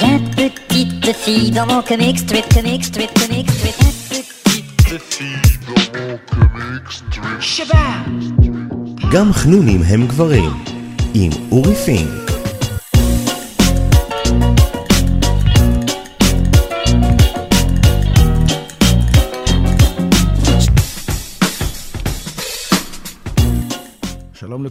Viens 0.00 0.18
petite 0.36 1.12
fille 1.14 1.50
dans 1.50 1.66
mon 1.66 1.82
comic 1.82 2.18
strip, 2.18 2.48
comic 2.54 2.84
strip, 2.84 3.10
comic 3.14 3.50
strip. 3.50 3.74
Viens 3.78 3.90
petite 3.90 5.32
גם 9.12 9.32
חנונים 9.32 9.82
הם 9.82 10.06
גברים, 10.06 10.64
עם 11.14 11.30
אורי 11.50 11.74
פינק. 11.74 12.41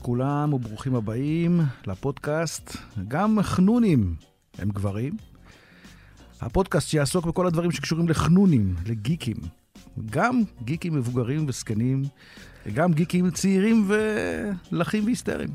לכולם 0.01 0.53
וברוכים 0.53 0.95
הבאים 0.95 1.61
לפודקאסט 1.87 2.77
גם 3.07 3.41
חנונים 3.41 4.15
הם 4.57 4.69
גברים. 4.69 5.17
הפודקאסט 6.41 6.87
שיעסוק 6.87 7.25
בכל 7.25 7.47
הדברים 7.47 7.71
שקשורים 7.71 8.09
לחנונים, 8.09 8.75
לגיקים. 8.85 9.35
גם 10.09 10.41
גיקים 10.63 10.93
מבוגרים 10.95 11.45
וזקנים, 11.47 12.03
וגם 12.65 12.93
גיקים 12.93 13.31
צעירים 13.31 13.87
ולחים 14.71 15.05
והיסטריים. 15.05 15.49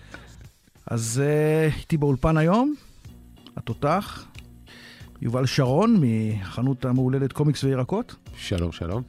אז 0.86 1.22
uh, 1.22 1.74
איתי 1.78 1.96
באולפן 1.96 2.36
היום, 2.36 2.74
התותח, 3.56 4.26
יובל 5.22 5.46
שרון 5.46 5.96
מחנות 6.00 6.84
המהוללת 6.84 7.32
קומיקס 7.32 7.64
וירקות. 7.64 8.14
שלום, 8.36 8.72
שלום. 8.72 9.02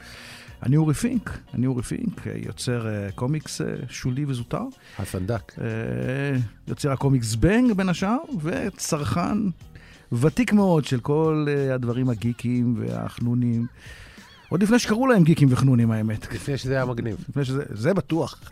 אני 0.63 0.77
אורי 0.77 0.93
פינק, 0.93 1.39
אני 1.53 1.67
אורי 1.67 1.83
פינק, 1.83 2.21
יוצר 2.35 2.85
uh, 2.85 3.11
קומיקס 3.15 3.61
uh, 3.61 3.63
שולי 3.89 4.25
וזוטר. 4.25 4.63
הסנדק. 4.99 5.51
אה, 5.51 5.61
יוצר 6.67 6.91
הקומיקס 6.91 7.35
בנג 7.35 7.71
בין 7.71 7.89
השאר, 7.89 8.17
וצרכן 8.41 9.37
ותיק 10.11 10.53
מאוד 10.53 10.85
של 10.85 10.99
כל 10.99 11.45
הדברים 11.73 12.09
הגיקים 12.09 12.75
והחנונים. 12.77 13.67
עוד 14.49 14.63
לפני 14.63 14.79
שקראו 14.79 15.07
להם 15.07 15.23
גיקים 15.23 15.47
וחנונים, 15.51 15.91
האמת. 15.91 16.33
לפני 16.33 16.57
שזה 16.57 16.73
היה 16.73 16.85
מגניב. 16.85 17.25
לפני 17.29 17.45
שזה, 17.45 17.63
זה 17.69 17.93
בטוח. 17.93 18.51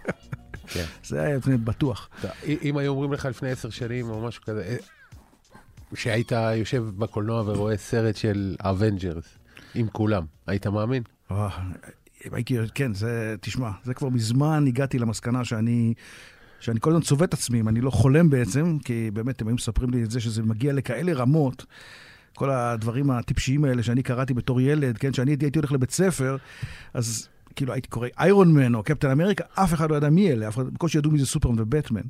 כן. 0.68 0.86
זה 1.08 1.22
היה 1.22 1.38
לפני 1.38 1.58
בטוח. 1.58 2.10
אם 2.64 2.78
היו 2.78 2.92
אומרים 2.92 3.14
לך 3.14 3.26
לפני 3.26 3.52
עשר 3.52 3.70
שנים 3.70 4.10
או 4.10 4.28
משהו 4.28 4.44
כזה, 4.44 4.64
אה, 4.64 4.76
שהיית 5.94 6.32
יושב 6.56 6.84
בקולנוע 6.98 7.42
ורואה 7.46 7.78
סרט 7.78 8.16
של 8.16 8.56
Avengers 8.60 9.26
עם 9.76 9.88
כולם, 9.88 10.26
היית 10.48 10.68
מאמין? 10.68 11.04
אה, 12.26 12.30
הייתי, 12.32 12.58
כן, 12.76 12.94
זה, 12.94 13.36
תשמע, 13.42 13.72
זה 13.84 13.94
כבר 13.94 14.10
מזמן 14.10 14.64
הגעתי 14.68 15.00
למסקנה 15.00 15.46
שאני, 15.46 15.94
שאני 16.60 16.80
כל 16.80 16.90
הזמן 16.90 17.02
צובט 17.02 17.34
עצמי, 17.34 17.60
אם 17.60 17.68
אני 17.68 17.82
לא 17.82 17.92
חולם 17.92 18.30
בעצם, 18.30 18.78
כי 18.86 19.12
באמת 19.14 19.42
אם 19.42 19.48
היו 19.48 19.56
מספרים 19.56 19.90
לי 19.90 20.04
את 20.04 20.12
זה 20.12 20.20
שזה 20.20 20.44
מגיע 20.44 20.74
לכאלה 20.74 21.14
רמות, 21.14 21.66
כל 22.36 22.50
הדברים 22.50 23.12
הטיפשיים 23.12 23.66
האלה 23.66 23.84
שאני 23.84 24.04
קראתי 24.04 24.34
בתור 24.34 24.62
ילד, 24.62 24.98
כן, 24.98 25.14
שאני 25.14 25.32
הייתי, 25.32 25.60
הולך 25.60 25.72
לבית 25.72 25.92
ספר, 25.92 26.38
אז 26.94 27.28
כאילו 27.56 27.74
הייתי 27.74 27.88
קורא 27.88 28.08
איירון 28.20 28.54
מן 28.54 28.76
או 28.76 28.84
קפטן 28.84 29.10
אמריקה, 29.10 29.44
אף 29.54 29.74
אחד 29.74 29.92
לא 29.92 29.96
ידע 29.96 30.10
מי 30.10 30.32
אלה, 30.32 30.48
אף 30.48 30.56
אחד, 30.56 30.74
בקושי 30.74 30.98
ידעו 30.98 31.12
מי 31.12 31.20
זה 31.20 31.26
סופרמן 31.26 31.60
ובטמן. 31.60 32.02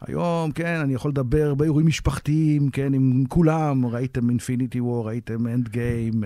היום, 0.00 0.52
כן, 0.52 0.80
אני 0.80 0.94
יכול 0.94 1.10
לדבר 1.10 1.54
באירועים 1.54 1.86
משפחתיים, 1.86 2.70
כן, 2.70 2.94
עם 2.94 3.24
כולם, 3.28 3.86
ראיתם 3.86 4.30
Infinity 4.30 4.80
War, 4.80 5.06
ראיתם 5.06 5.46
Endgame, 5.46 6.24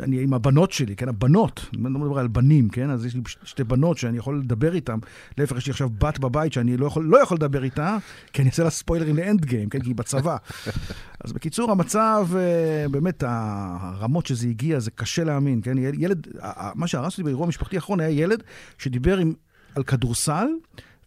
אני 0.00 0.22
עם 0.22 0.34
הבנות 0.34 0.72
שלי, 0.72 0.96
כן, 0.96 1.08
הבנות, 1.08 1.66
אני 1.74 1.82
לא 1.82 1.90
מדבר 1.90 2.18
על 2.18 2.28
בנים, 2.28 2.68
כן, 2.68 2.90
אז 2.90 3.06
יש 3.06 3.14
לי 3.14 3.20
שתי 3.42 3.64
בנות 3.64 3.98
שאני 3.98 4.18
יכול 4.18 4.38
לדבר 4.38 4.74
איתן. 4.74 4.98
להפך, 5.38 5.56
יש 5.56 5.66
לי 5.66 5.70
עכשיו 5.70 5.88
בת 5.98 6.18
בבית 6.18 6.52
שאני 6.52 6.76
לא 6.76 6.86
יכול, 6.86 7.04
לא 7.04 7.22
יכול 7.22 7.36
לדבר 7.36 7.64
איתה, 7.64 7.96
כי 8.32 8.42
אני 8.42 8.50
אעשה 8.50 8.64
לה 8.64 8.70
ספוילרים 8.70 9.16
ל 9.16 9.44
Endgame, 9.44 9.68
כן, 9.68 9.80
כי 9.80 9.88
היא 9.88 9.94
בצבא. 9.94 10.36
אז 11.24 11.32
בקיצור, 11.32 11.70
המצב, 11.70 12.28
אה, 12.36 12.88
באמת, 12.88 13.24
הרמות 13.26 14.26
שזה 14.26 14.46
הגיע, 14.48 14.80
זה 14.80 14.90
קשה 14.90 15.24
להאמין, 15.24 15.60
כן, 15.62 15.78
ילד, 15.78 16.26
מה 16.74 16.86
שהרס 16.86 17.12
אותי 17.12 17.22
באירוע 17.22 17.46
המשפחתי 17.46 17.76
האחרון 17.76 18.00
היה 18.00 18.10
ילד 18.10 18.42
שדיבר 18.78 19.18
עם, 19.18 19.32
על 19.74 19.82
כדורסל, 19.82 20.46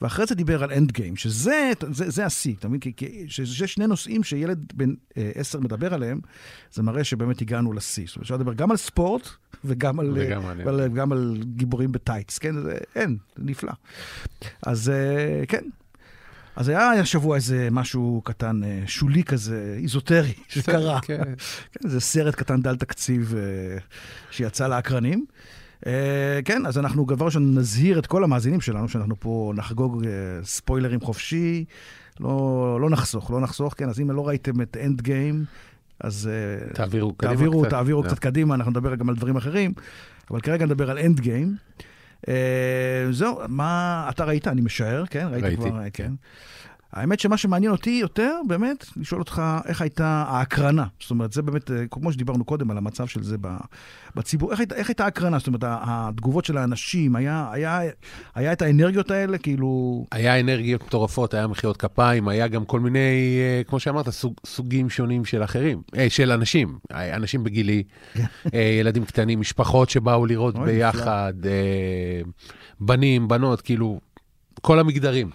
ואחרי 0.02 0.26
זה 0.26 0.36
דיבר 0.36 0.64
על 0.64 0.72
Endgame, 0.72 1.16
שזה 1.16 1.72
זה, 1.92 2.10
זה 2.10 2.26
השיא, 2.26 2.56
אתה 2.60 2.68
מבין? 2.68 2.80
שזה 3.28 3.68
שני 3.68 3.88
נושאים 3.88 4.24
שילד 4.24 4.74
בן 4.76 4.94
אה, 5.18 5.32
עשר 5.36 5.60
מדבר 5.60 5.94
עליהם, 5.94 6.20
זה 6.74 6.84
מראה 6.84 7.04
שבאמת 7.04 7.42
הגענו 7.42 7.74
לשיא. 7.74 8.04
זאת 8.08 8.16
אומרת, 8.16 8.24
אפשר 8.24 8.36
לדבר 8.36 8.54
גם 8.54 8.72
על 8.72 8.78
ספורט 8.78 9.30
וגם 9.66 10.00
על, 10.00 10.12
וגם 10.16 10.42
אה, 10.46 10.52
על- 10.52 10.62
ועל- 10.66 10.88
גם 10.94 11.12
על 11.12 11.38
גיבורים 11.56 11.92
בטייץ, 11.92 12.38
כן? 12.38 12.62
זה, 12.62 12.78
אין, 12.96 13.18
זה 13.38 13.44
נפלא. 13.46 13.72
אז 14.64 14.90
אה, 14.90 15.44
כן. 15.48 15.64
אז 16.56 16.70
היה 16.70 16.92
השבוע 16.92 17.36
איזה 17.36 17.68
משהו 17.72 18.22
קטן, 18.26 18.64
אה, 18.64 18.84
שולי 18.88 19.24
כזה, 19.24 19.76
איזוטרי, 19.78 20.34
שקרה. 20.50 21.00
כן. 21.02 21.22
כן, 21.72 21.90
זה 21.90 22.00
סרט 22.00 22.36
קטן 22.36 22.62
דל 22.62 22.76
תקציב 22.78 23.34
אה, 23.38 23.78
שיצא 24.32 24.68
לאקרנים. 24.68 25.26
אה, 25.88 26.40
כן, 26.46 26.66
אז 26.66 26.78
אנחנו 26.78 27.06
דבר 27.06 27.26
ראשון 27.26 27.58
נזהיר 27.58 28.00
את 28.00 28.08
כל 28.08 28.24
המאזינים 28.24 28.62
שלנו, 28.62 28.90
שאנחנו 28.90 29.20
פה 29.20 29.54
נחגוג 29.56 30.06
אה, 30.06 30.12
ספוילרים 30.44 31.02
חופשי, 31.02 31.66
לא, 32.20 32.78
לא 32.82 32.90
נחסוך, 32.90 33.32
לא 33.32 33.42
נחסוך, 33.42 33.74
כן, 33.78 33.90
אז 33.90 34.00
אם 34.00 34.12
לא 34.12 34.28
ראיתם 34.28 34.62
את 34.62 34.78
Endgame, 34.86 35.46
אז 36.00 36.30
אה, 36.32 36.74
תעבירו 36.74 37.14
קדימה 37.14 37.34
תעבירו, 37.34 37.62
קצת. 37.62 37.70
תעבירו 37.70 38.04
לא. 38.04 38.08
קצת 38.08 38.20
קדימה, 38.20 38.56
אנחנו 38.56 38.72
נדבר 38.72 38.96
גם 38.96 39.10
על 39.10 39.16
דברים 39.16 39.36
אחרים, 39.36 39.74
אבל 40.32 40.42
כרגע 40.42 40.66
נדבר 40.66 40.92
על 40.92 40.98
Endgame. 40.98 41.56
אה, 42.28 43.08
זהו, 43.12 43.40
מה 43.48 44.06
אתה 44.10 44.24
ראית? 44.24 44.48
אני 44.48 44.62
משער, 44.62 45.04
כן? 45.06 45.28
ראית 45.32 45.44
ראיתי, 45.44 45.58
כבר, 45.58 45.80
אה, 45.80 45.90
כן. 45.90 46.12
האמת 46.94 47.20
שמה 47.20 47.38
שמעניין 47.38 47.72
אותי 47.72 47.90
יותר, 48.02 48.36
באמת, 48.48 48.86
לשאול 48.98 49.22
אותך 49.22 49.42
איך 49.66 49.82
הייתה 49.82 50.06
ההקרנה. 50.28 50.86
זאת 51.00 51.12
אומרת, 51.12 51.34
זה 51.34 51.42
באמת, 51.42 51.72
אה, 51.72 51.84
כמו 51.92 52.12
שדיברנו 52.14 52.46
קודם 52.46 52.72
על 52.72 52.78
המצב 52.78 53.08
של 53.08 53.24
זה 53.24 53.38
בציבור, 54.16 54.52
איך, 54.52 54.60
הייתה- 54.60 54.76
איך 54.76 54.90
הייתה 54.90 55.04
ההקרנה? 55.04 55.38
זאת 55.40 55.48
אומרת, 55.48 55.64
התגובות 55.64 56.46
של 56.46 56.58
האנשים, 56.58 57.16
היה, 57.16 57.50
היה, 57.52 57.80
היה 58.36 58.54
את 58.54 58.62
האנרגיות 58.62 59.12
האלה, 59.12 59.38
כאילו... 59.38 60.06
היה 60.12 60.40
אנרגיות 60.40 60.84
מטורפות, 60.84 61.34
היה 61.34 61.48
מחיאות 61.48 61.78
כפיים, 61.78 62.28
היה 62.28 62.48
גם 62.48 62.66
כל 62.66 62.80
מיני, 62.80 63.00
אה, 63.40 63.62
כמו 63.68 63.80
שאמרת, 63.80 64.10
סוג, 64.10 64.34
סוגים 64.46 64.90
שונים 64.90 65.26
של 65.26 65.44
אחרים, 65.44 65.82
אה, 65.98 66.10
של 66.10 66.32
אנשים, 66.32 66.78
אנשים 66.92 67.44
בגילי, 67.44 67.84
אה, 68.54 68.60
ילדים 68.80 69.06
קטנים, 69.06 69.40
משפחות 69.40 69.90
שבאו 69.90 70.26
לראות 70.26 70.56
ביחד, 70.60 71.34
בנים, 72.80 73.28
בנות, 73.28 73.62
כאילו, 73.62 74.00
כל 74.62 74.80
המגדרים. 74.80 75.30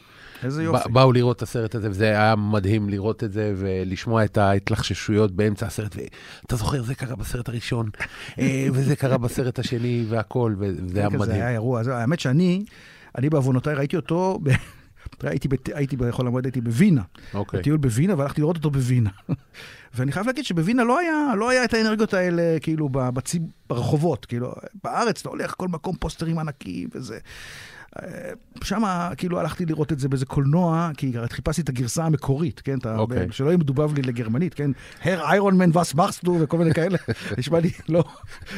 איזה 0.45 0.63
יופי. 0.63 0.89
באו 0.89 1.13
לראות 1.13 1.37
את 1.37 1.43
הסרט 1.43 1.75
הזה, 1.75 1.91
וזה 1.91 2.05
היה 2.05 2.37
מדהים 2.37 2.89
לראות 2.89 3.25
את 3.25 3.33
זה 3.33 3.55
ולשמוע 3.57 4.25
את 4.25 4.39
ההתלחששויות 4.39 5.33
באמצע 5.33 5.67
הסרט. 5.67 5.97
ואתה 5.97 6.57
זוכר, 6.57 6.83
זה 6.83 6.95
קרה 6.95 7.17
בסרט 7.17 7.49
הראשון, 7.49 7.91
אה, 8.39 8.67
וזה 8.73 8.97
קרה 8.97 9.19
בסרט 9.19 9.59
השני 9.59 10.05
והכל, 10.09 10.55
וזה 10.59 10.99
היה 10.99 11.09
כזה 11.09 11.19
מדהים. 11.19 11.41
היה 11.41 11.51
אירוע. 11.51 11.83
האמת 11.93 12.21
שאני, 12.21 12.65
אני 13.19 13.31
בעוונותיי 13.31 13.75
ראיתי 13.75 13.97
אותו. 13.97 14.39
הייתי, 15.23 15.49
בת... 15.49 15.69
הייתי 15.75 15.97
בחול 15.97 16.27
המועד, 16.27 16.45
הייתי 16.45 16.61
בווינה. 16.61 17.03
אוקיי. 17.35 17.61
בטיול 17.61 17.77
בווינה, 17.77 18.15
והלכתי 18.19 18.41
לראות 18.41 18.57
אותו 18.57 18.71
בווינה. 18.71 19.11
ואני 19.95 20.13
חייב 20.13 20.27
להגיד 20.27 20.45
שבווינה 20.45 20.85
לא 20.85 20.99
היה, 20.99 21.35
לא 21.37 21.51
היה 21.51 21.65
את 21.65 21.75
האנרגיות 21.75 22.15
האלה, 22.15 22.57
כאילו, 22.61 22.89
בציב, 22.89 23.43
ברחובות. 23.69 24.27
כאילו, 24.27 24.53
בארץ 24.85 25.21
אתה 25.21 25.29
הולך, 25.29 25.55
כל 25.57 25.69
מקום 25.69 25.97
פוסטרים 25.97 26.39
ענקיים 26.39 26.89
וזה. 26.95 27.19
שם, 28.65 28.83
כאילו, 29.17 29.41
הלכתי 29.41 29.67
לראות 29.67 29.93
את 29.93 29.99
זה 29.99 30.09
באיזה 30.09 30.27
קולנוע, 30.27 30.91
כי 30.97 31.13
חיפשתי 31.31 31.63
את 31.63 31.69
הגרסה 31.69 32.05
המקורית, 32.05 32.61
כן? 32.61 32.79
אתה, 32.79 32.99
אוקיי. 32.99 33.27
שלא 33.31 33.47
יהיה 33.47 33.57
מדובב 33.57 33.95
לי 33.95 34.03
לגרמנית, 34.03 34.55
כן? 34.55 34.71
הר 35.05 35.31
איירון 35.31 35.59
מן 35.59 35.77
וס 35.79 35.95
מרסטו 35.95 36.37
וכל 36.41 36.59
מיני 36.59 36.75
כאלה. 36.75 36.99
נשמע 37.39 37.61
לי, 37.61 37.71
לא, 37.89 38.05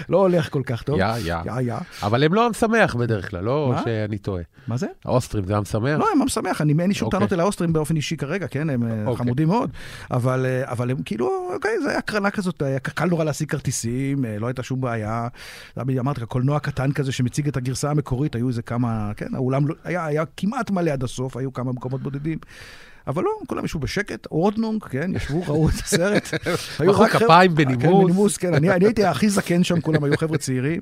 לא 0.09 0.19
הולך 0.19 0.53
כל 0.53 0.63
כך 0.67 0.83
טוב. 0.83 0.99
יא, 0.99 1.07
יא. 1.07 1.37
יא, 1.45 1.61
יא. 1.61 1.77
אבל 2.03 2.25
הם 2.25 2.35
לא 2.35 2.47
המשמח 2.47 2.95
בדרך 2.95 3.31
כלל, 3.31 3.45
לא 3.45 3.73
מה? 3.75 3.83
שאני 3.85 4.19
טועה. 4.19 4.43
מה 4.69 4.77
זה? 4.77 4.87
האוסטרים 5.05 5.45
זה 5.45 5.57
המשמח? 5.57 5.99
לא, 5.99 6.07
הם 6.13 6.23
משמח, 6.25 6.61
אני, 6.61 6.75
אין 6.81 6.89
לי 6.89 6.95
שום 6.95 7.07
אוקיי. 7.07 7.19
טענות 7.19 7.33
אל 7.33 7.41
האוסטרים 7.41 7.73
באופן 7.73 7.97
אישי 7.97 8.17
כרגע, 8.17 8.47
כן? 8.47 8.71
הם 8.71 8.83
אה, 8.83 9.07
אוקיי. 9.07 9.17
חמודים 9.17 9.49
מאוד. 9.49 9.71
אבל, 10.11 10.47
אה, 10.47 10.73
אבל 10.73 10.91
הם 10.91 11.03
כאילו, 11.05 11.51
אוקיי, 11.55 11.81
זה 11.83 11.89
היה 11.89 11.99
הקרנה 11.99 12.31
כזאת, 12.31 12.63
היה 12.63 12.79
קל 12.81 13.05
נורא 13.05 13.25
להשיג 13.25 13.51
כרטיסים, 13.51 14.25
אה, 14.25 14.39
לא 14.39 14.47
הייתה 14.47 14.63
שום 14.63 14.81
בעיה. 14.81 15.29
אמרתי 15.79 16.21
לך, 16.21 16.27
קולנוע 16.27 16.59
קטן 16.59 16.93
כזה 16.93 17.13
שמציג 17.13 17.49
את 17.49 17.57
הגרסה 17.57 17.91
המקורית, 17.91 18.35
היו 18.35 18.49
איזה 18.49 18.63
כמה, 18.63 19.13
כן, 19.17 19.28
האולם 19.35 19.67
לא- 19.69 19.75
היה, 19.85 20.07
היה 20.07 20.25
כמעט 20.37 20.71
מלא 20.71 20.91
עד 20.91 21.05
הסוף, 21.05 21.37
היו 21.37 21.53
כמה 21.53 21.73
מקומות 21.73 22.03
בודדים. 22.03 22.39
אבל 23.07 23.23
לא, 23.23 23.31
כולם 23.47 23.65
ישבו 23.65 23.79
בשקט, 23.81 24.27
אורדנונג, 24.27 24.83
כן, 24.85 25.11
ישבו, 25.17 25.43
ראו 25.47 25.69
את 25.69 25.75
הסרט. 25.75 26.29
היו 26.79 26.91
מחאו 26.93 27.07
כפיים 27.09 27.51
כן, 27.51 27.57
בנימוס. 27.65 28.05
בנימוס, 28.05 28.37
כן, 28.37 28.55
אני, 28.55 28.71
אני 28.71 28.85
הייתי 28.85 29.05
הכי 29.05 29.31
זקן 29.31 29.65
שם, 29.65 29.81
כולם 29.81 30.05
היו 30.05 30.19
חבר'ה 30.19 30.39
צעירים. 30.45 30.81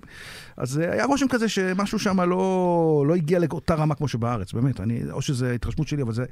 אז 0.57 0.79
אה, 0.79 0.93
היה 0.93 1.05
רושם 1.05 1.29
כזה 1.29 1.49
שמשהו 1.49 1.99
שם 1.99 2.21
לא, 2.21 3.05
לא 3.09 3.15
הגיע 3.15 3.39
לאותה 3.39 3.75
רמה 3.75 3.95
כמו 3.95 4.09
שבארץ, 4.09 4.53
באמת. 4.53 4.81
אני, 4.81 5.01
או 5.11 5.23
שזו 5.23 5.47
התרשמות 5.47 5.89
שלי, 5.89 6.03
אבל 6.03 6.13
זה... 6.13 6.25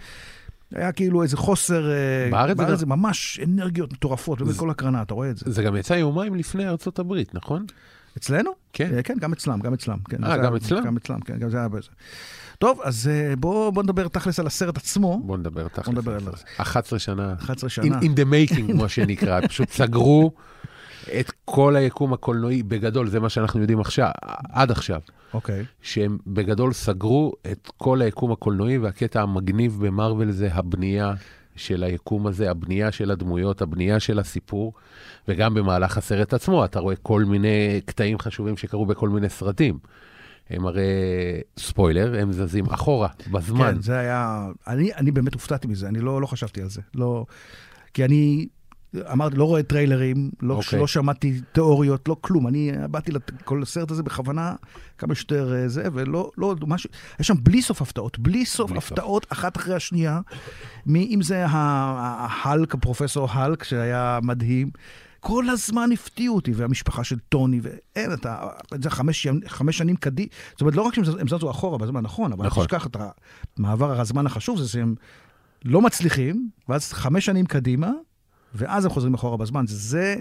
היה 0.75 0.93
כאילו 0.93 1.23
איזה 1.23 1.37
חוסר... 1.37 1.91
אה, 1.91 2.29
בארץ 2.31 2.49
זה 2.49 2.55
בארץ 2.55 2.71
גם- 2.71 2.77
זה 2.77 2.87
ממש 2.87 3.41
אנרגיות 3.45 3.93
מטורפות, 3.93 4.43
באמת 4.43 4.57
כל 4.57 4.71
הקרנה, 4.71 5.03
אתה 5.03 5.15
רואה 5.15 5.31
את 5.31 5.37
זה. 5.37 5.53
זה 5.53 5.63
גם 5.63 5.77
יצא 5.77 5.95
יומיים 5.95 6.35
לפני 6.35 6.69
ארצות 6.69 6.99
הברית, 6.99 7.35
נכון? 7.35 7.67
אצלנו? 8.17 8.51
כן. 8.73 8.97
אה, 8.97 9.03
כן, 9.03 9.15
גם 9.21 9.33
אצלם, 9.33 9.61
גם 9.61 9.75
אצלם. 9.75 9.99
כן, 10.09 10.25
אה, 10.25 10.37
גם 10.37 10.57
אצלם? 10.57 10.85
גם 10.85 10.97
אצלם, 10.97 11.21
כן, 11.21 11.39
גם 11.39 11.51
זה 11.51 11.59
היה 11.59 11.69
בזה. 11.69 11.89
טוב, 12.59 12.81
אז 12.85 13.11
אה, 13.13 13.37
בוא 13.37 13.71
בוא 13.71 13.83
נדבר 13.83 14.09
תכלס 14.09 14.41
על 14.41 14.47
הסרט 14.47 14.77
עצמו. 14.77 15.21
בוא 15.25 15.39
נדבר 15.39 15.69
תכל'ס. 15.69 15.89
נדבר 15.89 16.15
על 16.15 16.21
זה. 16.21 16.31
זה. 16.31 16.45
11 16.57 16.99
שנה. 16.99 17.35
11 17.39 17.69
In, 17.69 17.73
שנה. 17.73 17.99
in 17.99 18.03
the 18.03 18.53
making, 18.53 18.73
כמו 18.73 18.89
שנקרא. 18.89 19.41
פשוט 19.49 19.71
סגרו 19.71 20.33
את 21.21 21.33
כל 21.45 21.77
היקום 21.77 22.13
הקולנועי, 22.13 22.63
בגדול, 22.63 23.09
זה 23.09 23.21
מה 23.21 23.29
שאנחנו 23.29 23.61
יודעים 23.61 23.81
עכשיו, 23.81 24.11
עד 24.53 24.71
עכשיו. 24.71 25.01
אוקיי. 25.35 25.65
שהם 25.83 26.19
בגדול 26.27 26.73
סגרו 26.73 27.33
את 27.53 27.71
כל 27.77 28.03
היקום 28.03 28.33
הקולנועי, 28.33 28.79
והקטע 28.79 29.23
המגניב 29.23 29.79
במרוויל 29.81 30.31
זה 30.31 30.49
הבנייה 30.53 31.13
של 31.57 31.85
היקום 31.85 32.27
הזה, 32.27 32.51
הבנייה 32.51 32.93
של 32.93 33.11
הדמויות, 33.11 33.63
הבנייה 33.63 34.01
של 34.01 34.19
הסיפור, 34.19 34.73
וגם 35.29 35.55
במהלך 35.55 35.99
הסרט 35.99 36.35
עצמו, 36.35 36.65
אתה 36.65 36.81
רואה 36.81 36.97
כל 36.97 37.25
מיני 37.25 37.81
קטעים 37.85 38.19
חשובים 38.19 38.57
שקרו 38.57 38.87
בכל 38.87 39.09
מיני 39.09 39.29
סרטים. 39.29 39.79
הם 40.51 40.67
הרי, 40.67 40.83
ספוילר, 41.59 42.21
הם 42.21 42.33
זזים 42.33 42.67
אחורה, 42.67 43.09
בזמן. 43.33 43.75
כן, 43.75 43.83
זה 43.83 43.99
היה... 43.99 44.47
אני, 44.67 44.95
אני 44.95 45.11
באמת 45.11 45.35
הופתעתי 45.35 45.69
מזה, 45.69 45.89
אני 45.89 46.01
לא, 46.01 46.21
לא 46.21 46.27
חשבתי 46.27 46.63
על 46.63 46.69
זה. 46.69 46.81
לא... 46.95 47.27
כי 47.95 48.05
אני 48.05 48.47
אמרתי, 49.13 49.37
לא 49.37 49.45
רואה 49.45 49.63
טריילרים, 49.63 50.31
לא, 50.43 50.55
אוקיי. 50.55 50.79
לא 50.79 50.87
שמעתי 50.87 51.41
תיאוריות, 51.53 52.09
לא 52.09 52.17
כלום. 52.21 52.47
אני 52.49 52.73
באתי 52.91 53.13
לכל 53.13 53.63
הסרט 53.63 53.91
הזה 53.91 54.03
בכוונה 54.03 54.55
כמה 54.99 55.15
שיותר 55.15 55.55
אה, 55.55 55.69
זה, 55.69 55.85
ולא, 55.93 56.31
לא, 56.39 56.55
משהו... 56.67 56.91
יש 57.21 57.27
שם 57.27 57.35
בלי 57.43 57.63
סוף 57.63 57.83
הפתעות, 57.83 58.19
בלי 58.19 58.45
סוף 58.47 58.71
בלי 58.71 58.81
סוף. 58.81 58.93
הפתעות, 58.93 59.27
אחת 59.33 59.57
אחרי 59.57 59.75
השנייה. 59.75 60.21
מי- 60.87 61.09
אם 61.15 61.23
זה 61.23 61.45
ההלק, 61.49 62.75
הפרופסור 62.75 63.29
הלק, 63.31 63.65
שהיה 63.65 64.19
מדהים. 64.23 64.71
כל 65.21 65.49
הזמן 65.51 65.93
הפתיעו 65.93 66.35
אותי, 66.37 66.53
והמשפחה 66.55 67.05
של 67.05 67.19
טוני, 67.19 67.61
ואין, 67.63 68.13
אתה, 68.13 68.49
זה 68.83 68.91
חמש, 68.91 69.27
חמש 69.47 69.79
שנים 69.79 69.97
קדימה, 69.97 70.29
זאת 70.53 70.61
אומרת, 70.61 70.75
לא 70.77 70.83
רק 70.83 70.95
שהם 70.95 71.05
זז- 71.05 71.21
הם 71.21 71.29
זזו 71.29 71.51
אחורה 71.51 71.79
בזמן, 71.79 72.01
נכון, 72.03 72.33
אבל. 72.33 72.47
נכון. 72.47 72.65
תשכח 72.67 72.87
את 72.87 72.97
המעבר 73.59 74.01
הזמן 74.01 74.27
החשוב, 74.27 74.59
זה 74.59 74.69
שהם 74.69 74.95
לא 75.65 75.81
מצליחים, 75.83 76.49
ואז 76.69 76.93
חמש 76.93 77.27
שנים 77.27 77.47
קדימה, 77.47 77.91
ואז 78.55 78.85
הם 78.85 78.91
חוזרים 78.91 79.15
אחורה 79.15 79.37
בזמן. 79.37 79.67
זה, 79.67 79.77
זה 79.77 80.17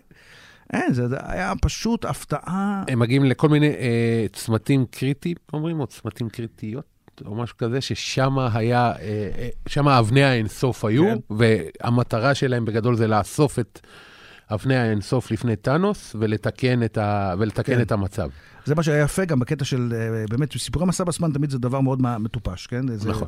אין, 0.73 0.93
זה, 0.93 1.07
זה 1.07 1.17
היה 1.21 1.53
פשוט 1.61 2.05
הפתעה. 2.05 2.83
הם 2.87 2.99
מגיעים 2.99 3.25
לכל 3.25 3.49
מיני 3.49 3.67
אה, 3.67 4.25
צמתים 4.33 4.85
קריטיים, 4.91 5.35
אומרים, 5.53 5.79
או 5.79 5.87
צמתים 5.87 6.29
קריטיות, 6.29 6.85
או 7.25 7.35
משהו 7.35 7.57
כזה, 7.57 7.81
ששם 7.81 8.39
היה, 8.39 8.91
אה, 8.91 9.29
אה, 9.37 9.49
שם 9.67 9.87
אבני 9.87 10.23
האינסוף 10.23 10.85
היו, 10.85 11.03
כן. 11.03 11.17
והמטרה 11.29 12.35
שלהם 12.35 12.65
בגדול 12.65 12.95
זה 12.95 13.07
לאסוף 13.07 13.59
את 13.59 13.79
אבני 14.51 14.75
האינסוף 14.75 15.31
לפני 15.31 15.55
טאנוס, 15.55 16.15
ולתקן 16.19 16.83
את, 16.83 16.97
ה, 16.97 17.33
ולתקן 17.39 17.75
כן. 17.75 17.81
את 17.81 17.91
המצב. 17.91 18.29
זה 18.65 18.75
מה 18.75 18.83
שהיה 18.83 19.03
יפה 19.03 19.25
גם 19.25 19.39
בקטע 19.39 19.65
של, 19.65 19.93
אה, 19.95 20.25
באמת, 20.29 20.57
סיפורי 20.57 20.85
מסע 20.85 21.03
בזמן 21.03 21.31
תמיד 21.31 21.49
זה 21.49 21.59
דבר 21.59 21.81
מאוד 21.81 22.01
מטופש, 22.01 22.67
כן? 22.67 22.97
זה, 22.97 23.09
נכון. 23.09 23.27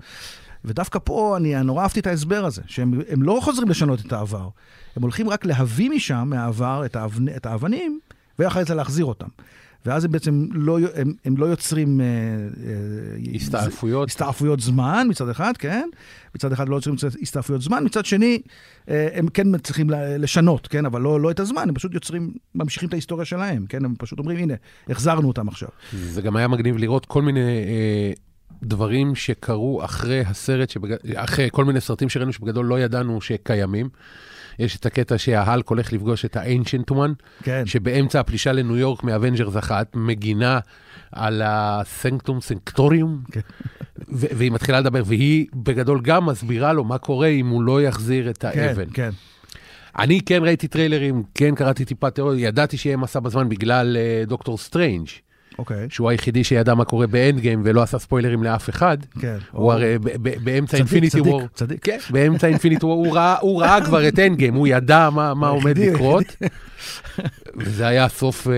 ודווקא 0.65 0.99
פה 1.03 1.37
אני 1.37 1.63
נורא 1.63 1.83
אהבתי 1.83 1.99
את 1.99 2.07
ההסבר 2.07 2.45
הזה, 2.45 2.61
שהם 2.67 3.01
הם 3.09 3.23
לא 3.23 3.39
חוזרים 3.41 3.69
לשנות 3.69 4.05
את 4.05 4.13
העבר, 4.13 4.49
הם 4.95 5.01
הולכים 5.01 5.29
רק 5.29 5.45
להביא 5.45 5.89
משם, 5.89 6.27
מהעבר, 6.29 6.85
את, 6.85 6.95
האבנ, 6.95 7.29
את 7.35 7.45
האבנים, 7.45 7.99
ואחרי 8.39 8.65
זה 8.65 8.75
להחזיר 8.75 9.05
אותם. 9.05 9.27
ואז 9.85 10.05
הם 10.05 10.11
בעצם 10.11 10.47
לא, 10.51 10.77
הם, 10.95 11.13
הם 11.25 11.37
לא 11.37 11.45
יוצרים... 11.45 12.01
אה, 12.01 12.05
אה, 12.05 13.35
הסתעפויות. 13.35 14.09
הסתעפויות 14.09 14.59
זמן 14.59 15.07
מצד 15.09 15.29
אחד, 15.29 15.57
כן? 15.57 15.89
מצד 16.35 16.51
אחד 16.51 16.69
לא 16.69 16.75
יוצרים 16.75 16.95
הסתעפויות 17.21 17.61
זמן, 17.61 17.83
מצד 17.83 18.05
שני, 18.05 18.41
אה, 18.89 19.07
הם 19.13 19.27
כן 19.27 19.47
ל- 19.47 20.23
לשנות, 20.23 20.67
כן? 20.67 20.85
אבל 20.85 21.01
לא, 21.01 21.21
לא 21.21 21.31
את 21.31 21.39
הזמן, 21.39 21.69
הם 21.69 21.75
פשוט 21.75 21.93
יוצרים, 21.93 22.33
ממשיכים 22.55 22.89
את 22.89 22.93
ההיסטוריה 22.93 23.25
שלהם, 23.25 23.65
כן? 23.69 23.85
הם 23.85 23.93
פשוט 23.97 24.19
אומרים, 24.19 24.37
הנה, 24.37 24.53
החזרנו 24.89 25.27
אותם 25.27 25.47
עכשיו. 25.47 25.69
זה 25.93 26.21
גם 26.21 26.35
היה 26.35 26.47
מגניב 26.47 26.77
לראות 26.77 27.05
כל 27.05 27.21
מיני 27.21 27.39
אה, 27.39 28.11
דברים 28.63 29.15
שקרו 29.15 29.85
אחרי 29.85 30.21
הסרט, 30.21 30.69
שבג... 30.69 30.95
אחרי 31.15 31.49
כל 31.51 31.65
מיני 31.65 31.81
סרטים 31.81 32.09
שראינו 32.09 32.33
שבגדול 32.33 32.65
לא 32.65 32.79
ידענו 32.79 33.21
שקיימים. 33.21 33.89
יש 34.59 34.75
את 34.75 34.85
הקטע 34.85 35.17
שההלק 35.17 35.67
הולך 35.67 35.93
לפגוש 35.93 36.25
את 36.25 36.37
ה-Ancient 36.37 36.91
One, 36.91 37.43
כן. 37.43 37.65
שבאמצע 37.65 38.19
הפלישה 38.19 38.51
לניו 38.51 38.77
יורק 38.77 39.03
מ 39.03 39.09
Avengers 39.09 39.57
אחת, 39.57 39.95
מגינה 39.95 40.59
על 41.11 41.41
ה 41.45 41.57
Sanctum 41.57 42.41
Sanctorum, 42.41 43.23
כן. 43.31 43.39
והיא 44.07 44.51
מתחילה 44.51 44.79
לדבר, 44.79 45.03
והיא 45.05 45.47
בגדול 45.53 46.01
גם 46.01 46.25
מסבירה 46.25 46.73
לו 46.73 46.83
מה 46.83 46.97
קורה 46.97 47.27
אם 47.27 47.47
הוא 47.47 47.63
לא 47.63 47.81
יחזיר 47.81 48.29
את 48.29 48.37
כן, 48.37 48.59
האבן. 48.59 48.85
כן. 48.93 49.09
אני 49.99 50.21
כן 50.21 50.43
ראיתי 50.43 50.67
טריילרים, 50.67 51.23
כן 51.35 51.55
קראתי 51.55 51.85
טיפה 51.85 52.09
תיאוריה, 52.09 52.47
ידעתי 52.47 52.77
שיהיה 52.77 52.97
מסע 52.97 53.19
בזמן 53.19 53.49
בגלל 53.49 53.97
אה, 53.97 54.23
דוקטור 54.27 54.57
סטרנג'. 54.57 55.07
אוקיי. 55.59 55.87
שהוא 55.89 56.09
היחידי 56.09 56.43
שידע 56.43 56.73
מה 56.73 56.85
קורה 56.85 57.07
ב 57.07 57.39
Endgame 57.39 57.61
ולא 57.65 57.81
עשה 57.83 57.99
ספוילרים 57.99 58.43
לאף 58.43 58.69
אחד. 58.69 58.97
כן. 59.19 59.37
הוא 59.51 59.73
הרי 59.73 59.97
באמצע 60.43 60.67
צדיק, 60.67 60.79
Infinity 60.79 61.09
צדיק, 61.19 61.25
War, 61.33 61.47
צדיק. 61.53 61.85
כן, 61.85 61.97
באמצע 62.09 62.47
Infinity 62.47 62.85
War, 62.85 63.17
הוא 63.41 63.61
ראה- 63.61 63.85
כבר 63.85 64.07
את 64.07 64.19
Endgame, 64.19 64.53
הוא 64.53 64.67
ידע 64.67 65.09
מה 65.09 65.33
מה 65.33 65.47
עומד 65.47 65.77
לקרות, 65.77 66.35
וזה 67.57 67.87
היה 67.87 68.07
סוף 68.09 68.47
אה, 68.47 68.53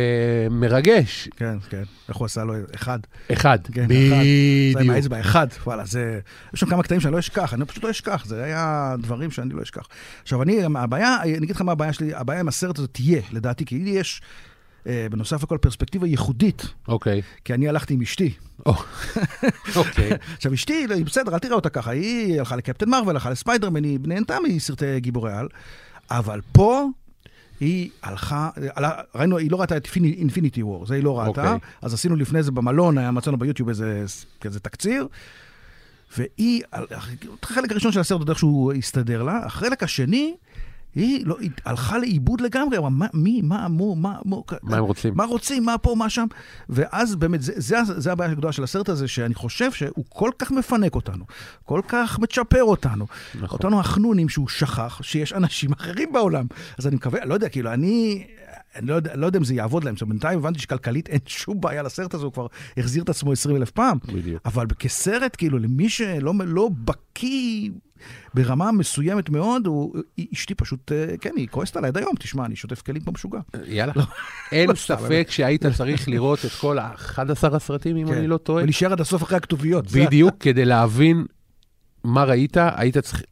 מרגש. 0.52 1.30
כן, 1.38 1.58
כן. 1.70 1.84
איך 2.10 2.18
הוא 2.18 2.26
עשה 2.26 2.44
לו 2.44 2.54
אחד. 2.76 3.00
אחד, 3.32 3.60
כן, 3.74 3.82
אחד. 3.84 3.90
זה 3.90 4.00
עם 4.70 4.76
בדיוק. 4.76 4.96
האצבע 4.96 5.20
אחד, 5.20 5.48
וואלה, 5.66 5.86
זה... 5.86 6.20
יש 6.54 6.60
שם 6.60 6.66
כמה 6.70 6.84
קטעים 6.84 7.00
שאני 7.02 7.14
לא 7.14 7.20
אשכח, 7.20 7.54
אני 7.54 7.66
פשוט 7.66 7.84
לא 7.84 7.90
אשכח, 7.92 8.26
זה 8.26 8.44
היה 8.44 8.96
דברים 9.00 9.32
שאני 9.32 9.50
לא 9.54 9.62
אשכח. 9.64 9.88
עכשיו, 10.24 10.44
אני, 10.44 10.60
הבעיה, 10.76 11.18
אני 11.24 11.38
אגיד 11.38 11.50
לך 11.56 11.62
מה 11.62 11.72
הבעיה 11.72 11.94
שלי, 11.94 12.14
הבעיה 12.16 12.40
עם 12.40 12.48
הסרט 12.48 12.78
הזה 12.80 12.88
תהיה, 12.88 13.22
לדעתי, 13.32 13.66
כי 13.66 13.80
לי 13.80 13.90
יש, 13.90 14.22
בנוסף 15.12 15.44
לכל, 15.44 15.58
פרספקטיבה 15.62 16.08
ייחודית, 16.08 16.66
אוקיי, 16.88 17.22
כי 17.46 17.54
אני 17.54 17.70
הלכתי 17.70 17.94
עם 17.94 18.02
אשתי. 18.02 18.34
או, 18.66 18.74
אוקיי, 19.76 20.10
עכשיו, 20.38 20.54
אשתי, 20.54 20.88
לא, 20.88 20.96
היא 20.96 21.06
בסדר, 21.06 21.34
אל 21.34 21.40
תראה 21.40 21.56
אותה 21.56 21.70
ככה, 21.70 21.92
היא 21.92 22.40
הלכה 22.40 22.56
לקפטן 22.56 22.90
מרוויל, 22.90 23.16
הלכה 23.16 23.30
לספיידרמן, 23.30 23.84
היא 23.84 24.00
נהנתה 24.04 24.38
מסרטי 24.48 25.00
גיבורי 25.00 25.34
על, 25.34 25.48
אבל 26.12 26.42
פה... 26.52 26.86
היא 27.60 27.90
הלכה, 28.04 28.50
עלה- 28.76 29.02
ראינו, 29.16 29.38
היא 29.38 29.52
לא 29.52 29.62
ראתה 29.62 29.78
את 29.78 29.88
אינפיניטי 29.96 30.64
וור, 30.64 30.86
זה 30.86 30.96
היא 30.96 31.04
לא 31.04 31.20
ראתה, 31.20 31.54
אוקיי. 31.54 31.70
אז 31.82 31.94
עשינו 31.94 32.16
לפני 32.16 32.44
זה 32.44 32.52
במלון, 32.52 32.98
היה 32.98 33.12
מצאנו 33.12 33.38
ביוטיוב 33.38 33.70
איזה 33.70 34.06
כזה 34.42 34.60
תקציר, 34.60 35.08
והיא, 36.18 36.64
החלק 37.44 37.72
הראשון 37.72 37.92
של 37.92 38.00
הסרט, 38.00 38.20
עוד 38.20 38.30
איכשהו 38.30 38.72
הסתדר 38.78 39.24
לה, 39.24 39.46
החלק 39.46 39.84
השני, 39.84 40.36
היא, 40.98 41.26
לא, 41.26 41.38
היא 41.40 41.50
הלכה 41.66 41.98
לאיבוד 41.98 42.42
לגמרי, 42.42 42.78
אמרה, 42.78 42.90
מה, 42.90 43.08
מי, 43.14 43.42
מה, 43.42 43.68
מו, 43.68 43.96
מה, 43.96 44.16
מו, 44.26 44.44
מה 44.64 44.78
הם 44.78 44.84
רוצים? 44.84 45.14
מה 45.16 45.26
רוצים, 45.26 45.66
מה 45.66 45.78
פה, 45.78 45.96
מה 45.96 46.10
שם, 46.10 46.26
ואז 46.70 47.16
באמת, 47.16 47.42
זה, 47.42 47.54
זה, 47.56 47.78
זה 47.84 48.12
הבעיה 48.12 48.32
הגדולה 48.32 48.54
של 48.54 48.64
הסרט 48.64 48.90
הזה, 48.90 49.08
שאני 49.08 49.36
חושב 49.36 49.72
שהוא 49.72 50.06
כל 50.10 50.32
כך 50.40 50.52
מפנק 50.52 50.96
אותנו, 50.96 51.26
כל 51.66 51.82
כך 51.88 52.20
מצ'פר 52.20 52.64
אותנו, 52.64 53.08
נכון. 53.36 53.50
אותנו 53.52 53.80
החנונים 53.80 54.30
שהוא 54.30 54.48
שכח 54.48 55.00
שיש 55.04 55.34
אנשים 55.34 55.72
אחרים 55.74 56.14
בעולם. 56.14 56.46
אז 56.78 56.88
אני 56.88 56.96
מקווה, 56.96 57.26
לא 57.26 57.34
יודע, 57.34 57.50
כאילו, 57.50 57.74
אני... 57.74 58.28
אני 58.78 58.88
לא 58.88 58.94
יודע, 58.96 59.16
לא 59.16 59.26
יודע 59.26 59.40
אם 59.40 59.44
זה 59.44 59.54
יעבוד 59.54 59.84
להם, 59.84 59.96
זאת 59.96 60.02
אומרת, 60.02 60.14
בינתיים 60.14 60.40
הבנתי 60.40 60.60
שכלכלית 60.60 61.10
אין 61.10 61.20
שום 61.26 61.62
בעיה 61.62 61.84
לסרט 61.84 62.14
הזה, 62.14 62.26
הוא 62.26 62.34
כבר 62.34 62.48
החזיר 62.78 63.04
את 63.04 63.10
עצמו 63.10 63.32
20 63.32 63.56
אלף 63.56 63.72
פעם. 63.72 63.98
בדיוק. 64.14 64.42
אבל 64.46 64.66
כסרט, 64.80 65.36
כאילו, 65.38 65.60
למי 65.60 65.90
שלא 65.90 66.34
לא 66.46 66.70
בקיא 66.84 67.70
ברמה 68.34 68.72
מסוימת 68.72 69.30
מאוד, 69.30 69.68
הוא, 69.68 69.96
אשתי 70.34 70.56
פשוט, 70.56 70.92
אה, 70.92 71.18
כן, 71.22 71.32
היא 71.36 71.48
כועסת 71.52 71.78
עליי 71.78 71.88
עד 71.88 71.98
היום, 71.98 72.14
תשמע, 72.20 72.46
אני 72.46 72.56
שוטף 72.56 72.82
כלים 72.82 73.02
כמו 73.02 73.14
משוגע. 73.14 73.40
יאללה. 73.66 73.94
אין 74.52 74.70
לא 74.70 74.76
סתם, 74.76 74.96
ספק 74.96 75.28
שהיית 75.30 75.66
צריך 75.66 76.10
לראות 76.10 76.46
את 76.46 76.52
כל 76.52 76.80
ה-11 76.80 77.56
הסרטים, 77.56 77.98
אם 77.98 78.08
כן. 78.08 78.14
אני 78.14 78.28
לא 78.28 78.38
טועה. 78.38 78.64
ולהישאר 78.64 78.92
עד 78.92 79.02
הסוף 79.02 79.24
אחרי 79.24 79.38
הכתוביות. 79.38 79.92
בדיוק, 79.92 80.36
כדי 80.40 80.66
להבין 80.66 81.26
מה 82.04 82.24
ראית, 82.24 82.58
היית 82.76 82.98
צריך 82.98 83.24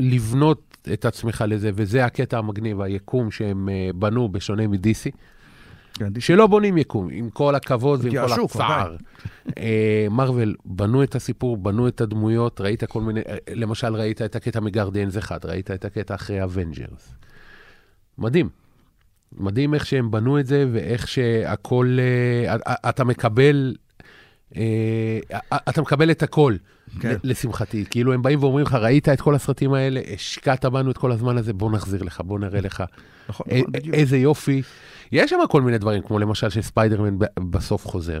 לבנות 0.00 0.67
את 0.92 1.04
עצמך 1.04 1.44
לזה, 1.48 1.70
וזה 1.74 2.04
הקטע 2.04 2.38
המגניב, 2.38 2.80
היקום 2.80 3.30
שהם 3.30 3.68
אה, 3.68 3.90
בנו, 3.94 4.28
בשונה 4.28 4.66
מ-DC, 4.66 5.10
כן, 5.94 6.20
שלא 6.20 6.46
בונים 6.46 6.78
יקום, 6.78 7.08
עם 7.12 7.30
כל 7.30 7.54
הכבוד 7.54 8.00
ועם 8.04 8.12
כל 8.12 8.44
הצער. 8.44 8.96
אה, 9.58 10.06
Marvel 10.10 10.54
בנו 10.64 11.02
את 11.02 11.14
הסיפור, 11.14 11.56
בנו 11.56 11.88
את 11.88 12.00
הדמויות, 12.00 12.60
ראית 12.60 12.84
כל 12.84 13.00
מיני, 13.00 13.20
אה, 13.20 13.36
למשל 13.54 13.96
ראית 13.96 14.22
את 14.22 14.36
הקטע 14.36 14.60
מ 14.60 14.66
Guardians 14.66 15.18
אחד, 15.18 15.44
ראית 15.44 15.70
את 15.70 15.84
הקטע 15.84 16.14
אחרי 16.14 16.44
Avengers. 16.44 17.14
מדהים. 18.18 18.48
מדהים 19.32 19.74
איך 19.74 19.86
שהם 19.86 20.10
בנו 20.10 20.40
את 20.40 20.46
זה, 20.46 20.66
ואיך 20.72 21.08
שהכל, 21.08 21.96
אה, 22.00 22.56
אה, 22.66 22.74
אתה 22.88 23.04
מקבל, 23.04 23.74
אה, 23.76 23.87
אתה 25.68 25.82
מקבל 25.82 26.10
את 26.10 26.22
הכל, 26.22 26.54
כן. 27.00 27.16
לשמחתי. 27.24 27.84
כאילו, 27.90 28.12
הם 28.12 28.22
באים 28.22 28.42
ואומרים 28.42 28.66
לך, 28.66 28.74
ראית 28.74 29.08
את 29.08 29.20
כל 29.20 29.34
הסרטים 29.34 29.72
האלה, 29.74 30.00
השקעת 30.14 30.64
בנו 30.64 30.90
את 30.90 30.98
כל 30.98 31.12
הזמן 31.12 31.36
הזה, 31.38 31.52
בוא 31.52 31.70
נחזיר 31.72 32.02
לך, 32.02 32.20
בוא 32.24 32.38
נראה 32.38 32.60
לך. 32.60 32.84
נכון, 33.28 33.46
א- 33.50 33.54
נכון, 33.58 33.72
בדיוק. 33.72 33.94
איזה 33.94 34.16
יופי. 34.18 34.62
יש 35.12 35.30
שם 35.30 35.36
כל 35.50 35.62
מיני 35.62 35.78
דברים, 35.78 36.02
כמו 36.02 36.18
למשל 36.18 36.48
שספיידרמן 36.48 37.16
בסוף 37.38 37.86
חוזר. 37.86 38.20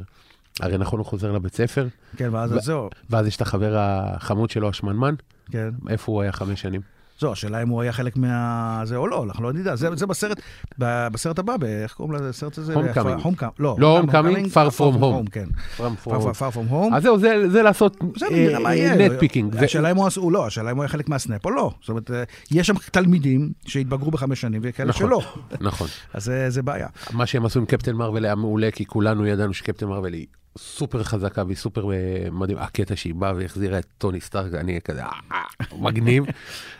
הרי 0.60 0.78
נכון, 0.78 0.98
הוא 0.98 1.06
חוזר 1.06 1.32
לבית 1.32 1.54
ספר, 1.54 1.88
כן, 2.16 2.34
ואז 2.34 2.50
זהו, 2.60 2.88
ואז 3.10 3.26
יש 3.26 3.36
את 3.36 3.40
החבר 3.42 3.74
החמוד 3.78 4.50
שלו, 4.50 4.68
השמנמן, 4.68 5.14
כן. 5.50 5.68
איפה 5.88 6.12
הוא 6.12 6.22
היה 6.22 6.32
חמש 6.32 6.60
שנים? 6.60 6.80
זו, 7.20 7.32
השאלה 7.32 7.62
אם 7.62 7.68
הוא 7.68 7.82
היה 7.82 7.92
חלק 7.92 8.16
מה... 8.16 8.80
זה 8.84 8.96
או 8.96 9.06
לא, 9.06 9.24
אנחנו 9.24 9.42
לא 9.44 9.52
נדע. 9.52 9.76
זה, 9.76 9.88
זה 9.94 10.06
בסרט, 10.06 10.40
בסרט 10.78 11.38
הבא, 11.38 11.54
איך 11.82 11.92
קוראים 11.94 12.14
לסרט 12.24 12.58
הזה? 12.58 12.74
Homecoming. 12.74 13.22
Homecoming. 13.22 13.52
לא, 13.58 13.76
לא 13.78 14.00
Homecoming, 14.02 14.10
Homecoming, 14.10 14.54
Far 14.54 14.78
From 14.78 15.00
Home. 15.00 15.30
כן. 15.32 15.44
Far 15.76 16.06
From- 16.54 16.70
Home. 16.72 16.94
אז 16.94 17.02
זהו, 17.02 17.18
זה, 17.18 17.50
זה 17.50 17.62
לעשות 17.62 17.96
זה 18.16 18.26
נראה 18.30 18.58
מה 18.58 18.74
יהיה. 18.74 19.08
nitpicking. 19.08 19.56
השאלה 19.64 19.90
אם 19.90 19.96
הוא 19.96 20.06
עשו, 20.06 20.30
לא, 20.30 20.46
השאלה 20.46 20.70
אם 20.70 20.76
הוא 20.76 20.82
היה 20.82 20.88
חלק 20.88 21.08
מה 21.08 21.20
snap 21.20 21.44
או 21.44 21.50
לא. 21.50 21.70
זאת 21.80 21.88
אומרת, 21.88 22.10
אה, 22.10 22.22
יש 22.50 22.66
שם 22.66 22.74
תלמידים 22.92 23.50
שהתבגרו 23.66 24.10
בחמש 24.10 24.40
שנים 24.40 24.60
וכאלה 24.64 24.88
נכון. 24.88 25.06
שלא. 25.06 25.20
נכון. 25.60 25.88
אז 26.14 26.24
זה- 26.24 26.50
זה 26.50 26.62
בעיה. 26.62 26.86
מה 27.12 27.26
שהם 27.26 27.46
עשו 27.46 27.58
עם 27.58 27.66
קפטן 27.66 27.92
מרוויל 27.92 28.24
היה 28.24 28.34
מעולה, 28.34 28.70
כי 28.70 28.84
כולנו 28.86 29.26
ידענו 29.26 29.54
שקפטן 29.54 29.86
מרוויל 29.86 30.14
היא 30.14 30.26
סופר 30.58 31.02
חזקה 31.02 31.44
והיא 31.44 31.56
סופר 31.56 31.92
אה, 31.92 31.96
מדהים. 32.32 32.58
הקטע 32.58 32.96
שהיא 32.96 33.14
באה 33.14 33.32
והחזירה 33.36 33.78
את 33.78 33.86
טוני 33.98 34.20
סטארק, 34.20 34.54
אני 34.54 34.80
כזה, 34.84 35.02
"אה, 35.02 35.08
אה", 35.32 35.78
מגניב. 35.78 36.24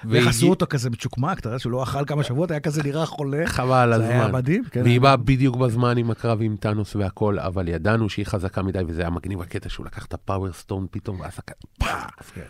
עשו 0.28 0.50
אותו 0.50 0.66
כזה 0.66 0.90
מצ'וקמק, 0.90 1.38
אתה 1.38 1.48
יודע 1.48 1.58
שהוא 1.58 1.72
לא 1.72 1.82
אכל 1.82 2.04
כמה 2.06 2.24
שבועות, 2.24 2.50
היה 2.50 2.60
כזה 2.60 2.82
נראה 2.82 3.06
חולה. 3.06 3.46
חבל 3.46 3.92
על 3.92 4.00
זה 4.02 4.08
היה 4.08 4.24
הזמן. 4.24 4.38
מדהים, 4.38 4.64
כן. 4.70 4.82
והיא 4.82 5.00
באה 5.00 5.16
בדיוק 5.16 5.56
בזמן 5.56 5.98
עם 5.98 6.10
הקרב 6.10 6.38
עם 6.42 6.56
טאנוס 6.56 6.96
והכל, 6.96 7.38
אבל 7.38 7.68
ידענו 7.68 8.08
שהיא 8.08 8.26
חזקה 8.26 8.62
מדי, 8.62 8.78
וזה 8.86 9.00
היה 9.00 9.10
מגניב 9.10 9.40
הקטע 9.40 9.68
שהוא 9.68 9.86
לקח 9.86 10.06
את 10.06 10.14
הפאוור 10.14 10.52
סטון 10.52 10.86
פתאום, 10.90 11.20
ואז 11.20 11.32
כזה. 11.40 11.88
כן, 12.34 12.42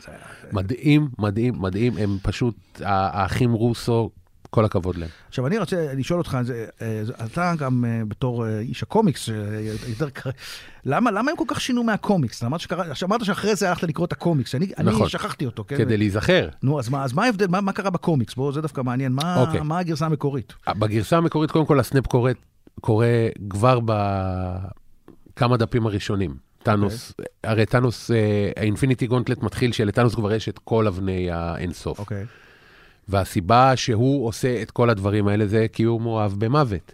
מדהים, 0.52 1.08
מדהים, 1.18 1.54
מדהים, 1.58 1.96
הם 1.98 2.18
פשוט, 2.22 2.56
האחים 2.84 3.52
רוסו, 3.52 4.10
כל 4.50 4.64
הכבוד 4.64 4.96
להם. 4.96 5.08
עכשיו, 5.28 5.46
אני 5.46 5.58
רוצה 5.58 5.94
לשאול 5.94 6.18
אותך, 6.18 6.38
זה, 6.42 6.66
אה, 6.82 7.00
זה- 7.04 7.12
אתה 7.24 7.52
גם 7.58 7.84
אה, 7.84 8.02
בתור 8.08 8.46
אה, 8.46 8.58
איש 8.60 8.82
הקומיקס, 8.82 9.28
יותר 9.88 10.10
קר... 10.10 10.30
למה, 10.84 11.10
למה 11.10 11.30
הם 11.30 11.36
כל 11.36 11.44
כך 11.48 11.60
שינו 11.60 11.82
מהקומיקס? 11.84 12.42
אמרת, 12.44 12.60
שקרא, 12.60 12.84
עכשיו, 12.90 13.08
אמרת 13.08 13.24
שאחרי 13.24 13.54
זה 13.54 13.68
הלכת 13.68 13.82
לקרוא 13.82 14.06
את 14.06 14.12
הקומיקס, 14.12 14.54
אני, 14.54 14.66
נכון. 14.78 15.00
אני 15.02 15.10
שכחתי 15.10 15.46
אותו, 15.46 15.64
כן? 15.68 15.76
כדי 15.76 15.96
להיזכר. 15.96 16.48
נו, 16.62 16.78
אז 16.78 16.88
מה, 16.88 17.04
אז 17.04 17.12
מה 17.12 17.24
ההבדל, 17.24 17.46
מה, 17.46 17.60
מה 17.60 17.72
קרה 17.72 17.90
בקומיקס? 17.90 18.34
בואו, 18.34 18.52
זה 18.52 18.60
דווקא 18.60 18.80
מעניין. 18.80 19.12
מה, 19.12 19.40
אוקיי. 19.40 19.60
מה 19.60 19.78
הגרסה 19.78 20.06
המקורית? 20.06 20.52
בגרסה 20.68 21.16
המקורית, 21.16 21.50
קודם 21.50 21.66
כל, 21.66 21.80
ה 21.80 21.85
snap 21.85 22.06
קורה, 22.06 22.32
קורה 22.80 23.08
כבר 23.50 23.80
בכמה 25.34 25.56
דפים 25.56 25.86
הראשונים. 25.86 26.48
טאנוס, 26.62 27.12
הרי 27.44 27.66
טאנוס, 27.66 28.10
ה 28.56 28.62
Infinity 28.62 29.06
Gauntlet 29.06 29.42
מתחיל 29.42 29.72
שלטאנוס 29.72 30.14
כבר 30.14 30.32
יש 30.32 30.48
את 30.48 30.58
כל 30.64 30.86
אבני 30.86 31.30
האינסוף. 31.30 31.98
אוקיי. 31.98 32.24
והסיבה 33.08 33.76
שהוא 33.76 34.26
עושה 34.26 34.62
את 34.62 34.70
כל 34.70 34.90
הדברים 34.90 35.28
האלה 35.28 35.46
זה 35.46 35.66
כי 35.72 35.82
הוא 35.82 36.00
מאוהב 36.00 36.32
במוות. 36.32 36.92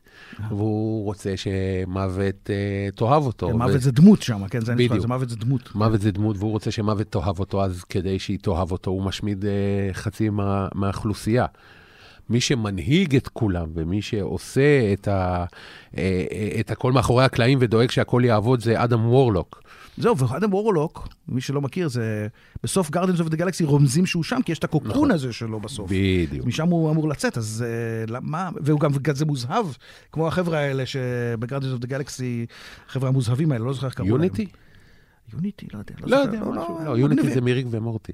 והוא 0.48 1.04
רוצה 1.04 1.36
שמוות 1.36 2.50
אה, 2.50 2.88
תאהב 2.94 3.26
אותו. 3.26 3.48
כן, 3.48 3.54
ו- 3.54 3.58
מוות 3.58 3.80
זה 3.80 3.92
דמות 3.92 4.22
שם, 4.22 4.48
כן? 4.48 4.60
זה 4.60 4.64
זוכר, 4.66 4.74
בדיוק. 4.76 4.98
זה 5.00 5.08
מוות 5.08 5.28
זה 5.28 5.36
דמות. 5.36 5.74
מוות 5.74 6.00
זה 6.00 6.10
דמות, 6.10 6.36
והוא 6.38 6.50
רוצה 6.50 6.70
שמוות 6.70 7.06
תאהב 7.10 7.40
אותו, 7.40 7.64
אז 7.64 7.84
כדי 7.84 8.18
שהיא 8.18 8.38
תאהב 8.42 8.72
אותו, 8.72 8.90
הוא 8.90 9.02
משמיד 9.02 9.44
אה, 9.44 9.50
חצי 9.92 10.28
מה, 10.28 10.68
מהאוכלוסייה. 10.74 11.46
מי 12.30 12.40
שמנהיג 12.40 13.16
את 13.16 13.28
כולם, 13.28 13.66
ומי 13.74 14.02
שעושה 14.02 14.92
את, 14.92 15.08
ה, 15.08 15.44
אה, 15.98 16.24
אה, 16.32 16.60
את 16.60 16.70
הכל 16.70 16.92
מאחורי 16.92 17.24
הקלעים 17.24 17.58
ודואג 17.60 17.90
שהכל 17.90 18.22
יעבוד, 18.24 18.60
זה 18.60 18.84
אדם 18.84 19.06
וורלוק. 19.06 19.62
זהו, 19.98 20.18
ואדם 20.18 20.54
וורלוק, 20.54 21.08
מי 21.28 21.40
שלא 21.40 21.60
מכיר, 21.60 21.88
זה 21.88 22.26
בסוף 22.62 22.90
Guardians 22.90 23.20
of 23.20 23.28
the 23.28 23.36
Galaxy 23.36 23.64
רומזים 23.64 24.06
שהוא 24.06 24.22
שם, 24.22 24.38
כי 24.44 24.52
יש 24.52 24.58
את 24.58 24.64
ה 24.64 24.68
cocoon 24.68 24.90
נכון. 24.90 25.10
הזה 25.10 25.32
שלו 25.32 25.60
בסוף. 25.60 25.90
בדיוק. 25.90 26.46
משם 26.46 26.68
הוא 26.68 26.90
אמור 26.90 27.08
לצאת, 27.08 27.38
אז 27.38 27.64
uh, 28.06 28.10
למה, 28.10 28.50
והוא 28.60 28.80
גם 28.80 28.98
כזה 28.98 29.24
מוזהב, 29.24 29.66
כמו 30.12 30.28
החבר'ה 30.28 30.58
האלה 30.58 30.86
שב 30.86 31.08
Guardians 31.08 31.72
of 31.72 31.80
the 31.80 31.86
Galaxy, 31.86 32.46
החבר'ה 32.88 33.08
המוזהבים 33.08 33.52
האלה, 33.52 33.64
לא 33.64 33.72
זוכר 33.72 33.86
איך 33.86 33.94
קראו 33.94 34.08
להם. 34.08 34.16
יוניטי? 34.16 34.46
יוניטי, 35.32 35.66
לא 35.74 35.78
יודע. 35.78 35.94
לא 36.00 36.08
זוכר, 36.24 36.34
יודע, 36.34 36.40
משהו. 36.50 36.78
לא, 36.78 36.84
לא, 36.84 36.98
יוניטי. 36.98 37.30
זה 37.34 37.40
מיריק 37.40 37.66
ומורטי. 37.70 38.12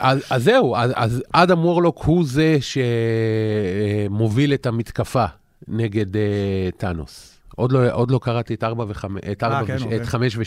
אז 0.00 0.18
אז 0.30 0.44
זהו, 0.44 0.76
אז- 0.76 0.92
אז 0.96 1.22
אדם 1.32 1.58
וורלוק 1.64 2.02
הוא 2.04 2.24
זה 2.26 2.58
שמוביל 4.08 4.54
את 4.54 4.66
המתקפה 4.66 5.24
נגד 5.68 6.16
אה, 6.16 6.22
טאנוס. 6.76 7.39
עוד 7.60 7.72
לא, 7.72 7.92
עוד 7.92 8.10
לא 8.10 8.20
קראתי 8.22 8.54
את 8.54 8.64
4 8.64 8.84
ו-5, 8.88 9.04
את, 9.32 9.42
ארבע 9.42 9.66
כן, 9.66 9.76
וש- 9.76 9.82
אוקיי. 9.82 10.00
את 10.00 10.06
5 10.06 10.36
ו-6. 10.36 10.42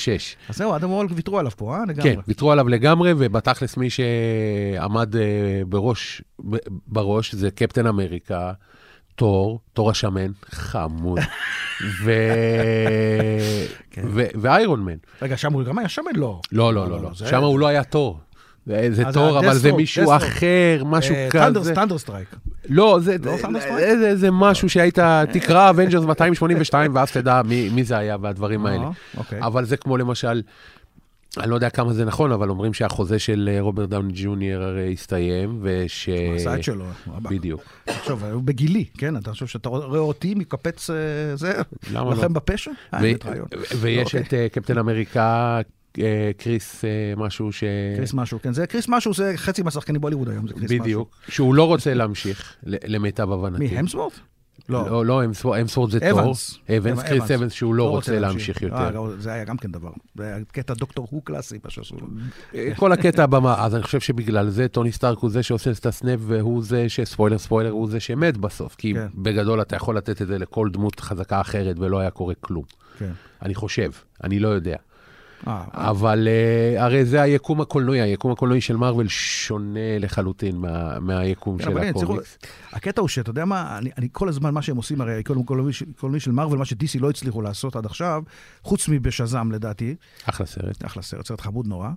אז 0.49 0.57
זהו, 0.57 0.75
אדם 0.75 0.91
וורלוק 0.91 1.11
ויתרו 1.15 1.39
עליו 1.39 1.51
פה, 1.57 1.75
אה? 1.75 1.81
לגמרי. 1.87 2.15
כן, 2.15 2.19
ויתרו 2.27 2.51
עליו 2.51 2.69
לגמרי, 2.69 3.13
ובתכלס 3.17 3.77
מי 3.77 3.89
שעמד 3.89 5.15
אה, 5.15 5.21
בראש, 5.69 6.21
בראש 6.87 7.35
זה 7.35 7.51
קפטן 7.51 7.87
אמריקה, 7.87 8.51
תור, 9.15 9.59
תור 9.73 9.89
השמן, 9.89 10.31
חמוד, 10.51 11.19
ו... 12.03 12.11
ו... 14.13 14.23
ואיירון 14.41 14.85
מן. 14.85 14.97
רגע, 15.21 15.37
שם 15.37 15.53
הוא 15.53 15.63
גם 15.63 15.79
היה 15.79 15.89
שמן? 15.89 16.11
לא. 16.15 16.39
לא, 16.51 16.73
לא, 16.73 16.89
לא, 16.89 17.01
לא. 17.01 17.13
שם 17.13 17.43
הוא 17.43 17.59
לא 17.59 17.67
היה 17.67 17.83
תור. 17.83 18.19
זה 18.65 18.89
זה 18.91 19.03
אה, 19.05 19.13
תור, 19.13 19.39
אבל 19.39 19.53
זה 19.53 19.71
מישהו. 19.71 20.15
אחר, 20.15 20.83
משהו 20.85 21.15
אה, 21.15 21.27
כזה. 21.29 21.75
Thunderstrike. 21.75 22.35
לא, 22.69 22.99
זה- 23.01 23.15
לא 23.23 23.37
זה- 23.37 23.43
Thunderstrike? 23.47 24.15
זה- 24.15 24.31
משהו 24.31 24.69
שהיית, 24.69 24.99
תקרא 25.33 25.69
Avengers 25.69 26.03
282 26.05 26.95
ואז 26.95 27.11
תדע 27.11 27.41
מי 27.45 27.69
מי 27.69 27.83
זה 27.83 27.97
היה 27.97 28.17
והדברים 28.21 28.65
האלה. 28.65 28.83
אה, 28.83 28.89
אוקיי. 29.17 29.39
אבל 29.41 29.65
זה 29.65 29.77
כמו 29.77 29.97
למשל, 29.97 30.41
אני 31.37 31.49
לא 31.49 31.55
יודע 31.55 31.69
כמה 31.69 31.93
זה 31.93 32.05
נכון, 32.05 32.31
אבל 32.31 32.49
אומרים 32.49 32.73
שהחוזה 32.73 33.19
של 33.19 33.49
אה, 33.53 33.61
רוברט 33.61 33.89
דאוני 33.89 34.13
ג'וניור 34.15 34.63
הרי 34.63 34.93
הסתיים, 34.93 35.59
וש... 35.61 36.09
הוא 36.27 36.35
עשה 36.35 36.55
את 36.55 36.63
שלו. 36.63 36.85
בדיוק. 37.21 37.61
עכשיו, 37.87 38.25
הוא 38.25 38.43
בגילי, 38.43 38.85
כן? 38.97 39.17
אתה 39.17 39.31
חושב 39.31 39.47
שאתה 39.47 39.69
רואה 39.69 39.99
אותי 39.99 40.35
מקפץ 40.35 40.89
אה, 40.89 40.95
זה? 41.35 41.53
למה 41.91 42.03
לא? 42.09 42.15
לוחם 42.15 42.33
בפשע? 42.33 42.71
אה. 42.93 42.99
ויש 43.79 44.05
אוקיי. 44.15 44.21
את 44.27 44.33
אה, 44.33 44.47
קפטן 44.51 44.77
אמריקה, 44.77 45.21
אה, 45.57 45.61
קריס 46.37 46.85
אה, 46.85 47.13
משהו 47.17 47.51
ש... 47.51 47.63
קריס 47.97 48.13
משהו, 48.13 48.39
כן, 48.41 48.53
זה 48.53 48.67
קריס 48.67 48.87
משהו, 48.87 49.13
זה 49.13 49.33
חצי 49.35 49.63
מהשחקנים 49.63 50.01
בהוליווד 50.01 50.29
היום, 50.29 50.47
זה 50.47 50.53
קריס 50.53 50.71
משהו. 50.71 50.83
בדיוק. 50.83 51.15
שהוא 51.27 51.55
לא 51.55 51.67
רוצה 51.67 51.93
להמשיך, 51.93 52.55
למיטב 52.63 53.31
הבנתי. 53.31 53.59
מי, 53.59 53.77
המסוורט? 53.77 54.13
לא. 54.69 54.89
לא, 54.89 55.05
לא, 55.05 55.25
אמסוורט 55.61 55.91
זה 55.91 55.99
תור. 55.99 56.21
אבנס. 56.21 56.59
אבנס. 56.77 57.03
קריס 57.03 57.31
אבנס, 57.31 57.51
שהוא 57.51 57.75
לא 57.75 57.89
רוצה 57.89 58.19
להמשיך 58.19 58.63
אה, 58.63 58.67
יותר. 58.67 58.91
לא, 58.91 59.09
זה 59.17 59.33
היה 59.33 59.43
גם 59.43 59.57
כן 59.57 59.71
דבר. 59.71 59.91
זה 60.15 60.23
היה 60.23 60.37
קטע 60.51 60.73
דוקטור 60.73 61.07
הו 61.11 61.21
קלאסי, 61.21 61.57
מה 61.63 61.69
שעשו 61.69 61.95
לו. 61.95 62.07
כל 62.75 62.91
הקטע 62.91 63.23
הבמה, 63.23 63.65
אז 63.65 63.75
אני 63.75 63.83
חושב 63.83 63.99
שבגלל 63.99 64.49
זה 64.49 64.67
טוני 64.67 64.91
סטארק 64.91 65.17
הוא 65.17 65.29
זה 65.29 65.43
שעושה 65.43 65.71
את 65.71 65.85
הסנאפ, 65.85 66.19
והוא 66.23 66.63
זה 66.63 66.89
שספוילר 66.89 67.37
ספוילר, 67.37 67.69
הוא 67.69 67.89
זה 67.89 67.99
שמת 67.99 68.37
בסוף. 68.37 68.75
כי 68.75 68.93
כן. 68.93 69.07
בגדול 69.15 69.61
אתה 69.61 69.75
יכול 69.75 69.97
לתת 69.97 70.21
את 70.21 70.27
זה 70.27 70.37
לכל 70.37 70.69
דמות 70.69 70.99
חזקה 70.99 71.41
אחרת 71.41 71.79
ולא 71.79 71.99
היה 71.99 72.09
קורה 72.09 72.33
כלום. 72.39 72.63
כן. 72.97 73.11
אני 73.41 73.55
חושב, 73.55 73.91
אני 74.23 74.39
לא 74.39 74.47
יודע. 74.47 74.75
אה, 75.47 75.63
אבל 75.73 76.27
uh, 76.27 76.81
הרי 76.81 77.05
זה 77.05 77.21
היקום 77.21 77.61
הקולנועי, 77.61 78.01
היקום 78.01 78.31
הקולנועי 78.31 78.61
של 78.61 78.75
מארוול 78.75 79.07
שונה 79.07 79.99
לחלוטין 79.99 80.55
מה, 80.55 80.99
מהיקום 80.99 81.57
כן, 81.57 81.63
של 81.63 81.77
הקומיקס. 81.77 82.37
הקטע 82.71 83.01
הוא 83.01 83.09
שאתה 83.09 83.29
יודע 83.29 83.45
מה, 83.45 83.77
אני, 83.77 83.89
אני 83.97 84.07
כל 84.11 84.29
הזמן, 84.29 84.53
מה 84.53 84.61
שהם 84.61 84.77
עושים, 84.77 85.01
הרי 85.01 85.21
כל 85.25 85.35
קולנועי 85.99 86.19
של- 86.19 86.31
Marvel, 86.31 86.57
מה 86.57 86.65
ש 86.65 86.82
DC 86.82 86.99
לא 86.99 87.09
הצליחו 87.09 87.41
לעשות 87.41 87.75
עד 87.75 87.85
עכשיו, 87.85 88.23
חוץ 88.63 88.89
מבשזאם 88.89 89.51
לדעתי, 89.51 89.95
אחלה 90.25 90.45
סרט. 90.45 90.85
אחלה 90.85 91.03
סרט, 91.03 91.27
סרט 91.27 91.41
חמוד 91.41 91.67
נורא, 91.67 91.89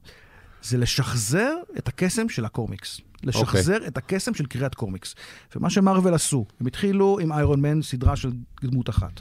זה 0.62 0.78
לשחזר 0.78 1.54
את 1.78 1.88
הקסם 1.88 2.28
של 2.28 2.44
הקומיקס. 2.44 3.00
לשחזר 3.22 3.74
אוקיי. 3.74 3.88
את 3.88 3.96
הקסם 3.96 4.34
של 4.34 4.46
קריאת 4.46 4.74
קומיקס. 4.74 5.14
ומה 5.56 5.70
ש 5.70 5.81
Marvel 5.81 6.14
עשו, 6.14 6.46
הם 6.60 6.66
התחילו 6.66 7.18
עם 7.22 7.32
איירון 7.32 7.60
מן, 7.60 7.82
סדרה 7.82 8.16
של 8.16 8.30
דמות 8.62 8.88
אחת. 8.88 9.20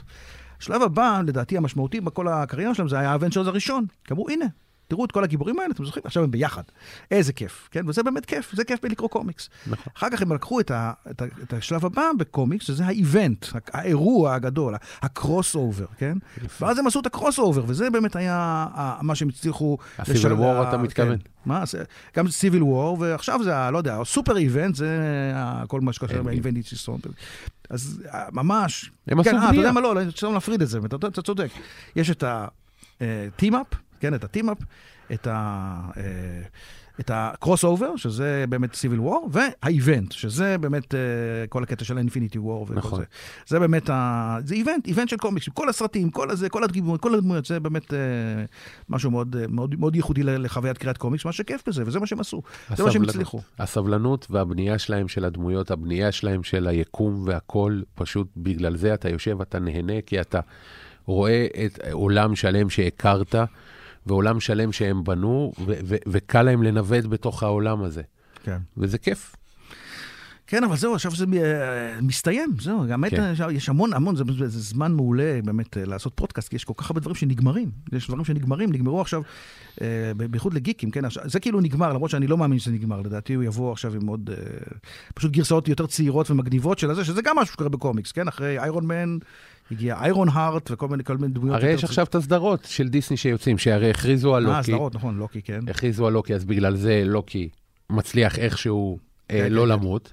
השלב 0.60 0.82
הבא, 0.82 1.20
לדעתי 1.26 1.56
המשמעותי 1.56 2.00
בכל 2.00 2.28
הקריירה 2.28 2.74
שלהם, 2.74 2.88
זה 2.88 2.98
היה 2.98 3.12
ה 3.12 3.16
Avengers 3.16 3.46
הראשון. 3.46 3.86
כי 4.04 4.14
אמרו, 4.14 4.28
הנה, 4.28 4.46
תראו 4.88 5.04
את 5.04 5.12
כל 5.12 5.24
הגיבורים 5.24 5.58
האלה, 5.58 5.70
אתם 5.74 5.84
זוכרים? 5.84 6.02
עכשיו 6.06 6.22
הם 6.24 6.30
ביחד. 6.30 6.62
איזה 7.10 7.32
כיף, 7.32 7.68
כן? 7.70 7.88
וזה 7.88 8.02
באמת 8.02 8.26
כיף, 8.26 8.54
זה 8.54 8.64
כיף 8.64 8.80
בלקרוא 8.82 9.08
קומיקס. 9.08 9.48
נכון. 9.66 9.92
אחר 9.96 10.10
כך 10.10 10.22
הם 10.22 10.32
לקחו 10.32 10.60
את, 10.60 10.70
ה, 10.70 10.92
את, 11.10 11.22
ה, 11.22 11.24
את 11.42 11.52
השלב 11.52 11.84
הבא 11.86 12.02
בקומיקס, 12.18 12.64
שזה 12.66 12.86
ה 12.86 12.95
event, 12.95 13.46
האירוע 13.72 14.34
הגדול, 14.34 14.74
ה 15.02 15.54
crossover, 15.54 15.86
כן? 15.98 16.18
ואז 16.60 16.78
הם 16.78 16.86
עשו 16.86 17.00
את 17.00 17.06
ה 17.06 17.38
crossover, 17.38 17.64
וזה 17.66 17.90
באמת 17.90 18.16
היה 18.16 18.66
מה 19.02 19.14
שהם 19.14 19.28
הצליחו... 19.28 19.78
ה-Civil 19.98 20.10
לשל- 20.10 20.32
War, 20.32 20.42
ה- 20.44 20.68
אתה 20.68 20.78
מתכוון? 20.78 21.18
כן. 21.18 21.22
מה, 21.46 21.64
גם 22.16 22.28
Civil 22.28 22.62
War, 22.62 22.96
ועכשיו 23.00 23.40
זה, 23.44 23.52
לא 23.72 23.78
יודע, 23.78 24.00
ה 24.00 24.06
super 24.06 24.36
event, 24.36 24.74
זה 24.74 24.88
כל 25.68 25.80
מה 25.80 25.92
שקשור. 25.92 26.22
ב 26.22 26.28
event 26.28 26.56
איציסון. 26.56 27.00
אז 27.70 28.02
אה, 28.14 28.24
ממש... 28.32 28.90
הם 29.08 29.20
עשו 29.20 29.30
כן, 29.30 29.36
אה, 29.36 29.42
אתה 29.42 29.48
בנייה. 29.48 29.60
יודע 29.62 29.72
מה, 29.72 29.80
לא, 29.80 29.94
לא, 29.94 30.10
צריך 30.10 30.32
להפריד 30.32 30.62
את 30.62 30.68
זה, 30.68 30.78
אתה 30.84 31.06
אתה 31.08 31.22
צודק. 31.22 31.48
יש 31.96 32.10
את 32.10 32.22
ה-team-up, 32.22 33.76
כן, 34.00 34.14
את 34.14 34.24
ה-team-up, 34.24 34.64
את 35.12 35.26
ה... 35.26 35.80
אה, 35.96 36.02
את 37.00 37.10
ה 37.14 37.64
crossover, 37.64 37.96
שזה 37.96 38.44
באמת 38.48 38.74
Civil 38.74 39.00
War, 39.00 39.30
וה 39.32 39.52
event, 39.52 40.12
שזה 40.12 40.58
באמת 40.58 40.94
אה, 40.94 41.00
כל 41.48 41.62
הקטע 41.62 41.84
של 41.84 41.96
האינפיניטי 41.96 42.38
וור 42.38 42.62
וכל 42.62 42.74
נכון. 42.74 42.98
זה. 42.98 43.04
זה 43.46 43.58
באמת, 43.58 43.90
ה... 43.90 44.38
זה 44.44 44.54
איבנט, 44.54 44.86
איבנט 44.86 45.08
של 45.08 45.16
קומיקס, 45.16 45.48
כל 45.54 45.68
הסרטים, 45.68 46.10
כל 46.10 46.30
הזה, 46.30 46.48
כל 46.48 46.64
הדגימות, 46.64 47.00
כל 47.00 47.14
הדמויות, 47.14 47.46
זה 47.46 47.60
באמת 47.60 47.94
אה, 47.94 47.98
משהו 48.88 49.10
מאוד, 49.10 49.36
מאוד, 49.48 49.80
מאוד 49.80 49.96
ייחודי 49.96 50.22
לחוויית 50.22 50.78
קריאת 50.78 50.98
קומיקס, 50.98 51.24
מה 51.24 51.32
שכיף 51.32 51.68
בזה, 51.68 51.82
וזה 51.86 52.00
מה 52.00 52.06
שהם 52.06 52.20
עשו, 52.20 52.42
זה 52.46 52.70
מה 52.70 52.76
שהם 52.76 52.86
הסבלנות. 52.86 53.08
הצליחו. 53.08 53.40
הסבלנות 53.58 54.26
והבנייה 54.30 54.78
שלהם 54.78 55.08
של 55.08 55.24
הדמויות, 55.24 55.70
הבנייה 55.70 56.12
שלהם 56.12 56.42
של 56.42 56.66
היקום 56.66 57.22
והכל, 57.26 57.80
פשוט 57.94 58.28
בגלל 58.36 58.76
זה 58.76 58.94
אתה 58.94 59.08
יושב, 59.08 59.40
אתה 59.40 59.58
נהנה, 59.58 60.00
כי 60.06 60.20
אתה 60.20 60.40
רואה 61.06 61.46
את 61.66 61.78
עולם 61.92 62.36
שלם 62.36 62.70
שהכרת, 62.70 63.34
ועולם 64.06 64.40
שלם 64.40 64.72
שהם 64.72 65.04
בנו, 65.04 65.52
וקל 66.06 66.42
להם 66.42 66.62
לנווט 66.62 67.04
בתוך 67.04 67.42
העולם 67.42 67.82
הזה. 67.82 68.02
כן. 68.44 68.58
וזה 68.76 68.98
כיף. 68.98 69.36
כן, 70.46 70.64
אבל 70.64 70.76
זהו, 70.76 70.94
עכשיו 70.94 71.14
זה 71.14 71.24
אה, 71.36 72.00
מסתיים, 72.02 72.54
זהו, 72.60 72.84
האמת, 72.90 73.10
כן. 73.10 73.32
יש 73.50 73.68
המון, 73.68 73.92
המון, 73.92 74.16
זה, 74.16 74.24
זה, 74.38 74.48
זה 74.48 74.60
זמן 74.60 74.92
מעולה 74.92 75.40
באמת 75.44 75.76
אה, 75.76 75.84
לעשות 75.84 76.12
פודקאסט, 76.14 76.48
כי 76.48 76.56
יש 76.56 76.64
כל 76.64 76.72
כך 76.76 76.90
הרבה 76.90 77.00
דברים 77.00 77.14
שנגמרים. 77.14 77.70
יש 77.92 78.06
דברים 78.06 78.24
שנגמרים, 78.24 78.72
נגמרו 78.72 79.00
עכשיו, 79.00 79.22
אה, 79.80 80.12
בייחוד 80.30 80.54
לגיקים, 80.54 80.90
כן, 80.90 81.04
עכשיו, 81.04 81.22
זה 81.26 81.40
כאילו 81.40 81.60
נגמר, 81.60 81.92
למרות 81.92 82.10
שאני 82.10 82.26
לא 82.26 82.38
מאמין 82.38 82.58
שזה 82.58 82.70
נגמר, 82.70 83.00
לדעתי 83.00 83.34
הוא 83.34 83.44
יבוא 83.44 83.72
עכשיו 83.72 83.94
עם 83.94 84.06
עוד, 84.06 84.30
אה, 84.32 84.36
פשוט 85.14 85.32
גרסאות 85.32 85.68
יותר 85.68 85.86
צעירות 85.86 86.30
ומגניבות 86.30 86.78
של 86.78 86.90
הזה, 86.90 87.04
שזה 87.04 87.22
גם 87.22 87.36
משהו 87.38 87.52
שקורה 87.52 87.70
בקומיקס, 87.70 88.12
כן, 88.12 88.28
אחרי 88.28 88.58
איירון 88.58 88.86
מן, 88.86 89.18
הגיע 89.70 89.96
איירון 90.00 90.28
הארט 90.32 90.70
וכל 90.70 90.88
מיני, 90.88 91.04
כל 91.04 91.16
מיני 91.16 91.34
דמויות. 91.34 91.56
הרי 91.56 91.70
יש 91.70 91.84
עכשיו 91.84 92.06
את 92.06 92.14
הסדרות 92.14 92.64
של 92.64 92.88
דיסני 92.88 93.16
שיוצאים, 93.16 93.58
שהרי 93.58 93.90
הכריזו 93.90 94.36
על 94.36 94.46
אה, 94.46 94.56
לוקי. 94.56 94.72
סדרות, 94.72 94.94
נכון, 94.94 95.18
לוקי, 95.18 95.42
כן. 95.42 95.60
הכריזו 95.68 96.06
על 96.06 96.12
לוקי, 96.12 96.34
אז 96.34 96.44
בגלל 96.44 96.76
זה 96.76 97.02
לוקי 97.06 97.48
מצליח 97.90 98.38
איכשהו 98.38 98.98
אה, 99.30 99.38
כן, 99.38 99.52
לא 99.52 99.62
כן. 99.62 99.68
למות. 99.68 100.12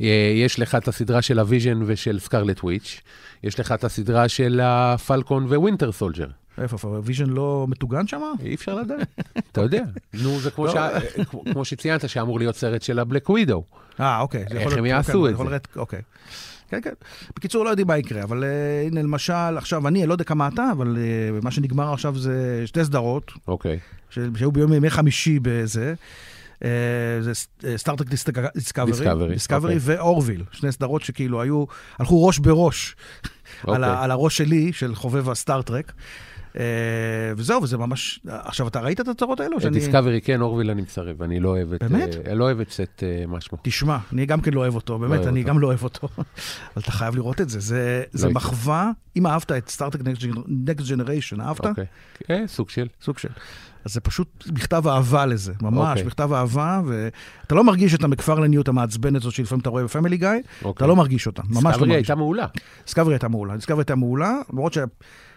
אה, 0.00 0.32
יש 0.36 0.58
לך 0.58 0.74
את 0.74 0.88
הסדרה 0.88 1.22
של 1.22 1.38
הוויז'ן 1.38 1.80
ושל 1.86 2.18
סקרלט 2.18 2.60
וויץ', 2.64 3.00
יש 3.42 3.60
לך 3.60 3.72
את 3.72 3.84
הסדרה 3.84 4.28
של 4.28 4.60
הפלקון 4.62 5.44
ווינטר 5.44 5.92
סולג'ר. 5.92 6.28
איפה, 6.62 6.76
איפה, 6.76 7.00
ויז'ן 7.04 7.30
לא 7.30 7.66
מטוגן 7.68 8.06
שם? 8.06 8.22
אי 8.44 8.54
אפשר 8.54 8.74
לדעת, 8.74 9.08
אתה 9.52 9.60
יודע. 9.60 9.82
נו, 10.14 10.40
זה 10.40 10.50
כמו 10.50 10.66
לא. 10.66 10.78
אה, 10.78 11.00
כמו- 11.52 11.64
שציינת, 11.64 12.08
שאמור 12.08 12.38
להיות 12.38 12.56
סרט 12.56 12.82
של 12.82 12.98
הבלק 12.98 13.30
ווידו. 13.30 13.64
אה, 14.00 14.20
אוקיי. 14.20 14.44
איך 14.50 14.72
הם 14.76 14.86
יעשו 14.86 15.26
כן, 15.38 15.42
את 15.44 15.48
זה? 15.50 15.56
אוקיי. 15.76 16.02
כן, 16.68 16.80
כן. 16.82 16.92
בקיצור, 17.36 17.64
לא 17.64 17.70
יודעים 17.70 17.86
מה 17.86 17.98
יקרה, 17.98 18.22
אבל 18.22 18.44
uh, 18.44 18.86
הנה, 18.86 19.02
למשל, 19.02 19.32
עכשיו, 19.32 19.88
אני 19.88 20.06
לא 20.06 20.12
יודע 20.14 20.24
כמה 20.24 20.48
אתה, 20.48 20.68
אבל 20.72 20.96
uh, 20.96 21.44
מה 21.44 21.50
שנגמר 21.50 21.92
עכשיו 21.92 22.18
זה 22.18 22.62
שתי 22.66 22.84
סדרות, 22.84 23.32
אוקיי. 23.48 23.78
שהיו 24.10 24.52
ביום 24.52 24.72
ימי 24.72 24.90
חמישי 24.90 25.38
בזה. 25.42 25.94
Uh, 26.56 26.62
זה 27.20 27.32
Star 27.76 27.91
Trek 27.91 28.06
Discovery, 28.08 28.48
Discovery, 29.06 29.32
Discovery 29.32 29.76
אוקיי. 29.76 29.96
ו 29.96 30.01
Orville, 30.01 30.44
שני 30.52 30.72
סדרות 30.72 31.02
שכאילו 31.02 31.42
היו, 31.42 31.64
הלכו 31.98 32.26
ראש 32.26 32.38
בראש 32.38 32.96
על, 33.66 33.84
אוקיי. 33.84 33.96
ה, 33.96 34.02
על 34.04 34.10
הראש 34.10 34.36
שלי, 34.36 34.72
של 34.72 34.94
חובב 34.94 35.30
ה 35.30 35.36
Star 35.36 35.61
Trek. 35.61 35.92
Uh, 36.52 36.58
וזהו, 37.36 37.62
וזה 37.62 37.78
ממש... 37.78 38.20
עכשיו, 38.26 38.68
אתה 38.68 38.80
ראית 38.80 39.00
את 39.00 39.08
הסדרות 39.08 39.40
האלו? 39.40 39.60
שאני- 39.60 39.78
Discovery 39.78 40.20
כן, 40.20 40.40
Orville 40.40 40.70
אני 40.70 40.82
מסרב, 40.82 41.22
אני 41.22 41.40
לא 41.40 41.48
אוהב 41.48 41.72
את... 41.72 41.82
באמת? 41.82 42.08
אה, 42.26 42.34
לא 42.34 42.44
אוהב 42.44 42.60
את 42.60 42.70
סט 42.70 43.02
אה, 43.02 43.24
משמו. 43.28 43.58
תשמע, 43.62 43.98
אני 44.12 44.26
גם 44.26 44.40
כן 44.40 44.54
לא 44.54 44.60
אוהב 44.60 44.74
אותו, 44.74 44.98
באמת, 44.98 45.18
אוהב 45.18 45.28
אני. 45.28 45.42
גם 45.42 45.58
לא 45.58 45.66
אוהב 45.66 45.84
אותו. 45.84 46.08
אבל 46.16 46.82
אתה 46.82 46.92
חייב 46.92 47.16
לראות 47.16 47.40
את 47.40 47.48
זה. 47.48 47.60
זה, 47.60 48.02
זה 48.12 48.26
איתי. 48.26 48.34
מחווה, 48.34 48.90
אם 49.16 49.26
אהבת 49.26 49.52
את 49.52 49.68
Star 49.68 49.84
Trek 49.84 50.00
Next 50.46 50.88
Generation, 50.88 51.40
אהבת? 51.40 51.66
אוקיי. 51.66 52.48
סוג 52.48 52.68
של. 52.70 52.86
סוג 53.02 53.18
של. 53.18 53.28
אז 53.84 53.92
זה 53.92 54.00
פשוט 54.00 54.44
מכתב 54.52 54.88
אהבה 54.88 55.26
לזה, 55.26 55.52
ממש, 55.62 55.88
אוקיי. 55.88 56.06
מכתב 56.06 56.32
אהבה, 56.32 56.80
ואתה 56.86 57.54
לא 57.54 57.64
מרגיש 57.64 57.94
את 57.94 58.04
המקפרלניות 58.04 58.68
המעצבנת 58.68 59.20
הזאת 59.20 59.34
שלפעמים 59.34 59.60
אתה 59.60 59.70
רואה 59.70 59.84
ב 59.84 59.89
Family 59.89 60.16
Guy, 60.16 60.28
אתה 60.28 60.68
אוקיי. 60.68 60.88
לא 60.88 60.96
מרגיש 60.96 61.26
אותה, 61.26 61.42
ממש 61.48 61.74
לא 61.74 61.80
מרגיש. 61.80 61.94
הייתה 61.94 62.14
מעולה. 62.14 62.46
Discovery 62.84 63.14
הייתה 63.14 63.28
מעולה, 63.28 63.56
Discovery 63.56 63.80
הייתה 63.80 63.94
מעולה, 63.94 64.32
למרות 64.52 64.72
ש... 64.72 64.78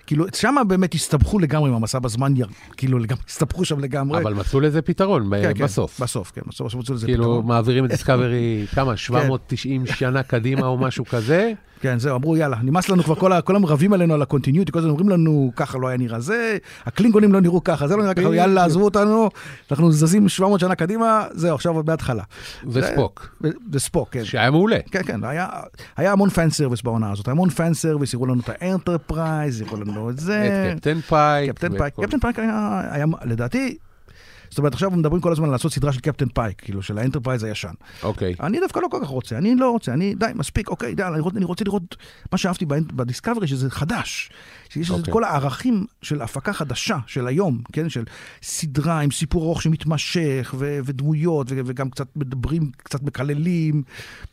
כאילו, 0.08 0.26
שם 0.34 0.56
באמת 0.68 0.94
הסתבכו 0.94 1.40
לגמרי 1.40 1.70
עם 1.70 1.76
המסע 1.76 2.00
בזמן, 2.00 2.34
כאילו, 2.78 3.00
לגמרי, 3.00 3.24
הסתבכו 3.30 3.66
שם 3.66 3.80
לגמרי. 3.80 4.22
אבל 4.22 4.34
מצאו 4.34 4.60
לזה 4.60 4.82
פתרון 4.82 5.30
כן, 5.42 5.54
כן, 5.54 5.64
בסוף. 5.64 6.02
בסוף, 6.02 6.32
כן, 6.36 6.42
בסוף 6.48 6.68
בסוף 6.68 6.82
מצאו 6.82 6.96
לזה 6.96 7.06
כאילו, 7.06 7.24
פתרון. 7.24 7.46
מעבירים 7.46 7.86
את 7.86 7.90
Discovery, 8.02 8.66
כמה, 8.76 8.98
790 8.98 9.86
שנה 9.86 10.24
קדימה 10.24 10.68
או 10.68 10.78
משהו 10.78 11.06
כזה? 11.06 11.54
כן, 11.82 12.00
זהו, 12.00 12.16
אמרו, 12.16 12.38
יאללה, 12.38 12.58
נמאס 12.64 12.90
לנו 12.90 13.04
כבר, 13.04 13.16
כל, 13.16 13.42
כל 13.42 13.56
המרבים 13.56 13.94
עלינו 13.94 14.14
על 14.14 14.22
ה 14.22 14.26
continuity, 14.26 14.72
כל 14.72 14.80
הזמן 14.80 14.92
אומרים 14.92 15.10
לנו, 15.10 15.52
ככה 15.56 15.78
לא 15.78 15.88
היה 15.88 15.98
נראה 15.98 16.20
זה, 16.20 16.58
הקלינגונים 16.86 17.34
לא 17.34 17.42
נראו 17.42 17.64
ככה, 17.64 17.88
זה 17.88 17.96
לא 17.96 18.04
נראה 18.04 18.14
ככה, 18.14 18.36
יאללה, 18.36 18.66
עזבו 18.66 18.84
אותנו, 18.84 19.30
אנחנו 19.72 19.92
זזים 19.92 20.30
700 20.30 20.60
שנה 20.60 20.76
קדימה, 20.76 21.26
זהו, 21.32 21.56
עכשיו 21.56 21.74
עוד 21.76 21.86
בהתחלה. 21.86 22.24
וספוק, 22.68 23.36
וספוק, 23.72 24.10
כן. 24.12 24.26
שהיה 24.26 24.52
מעולה. 24.52 24.78
כן, 24.92 25.04
כן, 25.04 25.24
היה, 25.24 25.48
היה 25.98 26.12
המון 26.12 26.30
fan 26.30 26.50
service 26.50 26.82
בעונה 26.82 27.12
הזאת, 27.12 27.28
המון 27.28 27.50
fan 27.50 27.74
service, 27.74 28.14
הראו 28.14 28.26
לנו 28.26 28.42
את 28.42 28.50
ה 28.50 28.59
Enterprise, 28.59 29.62
הראו 29.62 29.78
לנו 29.82 29.91
את 30.10 30.20
זה. 30.20 30.70
את 30.72 30.78
קפטן 30.78 31.02
פייק. 31.02 31.52
קפטן 31.52 31.78
פייק, 31.78 31.94
קפטן 31.94 32.20
היה, 32.40 33.06
לדעתי, 33.24 33.78
זאת 34.52 34.58
אומרת, 34.58 34.74
עכשיו 34.74 34.92
מדברים 34.92 35.22
כל 35.22 35.32
הזמן 35.32 35.46
על 35.46 35.52
לעשות 35.52 35.74
סדרה 35.74 35.94
של 35.94 36.00
קפטן 36.00 36.28
פייק, 36.28 36.62
כאילו, 36.62 36.82
של 36.82 36.98
ה 36.98 37.02
Enterprise 37.02 37.44
הישן. 37.44 37.74
אוקיי. 38.04 38.36
אני 38.40 38.60
דווקא 38.60 38.80
לא 38.80 38.88
כל 38.92 39.00
כך 39.02 39.08
רוצה, 39.08 39.38
אני 39.38 39.56
לא 39.56 39.72
רוצה, 39.72 39.94
אני, 39.94 40.16
די, 40.16 40.26
מספיק, 40.36 40.70
אוקיי, 40.70 40.96
די, 40.96 41.04
אני 41.04 41.20
רוצה, 41.20 41.38
אני 41.38 41.46
רוצה 41.46 41.64
לראות 41.66 41.96
מה 42.32 42.38
שאהבתי 42.38 42.66
בדיסקאברי, 42.66 43.48
שזה 43.48 43.70
חדש. 43.70 44.30
שיש 44.74 44.90
לזה 44.90 44.96
את 44.96 45.00
אוקיי. 45.00 45.14
כל 45.14 45.24
הערכים 45.24 45.86
של 46.02 46.22
הפקה 46.22 46.54
חדשה 46.54 46.98
של 47.08 47.28
היום, 47.28 47.62
כן? 47.74 47.90
של 47.90 48.04
סדרה 48.44 49.00
עם 49.00 49.12
סיפור 49.12 49.44
ארוך 49.44 49.62
שמתמשך, 49.62 50.56
ו- 50.58 50.80
ודמויות, 50.86 51.48
ו- 51.50 51.62
וגם 51.66 51.90
קצת 51.90 52.08
מדברים, 52.16 52.72
קצת 52.78 53.04
מקללים, 53.04 53.84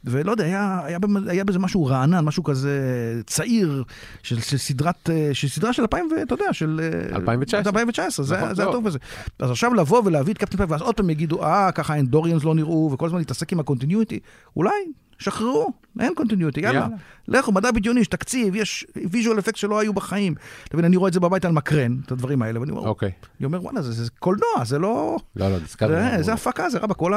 ולא 0.05 0.31
יודע, 0.31 0.45
היה, 0.45 0.81
היה, 0.85 0.99
היה 1.27 1.45
בזה 1.45 1.59
משהו 1.59 1.87
רענן, 1.87 2.25
משהו 2.25 2.45
כזה 2.45 2.81
צעיר, 3.27 3.85
של, 4.23 4.41
של 4.41 4.59
סדרת, 4.59 5.11
אה, 5.11 5.31
של 5.33 5.49
סדרה 5.49 5.73
של 5.73 5.83
2000, 5.83 6.09
ואתה 6.17 6.35
יודע, 6.35 6.53
של... 6.53 6.81
אה, 6.83 7.17
2019. 7.17 7.71
2019, 7.71 8.25
זה, 8.25 8.37
נכון, 8.37 8.55
זה 8.55 8.65
לא. 8.65 8.71
הטוב 8.71 8.85
בזה. 8.85 8.99
אז 9.39 9.51
עכשיו 9.51 9.75
לבוא 9.75 10.03
ולהביא 10.09 10.33
את 10.33 10.39
קפטן 10.39 10.57
פייק, 10.57 10.71
ואז 10.71 10.81
עוד 10.81 10.95
פעם 10.95 11.11
יגידו, 11.11 11.43
אה, 11.43 11.73
ככה 11.73 11.95
ה 11.95 12.00
Andorians 12.00 12.45
לא 12.45 12.55
נראו, 12.55 12.91
וכל 12.93 13.07
הזמן 13.07 13.19
להתעסק 13.19 13.53
עם 13.53 13.61
ה 13.61 13.66
continuity, 13.66 14.21
אולי, 14.57 14.71
שחררו, 15.19 15.73
אין 16.01 16.15
continuity, 16.15 16.61
יאללה. 16.61 16.81
יאללה. 16.81 16.97
לכו, 17.29 17.53
מדע 17.53 17.71
בדיוני, 17.71 18.01
יש 18.01 18.09
תקציב, 18.09 18.57
יש 18.57 18.87
visual 19.11 19.39
effect 19.39 19.57
שלא 19.57 19.79
היו 19.79 19.93
בחיים. 19.93 20.35
אתה 20.65 20.77
מבין, 20.77 20.85
אני 20.85 20.97
רואה 20.97 21.09
את 21.09 21.13
זה 21.13 21.21
בבית 21.21 21.45
על 21.45 21.53
מקרן, 21.53 21.97
את 22.07 22.13
הדברים 22.13 22.43
האלה, 22.43 22.61
ואני 22.61 22.71
אומר, 22.71 22.89
אוקיי. 22.89 23.11
אני 23.41 23.47
אומר, 23.47 23.63
וואלה, 23.63 23.83
זה, 23.83 23.93
זה 23.93 24.11
קולנוע, 24.19 24.65
זה 24.65 24.79
לא... 24.79 25.17
לא, 25.37 25.49
לא. 25.51 25.59
זה, 25.59 26.23
זה. 26.23 26.33
הפקה, 26.33 26.71
זה 26.71 26.79
רבה, 26.79 26.95
כל 26.95 27.13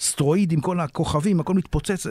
האסטרואידים, 0.00 0.60
כל 0.60 0.80
הכוכבים, 0.80 1.40
הכל 1.40 1.54
מתפוצץ, 1.54 2.06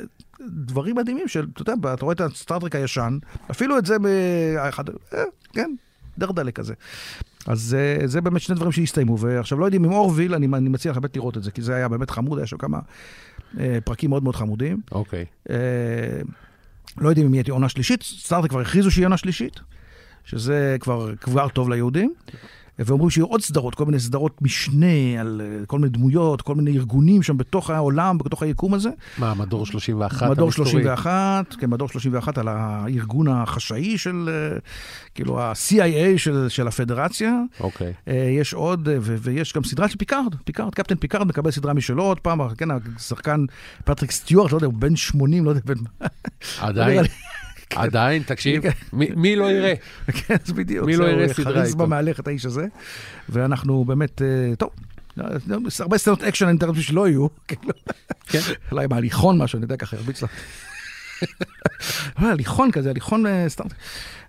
דברים 0.47 0.95
מדהימים 0.95 1.27
של, 1.27 1.47
אתה 1.53 1.61
יודע, 1.61 1.93
אתה 1.93 2.05
רואה 2.05 2.13
את 2.13 2.21
ה 2.21 2.27
Star 2.27 2.51
Trek 2.51 2.75
הישן, 2.75 3.17
אפילו 3.51 3.77
את 3.77 3.85
זה 3.85 3.99
באחד, 3.99 4.83
אה, 4.89 5.23
כן, 5.53 5.75
דרדלה 6.17 6.51
כזה. 6.51 6.73
אז 7.47 7.77
אה, 7.79 8.07
זה 8.07 8.21
באמת 8.21 8.41
שני 8.41 8.55
דברים 8.55 8.71
שהסתיימו, 8.71 9.19
ועכשיו 9.19 9.59
לא 9.59 9.65
יודעים 9.65 9.85
אם 9.85 9.91
אורוויל, 9.91 10.33
אני, 10.33 10.47
אני 10.53 10.69
מציע 10.69 10.91
לך 10.91 10.97
באמת 10.97 11.15
לראות 11.15 11.37
את 11.37 11.43
זה, 11.43 11.51
כי 11.51 11.61
זה 11.61 11.75
היה 11.75 11.87
באמת 11.87 12.09
חמוד, 12.09 12.39
היה 12.39 12.47
שם 12.47 12.57
כמה 12.57 12.79
אה, 13.59 13.77
פרקים 13.85 14.09
מאוד 14.09 14.23
מאוד 14.23 14.35
חמודים. 14.35 14.81
אוקיי. 14.91 15.25
אה, 15.49 15.55
לא 16.97 17.09
יודעים 17.09 17.27
אם 17.27 17.33
יהיה 17.33 17.43
עונה 17.49 17.69
שלישית, 17.69 18.03
סטארטק 18.03 18.49
כבר 18.49 18.61
הכריזו 18.61 18.91
שיהיה 18.91 19.05
עונה 19.05 19.17
שלישית, 19.17 19.59
שזה 20.25 20.77
כבר, 20.79 21.15
כבר 21.15 21.47
טוב 21.47 21.69
ליהודים. 21.69 22.13
ואומרים 22.79 23.09
שיהיו 23.09 23.25
עוד 23.25 23.41
סדרות, 23.41 23.75
כל 23.75 23.85
מיני 23.85 23.99
סדרות 23.99 24.41
משנה 24.41 24.85
על 25.19 25.41
אה, 25.43 25.65
כל 25.65 25.79
מיני 25.79 25.89
דמויות, 25.89 26.41
כל 26.41 26.55
מיני 26.55 26.71
ארגונים 26.77 27.23
שם 27.23 27.37
בתוך 27.37 27.69
העולם, 27.69 28.17
בתוך 28.17 28.43
היקום 28.43 28.73
הזה. 28.73 28.89
מה, 29.17 29.33
מדור 29.33 29.65
31 29.65 30.29
מדור 30.29 30.45
המסתורי? 30.45 30.69
31, 30.71 31.55
כן, 31.59 31.69
מדור 31.69 31.89
31 31.89 32.37
על 32.37 32.47
הארגון 32.47 33.27
החשאי 33.27 33.97
של, 33.97 34.29
אה, 34.53 34.57
כאילו 35.15 35.41
ה-CIA 35.41 36.17
של, 36.17 36.45
של 36.49 36.67
הפדרציה. 36.67 37.39
אוקיי. 37.59 37.93
אה, 38.07 38.13
יש 38.39 38.53
עוד, 38.53 38.87
ו- 39.01 39.15
ויש 39.21 39.53
גם 39.53 39.63
סדרה 39.63 39.87
של 39.89 39.97
פיקארד, 39.97 40.35
פיקארד, 40.45 40.75
קפטן 40.75 40.95
פיקארד 40.95 41.27
מקבל 41.27 41.51
סדרה 41.51 41.73
משלו 41.73 42.03
עוד 42.03 42.19
פעם, 42.19 42.39
כן, 42.57 42.67
השחקן 42.97 43.45
פטריק 43.85 44.11
סטיוארט, 44.11 44.51
לא 44.51 44.57
יודע, 44.57 44.67
הוא 44.67 44.73
בן 44.73 44.95
80, 44.95 45.45
לא 45.45 45.49
יודע, 45.49 45.61
בן... 45.65 46.07
עדיין, 46.59 47.01
לי- 47.03 47.09
עדיין, 47.75 48.23
תקשיב, 48.23 48.61
כן. 48.61 48.69
מי 48.93 49.35
לא 49.35 49.51
יראה? 49.51 49.73
כן, 50.07 50.35
אז 50.45 50.51
בדיוק. 50.51 50.85
מי 50.85 50.95
לא 50.95 51.05
יראה 51.05 51.33
סדרה 51.33 51.53
כריזמה 51.53 51.83
איתו? 51.83 51.87
מהלכת 51.87 52.27
האיש 52.27 52.45
הזה, 52.45 52.67
ואנחנו 53.29 53.85
באמת, 53.85 54.21
אה, 54.21 54.55
טוב. 54.55 54.69
הרבה 55.79 55.97
סצנות 55.97 56.23
אקשן 56.23 56.45
אני 56.45 56.53
מתאר 56.53 56.67
לעצמי 56.67 56.83
שלא 56.83 57.07
יהיו, 57.07 57.27
כאילו. 57.47 57.73
כן. 58.27 58.39
אולי 58.71 58.87
בהליכון 58.87 59.37
משהו, 59.37 59.57
אני 59.57 59.63
יודע 59.63 59.77
ככה, 59.77 59.97
הרביץ 59.97 60.21
לה. 60.21 60.27
הליכון 62.31 62.71
כזה, 62.71 62.89
הליכון 62.89 63.25
אה, 63.25 63.45
סתם. 63.49 63.63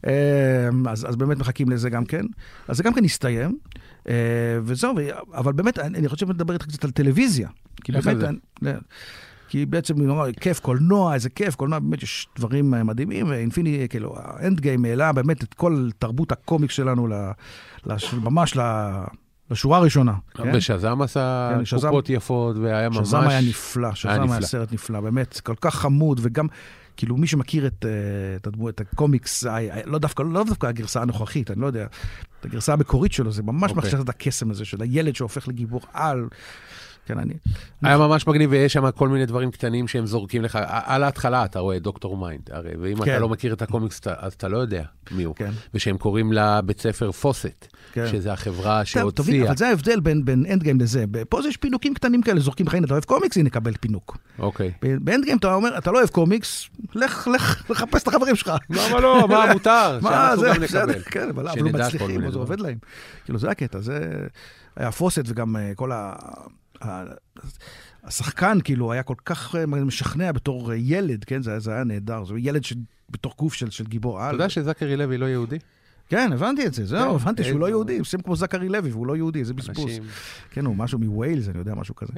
אה, 0.07 0.69
אז, 0.89 1.07
אז 1.09 1.17
באמת 1.17 1.39
מחכים 1.39 1.71
לזה 1.71 1.91
גם 1.91 2.05
כן. 2.05 2.27
אז 2.69 2.77
זה 2.77 2.83
גם 2.83 2.95
כן 2.95 3.05
הסתיים, 3.05 3.59
אה, 4.09 4.15
וזהו, 4.63 4.95
אבל 5.35 5.53
באמת, 5.53 5.79
אני 5.79 5.99
אני 5.99 6.07
רוצה 6.07 6.27
לדבר 6.27 6.55
איתך 6.55 6.67
קצת 6.67 6.85
על 6.85 6.91
טלוויזיה. 6.91 7.49
כי 7.85 7.93
באמת, 7.93 8.17
כי 9.49 9.67
בעצם, 9.67 10.03
נורא, 10.03 10.29
כיף, 10.41 10.61
קולנוע, 10.61 11.15
איזה 11.15 11.31
כיף, 11.31 11.55
קולנוע, 11.55 11.79
באמת 11.79 12.03
יש 12.03 12.29
דברים 12.39 12.75
אה, 12.75 12.85
מדהימים, 12.85 13.27
ואינפיני, 13.29 13.87
כאילו, 13.91 14.15
האנד 14.17 14.61
גיים 14.61 14.85
העלה 14.85 15.13
באמת 15.13 15.43
את 15.43 15.55
כל 15.55 15.89
תרבות 15.99 16.33
הקומיקס 16.33 16.75
שלנו, 16.75 17.07
ל, 17.07 17.13
לש, 17.87 18.15
ממש 18.15 18.57
ל, 18.57 18.61
לשורה 19.51 19.79
הראשונה. 19.79 20.15
כן? 20.35 20.51
ושזם 20.55 21.03
עשה 21.03 21.53
כן, 21.59 21.65
שזם- 21.65 21.89
קופות 21.89 22.11
יפות, 22.11 22.57
והיה 22.57 22.89
ממש... 22.89 23.09
שזם 23.09 23.21
היה 23.21 23.41
נפלא, 23.41 23.95
שזם 23.95 24.09
היה 24.11 24.25
נפלא. 24.25 24.47
סרט 24.47 24.73
נפלא, 24.73 25.01
באמת, 25.01 25.41
כל 25.41 25.55
כך 25.61 25.75
חמוד, 25.75 26.21
וגם, 26.23 26.47
כאילו, 26.97 27.17
מי 27.17 27.27
שמכיר 27.27 27.67
את, 27.67 27.85
אה, 27.85 27.91
את, 28.37 28.47
הדמו, 28.47 28.69
את 28.69 28.81
הקומיקס, 28.81 29.45
לא 29.85 29.99
דווקא, 29.99 30.23
לא 30.23 30.45
דווקא 30.45 30.67
הגרסה 30.67 31.03
הנוכחית, 31.03 31.51
אני 31.51 31.61
לא 31.61 31.67
יודע, 31.67 31.87
את 32.41 32.45
הגרסה 32.45 32.73
המקורית 32.73 33.13
שלו, 33.13 33.33
זה 33.33 33.43
ממש 33.43 33.71
אוקיי. 33.71 33.77
מחשב 33.85 34.01
את 34.01 34.09
הקסם 34.09 34.51
הזה 34.51 34.65
של 34.65 34.83
הילד 34.83 35.17
שהופך 35.17 35.49
לגיבור 35.49 35.81
על. 35.93 36.29
כן, 37.07 37.19
אני... 37.19 37.35
היה 37.83 37.99
ממש 37.99 38.27
מגניב, 38.27 38.51
ויש 38.53 38.73
שם 38.73 38.91
כל 38.91 39.09
מיני 39.09 39.27
דברים 39.27 39.51
קטנים 39.51 39.89
שהם 39.89 40.07
זורקים 40.07 40.43
לך. 40.43 40.59
על 40.69 41.03
ההתחלה 41.03 41.45
אתה 41.45 41.59
רואה 41.59 41.79
דוקטור 41.79 42.17
Mind, 42.17 42.51
הרי, 42.53 42.71
ואם 42.81 42.97
כן. 42.97 43.03
אתה 43.03 43.19
לא 43.19 43.29
מכיר 43.29 43.53
את 43.53 43.63
הקומיקס, 43.63 44.01
אז 44.07 44.33
אתה 44.33 44.49
לא 44.49 44.59
יודע 44.59 44.83
מי 45.11 45.23
הוא. 45.23 45.35
כן. 45.35 45.51
ושהם 45.75 45.99
קוראים 45.99 46.33
לבית 46.33 46.81
ספר 46.81 47.13
Fawcett, 47.13 47.67
כן. 47.93 48.07
שזה 48.07 48.33
החברה 48.33 48.85
שהוציאה. 48.85 49.47
אבל 49.47 49.57
זה 49.57 49.69
ההבדל 49.69 50.01
בין, 50.01 50.25
בין 50.25 50.47
Endgame 50.53 50.81
לזה. 50.81 51.05
פה 51.29 51.41
יש 51.49 51.57
פינוקים 51.57 51.95
קטנים 51.95 52.23
כאלה, 52.23 52.41
זורקים 52.41 52.67
לך, 52.67 52.75
הנה, 52.75 52.87
אתה 52.87 52.95
אוהב 52.95 53.05
קומיקס, 53.05 53.37
הנה, 53.37 53.51
קבל 53.51 53.73
פינוק. 53.81 54.19
אוקיי. 54.39 54.73
ב 54.83 55.25
Endgame 55.25 55.39
אתה 55.39 55.55
אומר, 55.55 55.79
אתה 55.79 55.91
לא 55.91 55.99
אוהב 55.99 56.09
קומיקס, 56.09 56.69
לך, 56.95 57.29
לך 57.35 57.71
לחפש 57.71 58.03
את 58.03 58.09
החברים 58.09 58.37
שלך. 58.37 58.53
למה 58.71 59.01
לא? 59.01 59.29
מה 59.29 59.47
מותר? 59.53 59.99
מה 60.03 60.37
זה. 60.37 60.53
כן, 61.11 61.29
אבל 61.29 61.49
הם 61.49 61.67
מצליחים, 61.67 62.31
זה. 62.31 62.39
עובד 62.39 62.61
להם. 62.61 62.79
כאילו, 63.25 63.39
זה 63.39 63.51
הקטע, 63.51 63.81
זה... 63.81 64.27
היה 64.77 64.93
פוסט 64.93 65.23
וגם 65.27 65.57
אה, 65.57 65.73
כל 65.75 65.93
ה... 65.93 66.15
השחקן, 68.05 68.59
כאילו, 68.65 68.93
היה 68.93 69.03
כל 69.03 69.15
כך 69.25 69.55
אה, 69.55 69.67
משכנע 69.67 70.33
בתור 70.33 70.71
אה, 70.73 70.77
ילד, 70.77 71.25
כן? 71.25 71.43
זה 71.43 71.59
זה 71.59 71.73
היה 71.73 71.85
נהדר. 71.85 72.25
זה 72.25 72.35
ילד 72.39 72.65
ש- 72.65 72.75
בתוך 73.11 73.37
גוף 73.39 73.55
של 73.55 73.71
של 73.71 73.85
גיבור 73.85 74.21
על. 74.21 74.27
אתה 74.27 74.35
יודע 74.35 74.49
שזכרי 74.49 74.97
לוי 74.97 75.19
לא 75.19 75.27
יהודי? 75.27 75.59
כן, 76.09 76.33
הבנתי 76.33 76.67
את 76.67 76.75
זה, 76.75 76.87
זהו, 76.87 77.11
כן, 77.19 77.23
הבנתי 77.23 77.45
שהוא 77.45 77.61
לא 77.61 77.69
יהודי, 77.69 77.93
הוא 77.93 78.01
עושים 78.01 78.21
כמו 78.21 78.37
זכרי 78.37 78.69
לוי, 78.69 78.91
והוא 78.91 79.07
לא 79.07 79.17
יהודי, 79.17 79.41
איזה 79.41 79.55
בזבוז. 79.55 79.91
כן, 80.51 80.65
הוא 80.65 80.77
משהו 80.77 80.99
מוויילס, 80.99 81.49
אני 81.49 81.59
יודע, 81.59 81.75
משהו 81.75 81.95
כזה. 81.95 82.13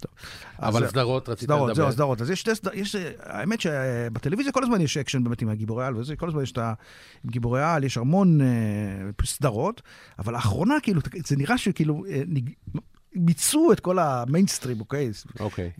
טוב. 0.00 0.12
אבל 0.58 0.88
סדרות 0.88 1.28
רצית 1.28 1.44
סדרות, 1.44 1.74
זהו, 1.74 1.84
לדבר. 1.84 1.92
סדרות. 1.94 2.20
אז 2.20 2.30
יש 2.30 2.40
שתי 2.40 2.54
סדרות, 2.54 2.76
יש, 2.76 2.96
האמת 3.20 3.60
שבטלוויזיה 3.60 4.52
כל 4.52 4.62
הזמן 4.62 4.80
יש 4.80 4.96
אקשן 4.96 5.24
באמת 5.24 5.42
עם 5.42 5.48
הגיבורי 5.48 5.86
על, 5.86 5.96
וזה, 5.96 6.16
כל 6.16 6.28
הזמן 6.28 6.42
יש 6.42 6.52
את 6.52 6.58
ה... 6.58 6.72
עם 7.24 7.30
גיבורי 7.30 7.62
על, 7.62 7.84
יש 7.84 7.98
המון 7.98 8.40
אה, 8.40 8.46
סדרות, 9.24 9.82
אבל 10.18 10.32
לאחרונה, 10.32 10.74
כאילו, 10.82 11.00
זה 11.26 11.36
נראה 11.36 11.58
שכאילו, 11.58 12.04
אה. 12.08 12.22
מיצו 13.14 13.72
את 13.72 13.80
כל 13.80 13.98
המיינסטרים, 13.98 14.80
אוקיי? 14.80 15.10
אוקיי. 15.40 15.70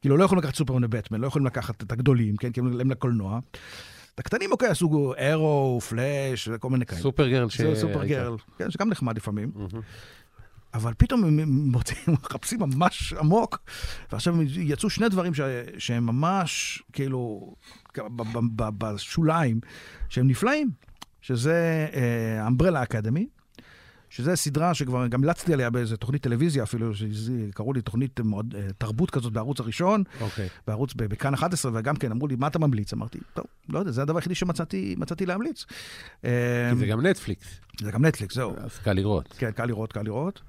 כאילו, 0.00 0.16
לא 0.16 0.24
יכולים 0.24 0.44
לקחת 0.44 0.54
סופרמן 0.54 0.84
ובטמן, 0.84 1.20
לא 1.20 1.26
יכולים 1.26 1.46
לקחת 1.46 1.82
את 1.82 1.92
הגדולים, 1.92 2.36
כן? 2.36 2.52
כי 2.52 2.60
הם 2.60 2.90
לקולנוע. 2.90 3.40
את 4.14 4.20
הקטנים, 4.20 4.52
אוקיי, 4.52 4.68
עשו 4.68 5.12
Arrow, 5.18 5.80
Flash, 5.88 6.48
וכל 6.52 6.70
מיני 6.70 6.86
כאלה. 6.86 7.00
Supergirl 7.00 7.48
ש... 7.48 7.60
זה 7.60 7.74
Supergirl, 7.74 8.36
כן, 8.58 8.70
שגם 8.70 8.88
נחמד 8.88 9.16
לפעמים. 9.16 9.52
אבל 10.74 10.92
פתאום 10.98 11.24
הם 11.24 11.40
מוצאים, 11.48 11.98
מחפשים 12.22 12.58
ממש 12.60 13.12
עמוק, 13.12 13.58
ועכשיו 14.12 14.42
יצאו 14.42 14.90
שני 14.90 15.08
דברים 15.08 15.34
ש, 15.34 15.40
שהם 15.78 16.06
ממש, 16.06 16.82
כאילו, 16.92 17.54
ב- 17.98 18.22
ב- 18.32 18.62
ב- 18.62 18.78
בשוליים, 18.78 19.60
שהם 20.08 20.28
נפלאים, 20.28 20.70
שזה 21.20 21.86
אמברלה 22.46 22.82
אקדמי, 22.82 23.26
שזה 24.10 24.36
סדרה 24.36 24.74
שכבר 24.74 25.06
גם 25.06 25.24
המלצתי 25.24 25.52
עליה 25.52 25.70
באיזה 25.70 25.96
תוכנית 25.96 26.22
טלוויזיה 26.22 26.62
אפילו, 26.62 26.92
שקראו 26.94 27.72
לי 27.72 27.82
תוכנית 27.82 28.20
מאוד, 28.20 28.54
אה, 28.58 28.68
תרבות 28.78 29.10
כזאת 29.10 29.32
בערוץ 29.32 29.60
הראשון, 29.60 30.02
אוקיי. 30.20 30.48
בערוץ 30.66 30.94
בכאן 30.94 31.34
11, 31.34 31.72
וגם 31.74 31.96
כן 31.96 32.10
אמרו 32.10 32.26
לי, 32.26 32.36
מה 32.36 32.46
אתה 32.46 32.58
ממליץ? 32.58 32.92
אמרתי, 32.92 33.18
טוב, 33.34 33.44
לא 33.68 33.78
יודע, 33.78 33.90
זה 33.90 34.02
הדבר 34.02 34.16
היחידי 34.16 34.34
שמצאתי 34.34 34.94
מצאתי 34.98 35.26
להמליץ. 35.26 35.64
כי 36.22 36.28
זה 36.78 36.86
גם 36.86 37.06
נטפליקס, 37.06 37.60
זה 37.80 37.90
גם 37.90 38.04
נטפליקס, 38.04 38.34
זהו. 38.34 38.54
אז 38.58 38.78
קל 38.78 38.92
לראות. 38.92 39.34
כן, 39.38 39.50
קל 39.50 39.66
לראות, 39.66 39.92
קל 39.92 40.02
לראות. 40.02 40.42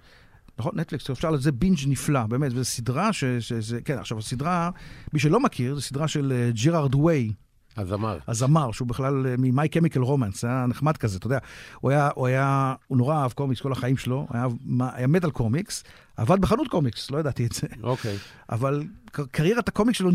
נכון, 0.60 0.72
נטפליקס, 0.76 1.10
אפשר 1.10 1.32
לזה 1.32 1.52
binge 1.52 1.78
נפלא, 1.88 2.24
באמת, 2.24 2.52
וזו 2.52 2.66
סדרה 2.66 3.14
ש... 3.14 3.24
שזה, 3.24 3.82
כן, 3.82 3.98
עכשיו, 3.98 4.18
הסדרה, 4.18 4.70
מי 5.14 5.20
שלא 5.20 5.40
מכיר, 5.40 5.76
זו 5.76 5.82
סדרה 5.82 6.08
של 6.08 6.32
אה, 6.32 6.52
ג'רארד 6.64 6.96
ווי, 6.96 7.34
אז 7.76 7.94
אמר. 7.94 8.18
הזמר, 8.28 8.72
שהוא 8.72 8.88
בכלל 8.88 9.28
אה, 9.28 9.36
מ-My 9.38 9.68
Chemical 9.78 10.04
Romance, 10.06 10.40
היה 10.48 10.66
נחמד 10.66 10.98
כזה, 10.98 11.18
אתה 11.18 11.28
יודע. 11.28 11.38
הוא 11.82 11.92
היה, 11.92 12.10
הוא 12.16 12.28
היה, 12.28 12.76
הוא 12.88 12.98
נורא 12.98 13.16
אהב 13.16 13.32
קומיקס 13.32 13.62
כל 13.62 13.72
החיים 13.72 13.98
שלו, 13.98 14.28
היה, 14.30 14.48
היה 14.94 15.08
מת 15.08 15.24
על 15.24 15.32
קומיקס, 15.32 15.84
עבד 16.18 16.42
בחנות 16.42 16.68
קומיקס, 16.68 17.12
לא 17.12 17.18
ידעתי 17.18 17.46
את 17.46 17.52
זה. 17.52 17.68
אוקיי. 17.84 18.18
אבל 18.52 18.84
ק- 19.12 19.20
קריירת 19.32 19.68
הקומיקס 19.68 19.98
שלו 19.98 20.12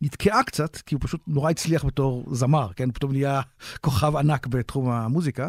נתקעה 0.00 0.42
קצת, 0.42 0.76
כי 0.76 0.94
הוא 0.94 1.02
פשוט 1.04 1.20
נורא 1.26 1.50
הצליח 1.50 1.84
בתור 1.84 2.24
זמר, 2.32 2.68
כן? 2.76 2.90
פתאום 2.90 3.12
נהיה 3.12 3.40
כוכב 3.84 4.16
ענק 4.16 4.46
בתחום 4.46 4.90
המוזיקה. 4.90 5.48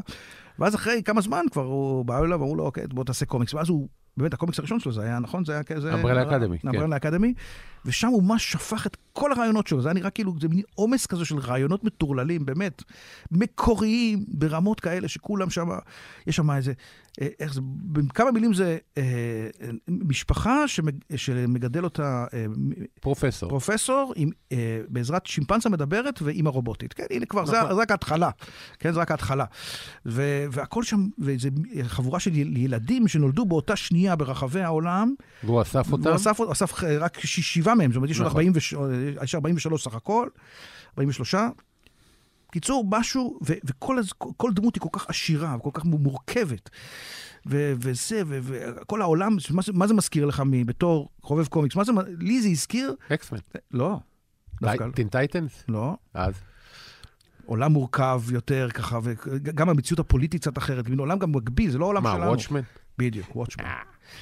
ואז 0.60 0.76
אחרי 0.76 1.02
כמה 1.06 1.22
זמן 1.22 1.46
כבר 1.52 1.64
הוא 1.64 2.06
בא 2.06 2.24
אליו, 2.24 2.40
אמרו 2.40 2.56
לו, 2.56 2.64
אוקיי, 2.66 2.88
בוא 2.88 3.04
תעשה 3.04 3.26
קומיקס. 3.26 3.54
ואז 3.54 3.70
הוא, 3.70 3.88
באמת, 4.18 4.34
הקומיקס 4.34 4.60
הראשון 4.60 4.80
שלו 4.80 4.92
זה 4.92 5.02
היה, 5.02 5.20
נכון? 5.20 5.46
זה 5.46 5.54
היה 5.54 5.64
כזה... 5.64 5.94
Umbrella 5.94 6.28
Academy, 6.30 6.62
כן. 6.62 6.68
אמברלה 6.68 6.96
אקדמי. 6.96 7.34
ושם 7.86 8.08
הוא 8.08 8.24
ממש 8.24 8.52
שפך 8.52 8.88
את 8.88 8.98
כל 9.14 9.32
הרעיונות 9.32 9.68
שלו. 9.68 9.82
זה 9.82 9.88
היה 9.90 9.94
נראה 9.94 10.10
כאילו, 10.10 10.34
זה 10.42 10.48
מין 10.48 10.62
עומס 10.76 11.06
כזה 11.06 11.26
של 11.26 11.38
רעיונות 11.38 11.84
מטורללים, 11.84 12.46
באמת, 12.46 12.84
מקוריים, 13.32 14.26
ברמות 14.28 14.80
כאלה 14.80 15.08
שכולם 15.08 15.50
שם, 15.50 15.70
יש 16.28 16.36
שם 16.36 16.52
איזה, 16.52 16.74
אה, 17.22 17.28
איך 17.40 17.54
זה, 17.54 17.62
בכמה 17.64 18.32
מילים 18.32 18.54
זה 18.54 18.78
אה, 18.98 19.04
אה, 19.62 19.70
משפחה 19.88 20.68
שמג, 20.68 20.96
שמגדל 21.16 21.84
אותה 21.84 22.26
אה, 22.34 22.46
פרופסור. 23.02 23.50
פרופסור 23.50 24.14
עם, 24.16 24.30
אה, 24.52 24.58
בעזרת 24.90 25.26
שימפנסה 25.26 25.70
מדברת 25.70 26.22
ואימא 26.22 26.50
רובוטית. 26.50 26.94
כן, 26.94 27.04
הנה 27.10 27.26
כבר, 27.26 27.46
זה, 27.46 27.58
נכון. 27.62 27.76
זה 27.76 27.82
רק 27.82 27.92
ההתחלה. 27.92 28.30
כן, 28.80 28.92
זה 28.94 29.00
רק 29.00 29.12
ההתחלה. 29.12 29.46
ו, 30.06 30.46
והכל 30.52 30.84
שם, 30.84 31.08
וזו 31.20 31.50
חבורה 31.84 32.20
של 32.20 32.36
יל- 32.36 32.58
ילדים 32.58 33.08
שנולדו 33.08 33.46
באותה 33.46 33.76
שנייה 33.76 34.16
ברחבי 34.16 34.62
העולם. 34.62 35.14
והוא 35.44 35.62
אסף 35.62 35.92
אותם. 35.92 36.08
הוא 36.08 36.16
אסף, 36.16 36.40
אסף 36.52 36.74
רק 37.00 37.20
ש- 37.20 37.40
שבעה 37.72 37.76
מהם, 37.76 37.92
זאת 37.92 37.96
אומרת, 37.96 38.10
יש 38.10 38.20
עוד 38.20 38.28
נכון. 38.28 38.40
43, 38.42 38.74
אה, 38.74 39.24
יש 39.24 39.36
43 39.36 39.84
סך 39.84 39.96
הכל, 39.96 40.28
43. 40.98 41.36
קיצור, 42.52 42.86
משהו, 42.90 43.40
ו- 43.48 43.54
וכל 43.66 44.54
דמות 44.54 44.76
היא 44.76 44.82
כל 44.82 44.90
כך 44.92 45.10
עשירה 45.10 45.56
וכל 45.60 45.70
כך 45.74 45.86
מורכבת. 45.86 46.70
ו- 47.48 47.74
וזה, 47.78 48.22
ו- 48.26 48.40
וכל 48.82 49.02
העולם, 49.02 49.38
מה 49.52 49.62
מה 49.74 49.88
זה 49.88 49.94
מזכיר 49.94 50.26
לך 50.26 50.40
מ- 50.46 50.66
בתור 50.66 51.10
חובב 51.22 51.48
קומיקס? 51.48 51.76
מה 51.76 51.84
זה, 51.84 51.92
לי 52.20 52.42
זה 52.42 52.48
הזכיר? 52.48 52.96
X-Men. 53.14 53.40
לא. 53.72 53.98
לא. 54.62 54.72
Teen 54.96 55.08
Titans? 55.08 55.64
לא. 55.68 55.96
אז. 56.14 56.34
עולם 57.46 57.72
מורכב 57.72 58.22
יותר 58.32 58.70
ככה, 58.74 59.00
וגם 59.04 59.70
המציאות 59.70 60.00
הפוליטית 60.00 60.42
קצת 60.42 60.58
אחרת, 60.58 60.86
עולם 61.00 61.20
גם 61.20 61.32
מקביל, 61.32 61.72
זה 61.72 61.78
לא 61.78 61.86
עולם 61.86 62.04
מה, 62.04 62.12
שלנו. 62.12 62.28
Watchmen? 62.28 62.62
בדיוק, 62.98 63.36
Watchmen. 63.36 63.64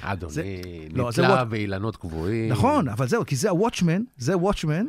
אדוני, 0.01 0.61
לא, 0.93 1.09
נתלה 1.09 1.45
באילנות 1.45 1.97
גבוהים. 1.97 2.51
נכון, 2.51 2.87
אבל 2.87 3.07
זהו, 3.07 3.25
כי 3.25 3.35
זה 3.35 3.49
ה 3.49 3.54
Watchmen, 3.54 4.01
זה 4.17 4.37
Watchmen. 4.37 4.85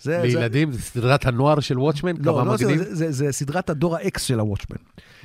זה, 0.00 0.20
זה, 0.20 0.26
לילדים, 0.26 0.72
זה 0.72 0.82
סדרת 0.82 1.26
הנוער 1.26 1.60
של 1.60 1.78
Watchmen? 1.78 2.12
לא, 2.18 2.46
לא, 2.46 2.56
זה? 2.56 2.66
זה, 2.66 2.94
זה, 2.94 3.12
זה 3.12 3.32
סדרת 3.32 3.70
הדור 3.70 3.96
ה 3.96 4.09
X 4.09 4.22
של 4.22 4.40
ה 4.40 4.44
Watchmen. 4.44 4.76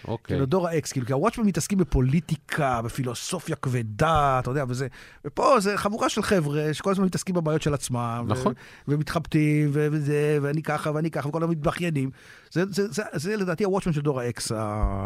אוקיי. 0.08 0.36
כאילו, 0.36 0.46
דור 0.46 0.68
ה 0.68 0.76
X, 0.76 0.92
כאילו, 0.92 1.06
כי 1.06 1.14
ה 1.14 1.17
Watchmen 1.17 1.46
מתעסקים 1.46 1.78
בפוליטיקה, 1.78 2.82
בפילוסופיה 2.82 3.56
כבדה, 3.56 4.40
אתה 4.40 4.52
יודע, 4.52 4.64
וזה... 4.68 4.88
ופה 5.26 5.60
זה 5.60 5.78
חבורה 5.78 6.10
של 6.10 6.22
חבר'ה 6.22 6.74
שכל 6.74 6.92
הזמן 6.92 7.06
מתעסקים 7.06 7.36
בבעיות 7.36 7.62
של 7.62 7.74
עצמם. 7.74 8.26
נכון. 8.28 8.54
ו- 8.88 8.92
ומתחבטים, 8.92 9.70
ו- 9.74 9.88
וזה, 9.92 10.38
ואני 10.42 10.64
ככה, 10.64 10.92
ואני 10.96 11.12
ככה, 11.12 11.30
וכל 11.30 11.44
הזמן 11.44 11.52
מתבכיינים. 11.52 12.10
זה, 12.52 12.64
זה, 12.70 12.88
זה, 12.92 13.04
זה, 13.14 13.36
לדעתי 13.38 13.64
ה 13.64 13.67
Watchmen 13.67 13.94
של 13.94 14.02
דור 14.02 14.20
ה 14.20 14.30
X. 14.30 14.52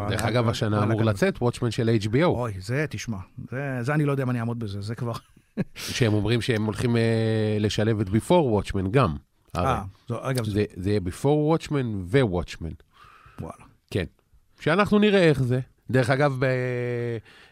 דרך 0.10 0.22
אגב, 0.22 0.50
השנה 0.50 0.84
אמור 0.84 1.02
ה- 1.02 1.04
לצאת 1.04 1.42
Watchmen 1.42 1.72
של 1.72 1.98
HBO, 2.04 2.24
אוי, 2.24 2.54
זה, 2.60 2.86
תשמע, 2.90 3.18
זה, 3.52 3.78
זה 3.82 3.94
אני 3.94 4.06
לא 4.06 4.12
יודע 4.12 4.24
אם 4.24 4.30
אני 4.30 4.40
אעמוד 4.40 4.60
בזה, 4.60 4.82
זה 4.82 4.96
כבר... 4.96 5.14
שהם 5.76 6.14
אומרים 6.14 6.42
שהם 6.42 6.66
הולכים 6.66 6.98
אה, 6.98 7.02
לשלב 7.60 8.00
את 8.00 8.08
Before 8.08 8.32
Watchmen 8.32 8.92
גם. 8.92 9.16
אה, 9.66 10.30
אגב, 10.30 10.46
זה... 10.46 10.66
זה 10.76 10.90
יהיה 10.90 11.00
Before 11.06 11.26
וואטשמן 11.26 12.02
ווואטשמן. 12.12 12.70
וואלה. 13.42 13.66
כן. 13.92 14.06
שאנחנו 14.60 15.00
נראה 15.00 15.24
איך 15.24 15.44
זה. 15.44 15.60
דרך 15.90 16.10
אגב, 16.10 16.36
ב- 16.40 16.46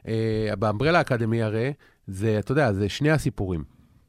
אה, 0.07 0.55
באמברלה 0.59 1.01
אקדמי 1.01 1.43
הרי, 1.43 1.73
זה, 2.07 2.39
אתה 2.39 2.51
יודע, 2.51 2.73
זה 2.73 2.89
שני 2.89 3.11
הסיפורים 3.11 3.63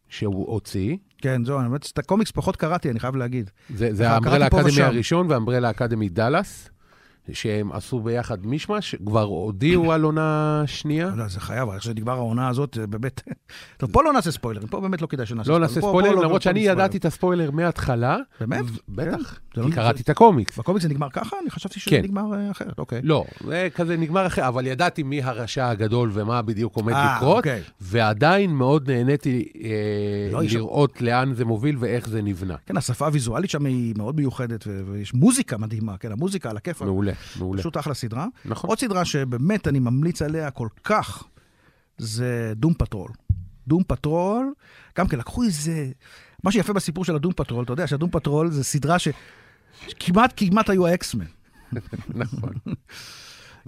שהוא 0.08 0.52
הוציא. 0.52 0.96
כן, 1.18 1.44
זהו, 1.44 1.60
אני 1.60 1.68
באמת, 1.68 1.90
את 1.92 1.98
הקומיקס 1.98 2.30
פחות 2.30 2.56
קראתי, 2.56 2.90
אני 2.90 3.00
חייב 3.00 3.16
להגיד. 3.16 3.50
זה, 3.74 3.94
זה 3.94 4.10
האמברלה 4.10 4.46
אקדמי. 4.46 4.82
הראשון 4.82 5.30
והאמברלה 5.30 5.70
אקדמי 5.70 6.08
דאלאס, 6.08 6.70
שהם 7.32 7.72
עשו 7.72 8.00
ביחד 8.00 8.46
מישמש, 8.46 8.94
כבר 9.06 9.22
הודיעו 9.22 9.92
על 9.92 10.02
עונה 10.02 10.62
שנייה. 10.66 11.10
לא, 11.16 11.28
זה 11.28 11.40
חייב, 11.40 11.68
איך 11.68 11.82
שנגמר 11.82 12.12
העונה 12.12 12.48
הזאת, 12.48 12.78
באמת... 12.90 13.22
טוב, 13.76 13.90
פה 13.94 14.02
לא 14.04 14.12
נעשה 14.12 14.30
ספוילרים, 14.30 14.68
פה 14.68 14.80
באמת 14.80 15.02
לא 15.02 15.06
כדאי 15.06 15.26
שנעשה 15.26 15.50
לא 15.52 15.58
נעשה 15.58 15.74
פה- 15.74 15.80
פה 15.80 15.86
ספוילרים, 15.88 16.16
לא- 16.16 16.22
למרות 16.24 16.42
שאני 16.42 16.60
ספוילרים. 16.60 16.78
ידעתי 16.78 16.96
את 16.98 17.04
הספוילר 17.04 17.50
מההתחלה. 17.50 18.16
באמת? 18.40 18.64
ו- 18.64 18.78
בטח, 18.88 19.38
כי 19.50 19.60
לא- 19.60 19.68
קראתי 19.74 20.02
את 20.02 20.08
הקומיקס. 20.08 20.58
בקומיקס 20.58 20.82
זה 20.82 20.88
נגמר 20.88 21.08
ככה? 21.10 21.36
אני 21.42 21.50
חשבתי 21.50 21.80
שזה 21.80 21.90
כן. 21.90 22.02
נגמר 22.02 22.34
אה, 22.34 22.50
אחרת, 22.50 22.78
אוקיי. 22.78 23.00
לא, 23.04 23.24
זה 23.46 23.68
כזה 23.74 23.96
נגמר 23.96 24.26
אחרי, 24.26 24.48
אבל 24.48 24.66
ידעתי 24.66 25.02
מי 25.02 25.22
הרשע 25.22 25.68
הגדול 25.68 26.10
ומה 26.12 26.42
בדיוק 26.42 26.76
עומד 26.76 26.92
אה, 26.92 27.16
לקרות, 27.16 27.36
אוקיי. 27.36 27.62
ועדיין 27.80 28.50
מאוד 28.50 28.90
נהניתי 28.90 29.48
אה, 29.64 29.70
לא, 30.32 30.40
לראות 30.42 31.02
לאן 31.02 31.34
זה 31.34 31.44
מוביל 31.44 31.76
ואיך 31.78 32.08
זה 32.08 32.22
נבנה. 32.22 32.54
כן, 32.66 32.76
השפה 32.76 33.06
הוויזואלית 33.06 33.50
שם 33.50 33.66
היא 33.66 33.94
מאוד 33.96 34.16
מיוחדת, 34.16 34.64
ויש 34.86 35.14
מוזיקה 35.14 35.58
מדהימה, 35.58 35.96
כן, 35.96 36.12
המוזיקה 36.12 36.50
על 36.50 36.56
הכיף. 36.56 36.82
מעולה, 36.82 37.12
מעולה. 37.38 37.60
פשוט 37.60 37.76
אחלה 37.76 37.94
סדרה. 37.94 38.26
נכון. 38.44 38.70
עוד 38.70 38.78
סדרה 38.78 39.04
שבאמת 39.04 39.68
אני 39.68 39.78
ממליץ 39.78 40.22
עליה 40.22 40.50
כל 40.50 40.68
כך, 40.84 41.24
זה 41.98 42.52
Doom 42.56 42.74
Patrol. 42.74 43.10
Doom 43.66 43.82
Patrol, 43.86 44.52
גם 44.98 45.08
כן 45.08 45.18
לקחו 45.18 45.42
איזה... 45.42 45.90
מה 46.44 46.52
שיפה 46.52 46.72
בסיפור 46.72 47.04
של 47.04 47.16
ה 47.16 47.19
Doom 47.19 47.32
Patrol, 47.32 47.64
אתה 47.64 47.72
יודע 47.72 47.86
שה 47.86 47.97
Doom 47.97 48.10
Patrol 48.10 48.50
זה 48.50 48.64
סדרה 48.64 48.96
שכמעט 48.98 50.32
כמעט 50.36 50.70
היו 50.70 50.86
ה 50.86 50.92
X-Men. 50.92 51.24
נכון. 52.14 52.52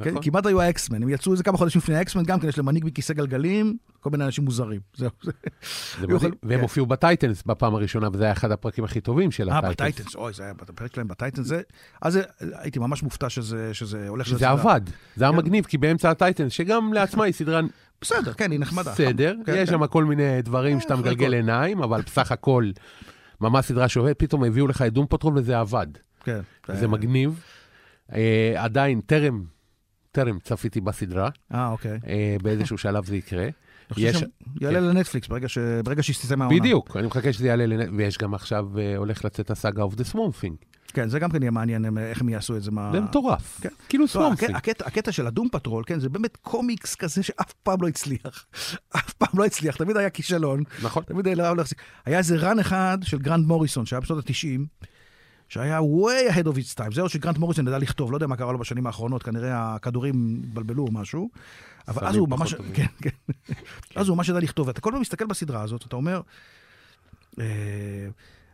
כן, 0.02 0.10
נכון. 0.10 0.22
כמעט 0.22 0.46
היו 0.46 0.60
ה 0.60 0.66
X-Men, 0.66 1.02
הם 1.02 1.08
יצאו 1.08 1.32
איזה 1.32 1.44
כמה 1.44 1.58
חודשים 1.58 1.78
לפני 1.78 1.96
ה 1.96 2.00
X-Men, 2.00 2.22
גם 2.22 2.40
כן 2.40 2.48
יש 2.48 2.58
להם 2.58 2.66
מנהיג 2.66 2.84
בכיסא 2.84 3.14
גלגלים, 3.14 3.76
כל 4.00 4.10
מיני 4.10 4.24
אנשים 4.24 4.44
מוזרים. 4.44 4.80
זהו. 4.96 5.10
זה- 5.24 6.06
מדהים. 6.06 6.34
והם 6.42 6.56
כן. 6.56 6.60
הופיעו 6.62 6.86
ב 6.86 6.94
Titans 6.94 7.42
בפעם 7.46 7.74
הראשונה, 7.74 8.08
וזה 8.12 8.24
היה 8.24 8.32
אחד 8.32 8.52
הפרקים 8.52 8.84
הכי 8.84 9.00
טובים 9.00 9.30
של 9.30 9.50
אה, 9.50 9.58
ה 9.58 9.60
Titans. 9.60 9.74
ב 9.94 9.97
Titans, 9.97 10.14
אוי, 10.14 10.32
זה 10.32 10.42
היה 10.42 10.52
בפרק 10.54 10.94
שלהם 10.94 11.08
ב 11.08 11.13
Titans, 11.13 11.46
זה... 11.46 11.60
אז 12.02 12.18
הייתי 12.40 12.78
ממש 12.78 13.02
מופתע 13.02 13.30
שזה 13.30 13.74
שזה 13.74 14.08
הולך 14.08 14.26
שזה. 14.26 14.48
עבד, 14.48 14.80
זה 15.16 15.24
היה 15.24 15.32
כן. 15.32 15.38
מגניב, 15.38 15.64
כי 15.64 15.78
באמצע 15.78 16.10
ה 16.10 16.16
Titans, 16.16 16.52
שגם 16.52 16.92
לעצמה 16.92 17.24
היא 17.24 17.32
סדרה 17.34 17.60
בסדר, 18.00 18.32
כן, 18.32 18.50
היא 18.50 18.60
נחמדה. 18.60 18.92
בסדר, 18.92 19.34
כן, 19.46 19.54
יש 19.56 19.70
כן. 19.70 19.78
שם 19.78 19.86
כל 19.86 20.04
מיני 20.04 20.42
דברים 20.42 20.76
אה, 20.76 20.80
שאתה 20.82 20.96
מגלגל. 20.96 21.34
עיניים, 21.34 21.82
אבל 21.82 22.00
בסך 22.06 22.32
הכל, 22.32 22.70
ממש 23.40 23.66
סדרה 23.66 23.88
שעובדת, 23.88 24.18
פתאום 24.18 24.44
הביאו 24.44 24.66
לך 24.66 24.82
את 24.82 24.92
Doom 24.92 25.06
Patrol 25.08 25.38
וזה 25.38 25.58
עבד. 25.58 25.86
כן. 26.24 26.40
זה 26.68 26.88
מגניב. 26.88 27.42
אה, 28.14 28.54
עדיין, 28.56 29.00
טרם, 29.00 29.44
טרם 30.12 30.38
צפיתי 30.38 30.80
בסדרה, 30.80 31.28
אה, 31.54 31.68
אוקיי. 31.68 31.98
אה, 32.08 32.36
באיזשהו 32.42 32.78
שלב 32.78 33.04
זה 33.06 33.16
יקרה. 33.16 33.42
אני 33.44 33.52
חושב 33.94 34.06
יש- 34.06 34.24
יעלה 34.60 34.80
לנטפליקס 34.80 35.28
ברגע 35.28 35.48
ש- 35.48 35.58
ברגע 35.84 36.02
שתסתיים 36.02 36.42
העונה. 36.42 36.58
בדיוק, 36.60 36.96
אני 36.96 37.06
מחכה 37.06 37.32
שזה 37.32 37.46
יעלה, 37.46 37.66
לנ- 37.66 37.94
ויש 37.96 38.18
גם 38.18 38.34
עכשיו, 38.34 38.78
אה, 38.78 38.96
הולך 38.96 39.24
לצאת 39.24 39.50
הסאגה 39.50 39.82
of 39.84 39.94
the 39.94 40.12
Swamp 40.14 40.42
Thing. 40.44 40.64
כן, 40.92 41.08
זה 41.08 41.18
גם 41.18 41.30
כן 41.30 41.42
יהיה 41.42 41.50
מעניין 41.50 41.84
הם- 41.84 41.98
איך 41.98 42.20
הם 42.20 42.28
יעשו 42.28 42.56
את 42.56 42.62
זה. 42.62 42.70
מה- 42.70 42.90
זה 42.94 43.00
מטורף. 43.00 43.58
כן. 43.62 43.68
כאילו 43.88 44.04
לא, 44.14 44.28
Swamp 44.28 44.32
הקטע-. 44.32 44.56
הקטע- 44.56 44.86
הקטע 44.86 45.12
של 45.12 45.26
ה 45.26 45.31
Doom 45.31 45.48
Patrol, 45.52 45.84
כן, 45.86 46.00
זה 46.00 46.08
באמת 46.08 46.36
קומיקס 46.42 46.94
כזה 46.94 47.22
שאף 47.22 47.52
פעם 47.52 47.82
לא 47.82 47.88
הצליח. 47.88 48.46
אף 48.96 49.12
פעם 49.12 49.38
לא 49.38 49.44
הצליח, 49.44 49.76
תמיד 49.76 49.96
היה 49.96 50.10
כישלון. 50.10 50.62
נכון. 50.82 51.02
תמיד 51.02 51.26
היה 51.26 51.36
לא. 51.36 51.62
היה 52.06 52.18
איזה 52.18 52.36
run 52.36 52.58
אחד 52.58 52.98
של 53.02 53.18
גרנד 53.18 53.46
מוריסון, 53.46 53.86
שהיה 53.86 54.00
בשנות 54.00 54.24
ה-90, 54.30 54.86
שהיה 55.50 55.78
way 55.80 56.32
ahead 56.32 56.44
of 56.46 56.56
its 56.56 56.78
time. 56.78 56.94
זהו 56.94 57.08
שגרנד 57.08 57.38
מוריסון 57.38 57.66
ידע 57.68 57.78
לכתוב, 57.78 58.10
לא 58.12 58.16
יודע 58.16 58.26
מה 58.26 58.36
קרה 58.36 58.52
לו 58.52 58.58
בשנים 58.58 58.86
האחרונות, 58.86 59.22
כנראה 59.22 59.74
הכדורים 59.74 60.42
התבלבלו 60.44 60.82
או 60.86 60.92
משהו. 60.92 61.28
אבל 61.88 62.06
אז 62.06 62.16
הוא 62.16 62.28
ממש. 62.28 62.54
כן, 62.74 62.86
כן. 63.02 63.10
אז 63.96 64.08
הוא 64.08 64.16
ממש 64.16 64.28
ידע 64.28 64.38
לכתוב. 64.40 64.66
ואתה 64.68 64.80
כל 64.80 64.90
פעם 64.92 65.00
מסתכל 65.00 65.26
בסדרה 65.26 65.62
הזאת, 65.62 65.86
אתה 65.86 65.96
אומר, 65.96 66.20
אה, 67.40 67.44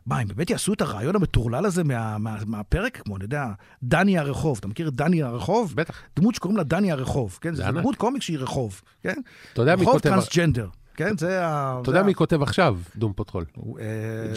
מה, 0.06 0.18
הם 0.18 0.28
באמת 0.28 0.50
יעשו 0.50 0.72
את 0.72 0.80
הרעיון 0.80 1.16
המטורלל 1.16 1.66
הזה 1.66 1.84
מה- 1.84 2.18
מה- 2.18 2.36
מהפרק? 2.46 3.00
כמו, 3.04 3.16
אני 3.16 3.24
יודע, 3.24 3.46
דני 3.82 4.18
הרחוב. 4.18 4.58
אתה 4.58 4.68
מכיר 4.68 4.88
את 4.88 4.94
דני 4.94 5.22
הרחוב? 5.22 5.72
בטח. 5.76 6.02
דמות 6.16 6.34
שקוראים 6.34 6.56
לה 6.56 6.62
דני 6.64 6.92
הרחוב, 6.92 7.38
כן? 7.40 7.54
זה 7.54 7.62
זו. 7.64 7.72
דמות 7.72 7.96
קומיק 7.96 8.22
שהיא 8.22 8.38
רחוב, 8.38 8.80
כן? 9.02 9.14
אתה 9.52 9.62
יודע 9.62 9.76
מי 9.76 9.82
רחוב 9.82 9.94
כותב... 9.94 10.08
טרנסג'נדר, 10.10 10.68
כן? 10.96 11.18
זה 11.18 11.46
ה... 11.46 11.78
אתה 11.82 11.90
יודע 11.90 12.02
מי 12.02 12.14
כותב 12.14 12.42
עכשיו 12.42 12.78
Doom 12.96 13.12
Patrol? 13.16 13.44
אה, 13.80 13.84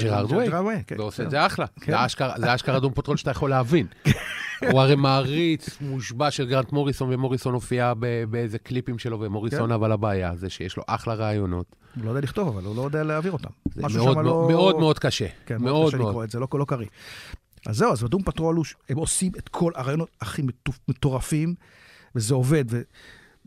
ג'רארד 0.01 0.31
ווי. 0.31 0.49
כן. 0.87 0.95
ועושה 0.99 1.23
את 1.23 1.31
זה 1.31 1.45
אחלה. 1.45 1.65
כן. 1.81 1.91
זה 2.37 2.55
אשכרה- 2.55 2.79
דום 2.79 2.93
פטרול 2.93 3.17
שאתה 3.17 3.31
יכול 3.31 3.49
להבין. 3.49 3.87
הוא 4.71 4.81
הרי 4.81 4.95
מעריץ 4.95 5.77
מושבע 5.81 6.31
של 6.31 6.45
גרנט 6.47 6.71
מוריסון, 6.71 7.13
ומוריסון 7.13 7.53
הופיע 7.53 7.93
באיזה 8.29 8.59
קליפים 8.59 8.99
שלו, 8.99 9.19
ומוריסון 9.19 9.67
כן. 9.67 9.71
אבל 9.71 9.91
הבעיה 9.91 10.35
זה 10.35 10.49
שיש 10.49 10.77
לו 10.77 10.83
אחלה 10.87 11.13
רעיונות. 11.13 11.65
הוא 11.95 12.05
לא 12.05 12.09
יודע 12.09 12.21
לכתוב, 12.21 12.47
אבל 12.47 12.65
הוא 12.65 12.75
לא 12.75 12.81
יודע 12.81 13.03
להעביר 13.03 13.31
אותם. 13.31 13.49
זה 13.75 13.81
מאוד 13.97 14.15
מאוד- 14.15 14.25
לא- 14.25 14.47
מאוד 14.51 14.79
מאוד 14.79 14.99
קשה. 14.99 15.25
כן, 15.45 15.57
מאוד 15.61 15.93
קשה. 15.93 15.97
לקרוא 16.03 16.23
את 16.23 16.31
זה, 16.31 16.39
לא 16.39 16.47
לא 16.53 16.65
קריא. 16.65 16.87
אז 17.67 17.75
זהו, 17.77 17.91
אז 17.91 18.03
בדום 18.03 18.23
פטרול 18.23 18.57
הם 18.89 18.97
עושים 18.97 19.31
את 19.37 19.49
כל 19.49 19.71
הרעיונות 19.75 20.09
הכי 20.21 20.41
מטו- 20.41 20.71
מטורפים, 20.87 21.55
וזה 22.15 22.33
עובד, 22.33 22.65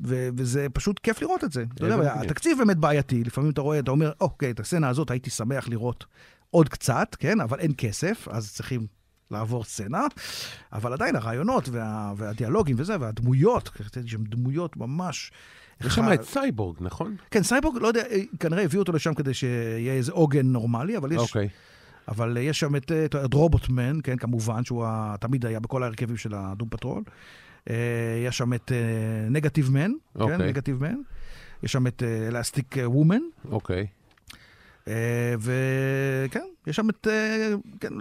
ו... 0.05 0.29
וזה 0.37 0.67
פשוט 0.73 0.99
כיף 0.99 1.23
לראות 1.23 1.45
את 1.45 1.53
זה. 1.53 1.65
אתה 1.75 1.87
יודע. 1.87 2.15
התקציב 2.15 2.59
באמת 2.59 2.77
בעייתי, 2.77 3.25
לפעמים 3.25 3.51
אתה 3.51 3.61
רואה, 3.61 3.79
אתה 3.79 3.91
אומר, 3.91 4.13
אוקיי, 4.21 4.51
את 4.51 4.61
הסצנה 4.61 4.89
הזאת 4.89 5.11
הייתי 5.11 5.31
שמח 5.31 5.69
לראות 5.69 6.05
עוד 6.51 6.69
קצת, 6.69 7.17
כן, 7.19 7.41
אבל 7.41 7.61
אין 7.61 7.73
כסף, 7.79 8.29
אז 8.31 8.53
צריכים 8.53 8.87
לעבור 9.31 9.65
סצנה, 9.65 10.07
אבל 10.73 10.93
עדיין 10.93 11.17
הרעיונות 11.17 11.69
וה, 11.69 12.13
והדיאלוגים 12.17 12.77
וזה, 12.79 12.97
והדמויות, 13.01 13.71
שם 14.07 14.25
דמויות 14.25 14.77
ממש... 14.77 15.33
יש 15.81 15.95
שם 15.95 16.13
את 16.15 16.23
סייבורג, 16.23 16.77
נכון? 16.81 17.17
כן, 17.31 17.43
סייבורג, 17.43 17.83
לא 17.83 17.89
יודע, 17.89 18.03
כנראה 18.41 18.63
הביאו 18.63 18.83
אותו 18.83 18.93
לשם 18.93 19.15
כדי 19.15 19.35
שיהיה 19.35 19.93
איזה 19.93 20.13
עוגן 20.13 20.47
נורמלי, 20.47 20.97
אבל 20.97 21.13
יש, 21.13 21.19
אוקיי. 21.19 21.49
אבל 22.09 22.37
יש 22.41 22.61
שם 22.61 22.77
את, 22.77 22.93
את, 23.05 23.17
את 23.17 23.35
רובוטמן, 23.35 23.99
כן, 24.03 24.17
כמובן, 24.17 24.65
שהוא 24.65 24.87
תמיד 25.21 25.47
היה 25.47 25.61
בכל 25.61 25.83
ההרכבים 25.83 26.17
של 26.17 26.35
ה 26.35 26.42
Doom 26.42 26.69
Patrol. 26.69 27.03
אה, 27.71 27.75
יש 28.27 28.39
שם 28.39 28.55
את 28.55 28.73
Negative 29.31 29.71
Man, 29.71 29.91
כן, 30.15 30.21
אוקיי. 30.21 30.49
Negative 30.49 30.83
Man. 30.83 30.97
יש 31.63 31.73
שם 31.73 31.87
את 31.87 32.03
Elastic 32.29 32.77
Woman, 32.85 33.23
אוקיי. 33.51 33.87
וכן, 35.39 36.47
יש 36.67 36.77
שם 36.77 36.91
את 36.91 37.09
אה, 37.11 37.53
כן, 37.81 37.93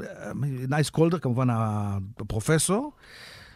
נייל 0.70 0.90
קולדר, 0.90 1.20
כמובן 1.20 1.48
הפרופסור. 1.50 2.92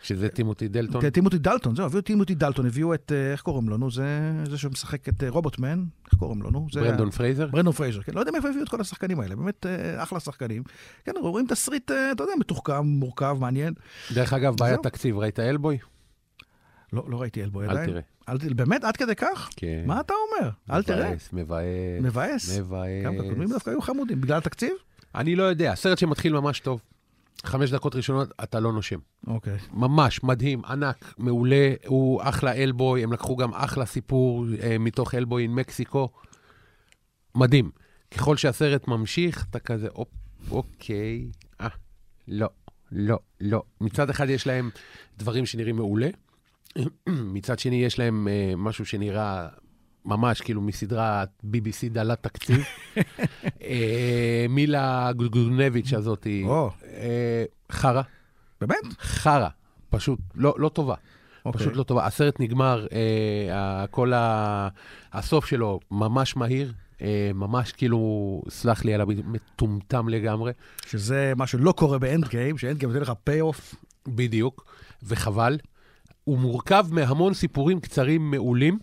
שזה 0.06 0.30
טימותי 0.30 0.68
דלטון. 0.68 1.02
כן, 1.02 1.10
טימותי 1.10 1.38
דלטון, 1.38 1.76
זהו, 1.76 1.86
הביאו 1.86 2.00
את 2.00 2.06
טימותי 2.06 2.36
דלטון, 2.36 2.66
הביאו 2.66 2.94
את, 2.94 3.12
אה, 3.16 3.32
איך 3.32 3.42
קוראים 3.42 3.70
לו, 3.70 3.78
נו, 3.78 3.92
זה, 3.92 4.32
זה 4.50 4.58
שמשחק 4.58 5.10
את 5.10 5.24
אה, 5.24 5.30
רובוטמן, 5.30 5.84
איך 6.06 6.20
קוראים 6.20 6.42
לו, 6.42 6.50
נו? 6.52 6.68
ברנדון 6.74 7.12
פרייזר? 7.12 7.48
ברנדון 7.48 7.74
פרייזר, 7.74 8.02
כן, 8.02 8.14
לא 8.14 8.20
יודע 8.20 8.32
מאיפה 8.32 8.50
הביאו 8.50 8.64
את 8.64 8.70
כל 8.70 8.82
השחקנים 8.82 9.20
האלה, 9.20 9.36
באמת 9.36 9.66
אה, 9.66 10.04
אחלה 10.04 10.20
שחקנים. 10.20 10.64
כן, 11.06 11.12
רואים 11.22 11.48
תסריט, 11.48 11.92
אה, 11.92 12.12
אתה 12.12 12.24
יודע, 12.24 12.34
מתוחכם, 12.40 12.86
מורכב, 12.86 13.38
מעניין. 13.40 13.74
דרך 14.14 14.34
אגב, 14.34 14.56
בעיית. 14.58 14.84
תקציב, 14.84 15.18
ראית 15.18 15.40
הלבוי? 15.40 15.78
לא, 16.94 17.04
לא 17.08 17.22
ראיתי 17.22 17.44
הלבוי 17.44 17.70
עדיין. 17.70 17.90
תראה. 17.90 18.02
אל 18.30 18.38
תראה. 18.38 18.54
באמת, 18.54 18.84
עד 18.84 18.98
כדי 18.98 19.16
כך? 19.16 19.50
כן. 19.56 19.84
מה 19.86 20.00
אתה 20.00 20.14
אומר? 20.14 20.50
אל 20.72 20.84
תראה. 20.84 21.10
מבאס, 21.10 21.34
מבאס. 21.34 21.64
מבאס. 22.02 22.58
מבאס. 22.60 23.06
גם 23.06 23.20
הקודמים 23.20 23.50
דווקא 23.50 23.70
היו 23.70 23.82
חמודים, 23.82 24.22
בגלל 24.22 24.38
התקציב? 24.38 24.74
אני 25.16 25.36
לא 25.36 25.44
יודע, 25.44 25.76
סרט 25.76 25.98
שמתחיל 25.98 26.34
ממש 26.34 26.60
טוב. 26.60 26.82
חמש 27.46 27.72
דקות 27.72 27.96
ראשונות 27.96 28.32
אתה 28.44 28.60
לא 28.60 28.74
נושם. 28.74 29.00
אוקיי. 29.28 29.58
ממש 29.74 30.24
מדהים, 30.24 30.66
ענק, 30.66 31.14
מעולה, 31.18 31.74
הוא 31.86 32.22
אחלה 32.24 32.54
אלבוי, 32.54 33.04
הם 33.04 33.14
לקחו 33.14 33.36
גם 33.36 33.54
אחלה 33.54 33.86
סיפור 33.86 34.46
אה, 34.64 34.78
מתוך 34.80 35.16
אלבוי 35.16 35.44
עם 35.44 35.56
מקסיקו. 35.56 36.10
מדהים. 37.36 37.72
ככל 38.12 38.38
שהסרט 38.38 38.88
ממשיך, 38.88 39.46
אתה 39.50 39.60
כזה, 39.60 39.88
אופ, 39.88 40.08
אוקיי, 40.52 41.32
אה, 41.62 41.68
לא, 42.28 42.50
לא, 42.92 43.20
לא. 43.42 43.64
מצד 43.82 44.10
אחד 44.10 44.30
יש 44.30 44.48
להם 44.48 44.70
דברים 45.18 45.46
שנראים 45.46 45.76
מעולה, 45.76 46.10
מצד 47.10 47.60
שני 47.60 47.76
יש 47.84 48.00
להם 48.00 48.28
אה, 48.28 48.54
משהו 48.58 48.86
שנראה 48.86 49.48
ממש 50.06 50.42
כאילו 50.42 50.62
מסדרה 50.62 51.24
BBC 51.46 51.90
דלת 51.92 52.24
תקציב. 52.24 52.64
אה, 53.64 54.46
מילה 54.50 55.12
יובוביץ' 55.16 55.94
הזאת 55.94 56.24
היא. 56.24 56.46
אה, 56.94 57.44
חרא. 57.72 58.02
באמת? 58.62 58.78
חרא, 59.00 59.48
פשוט 59.90 60.20
לא, 60.36 60.54
לא 60.58 60.70
טובה. 60.70 60.96
אוקיי. 61.46 61.62
פשוט 61.62 61.76
לא 61.76 61.84
טובה. 61.84 62.06
הסרט 62.06 62.40
נגמר, 62.40 62.88
אה, 62.92 63.56
ה- 63.58 63.88
כל 63.88 64.14
ה... 64.14 64.68
הסוף 65.14 65.46
שלו 65.46 65.80
ממש 65.92 66.36
מהיר, 66.36 66.74
אה, 67.02 67.32
ממש 67.36 67.72
כאילו, 67.72 68.00
סלח 68.50 68.86
לי 68.86 68.94
על 68.94 69.02
הביטוי, 69.02 69.24
מטומטם 69.28 70.10
לגמרי, 70.10 70.52
שזה 70.88 71.34
מה 71.38 71.48
שלא 71.48 71.72
קורה 71.72 72.00
ב 72.00 72.28
Endgame, 72.28 72.58
ש 72.58 72.78
Endgame 72.78 72.92
נותן 72.92 73.02
לך 73.02 73.12
payoff. 73.24 73.76
בדיוק, 74.08 74.66
וחבל. 75.04 75.58
הוא 76.26 76.38
מורכב 76.38 76.86
מהמון 76.92 77.34
סיפורים 77.34 77.80
קצרים 77.80 78.32
מעולים. 78.32 78.80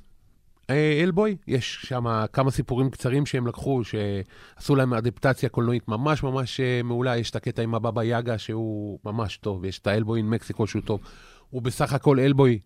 אה, 0.71 1.01
אלבוי, 1.03 1.37
יש 1.47 1.87
שם 1.89 2.05
כמה 2.33 2.51
סיפורים 2.51 2.91
קצרים 2.91 3.27
שהם 3.27 3.47
לקחו, 3.47 3.83
שעשו 3.85 4.77
להם 4.77 4.95
אדפטציה 4.95 5.49
קולנועית 5.49 5.89
ממש 5.89 6.23
ממש 6.23 6.61
אה, 6.61 6.81
מעולה. 6.85 7.17
יש 7.17 7.31
את 7.31 7.37
הקטע 7.37 7.63
עם 7.63 7.75
הבבא 7.75 8.03
יאגה 8.03 8.39
שהוא 8.39 8.99
ממש 9.05 9.37
טוב, 9.37 9.65
יש 9.65 9.79
את 9.79 9.87
האלבוי 9.87 10.21
עם 10.21 10.31
מקסיקו 10.31 10.67
שהוא 10.67 10.83
טוב. 10.83 11.01
הוא 11.51 11.63
בסך 11.63 11.93
הכל 11.93 12.21
אלבוי 12.21 12.59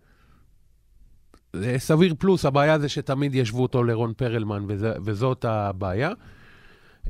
זה 1.53 1.75
סביר 1.79 2.15
פלוס, 2.19 2.45
הבעיה 2.45 2.79
זה 2.79 2.89
שתמיד 2.89 3.35
ישבו 3.35 3.63
אותו 3.63 3.85
לרון 3.85 4.13
פרלמן, 4.17 4.65
וזה, 4.69 4.93
וזאת 5.05 5.45
הבעיה. 5.45 6.11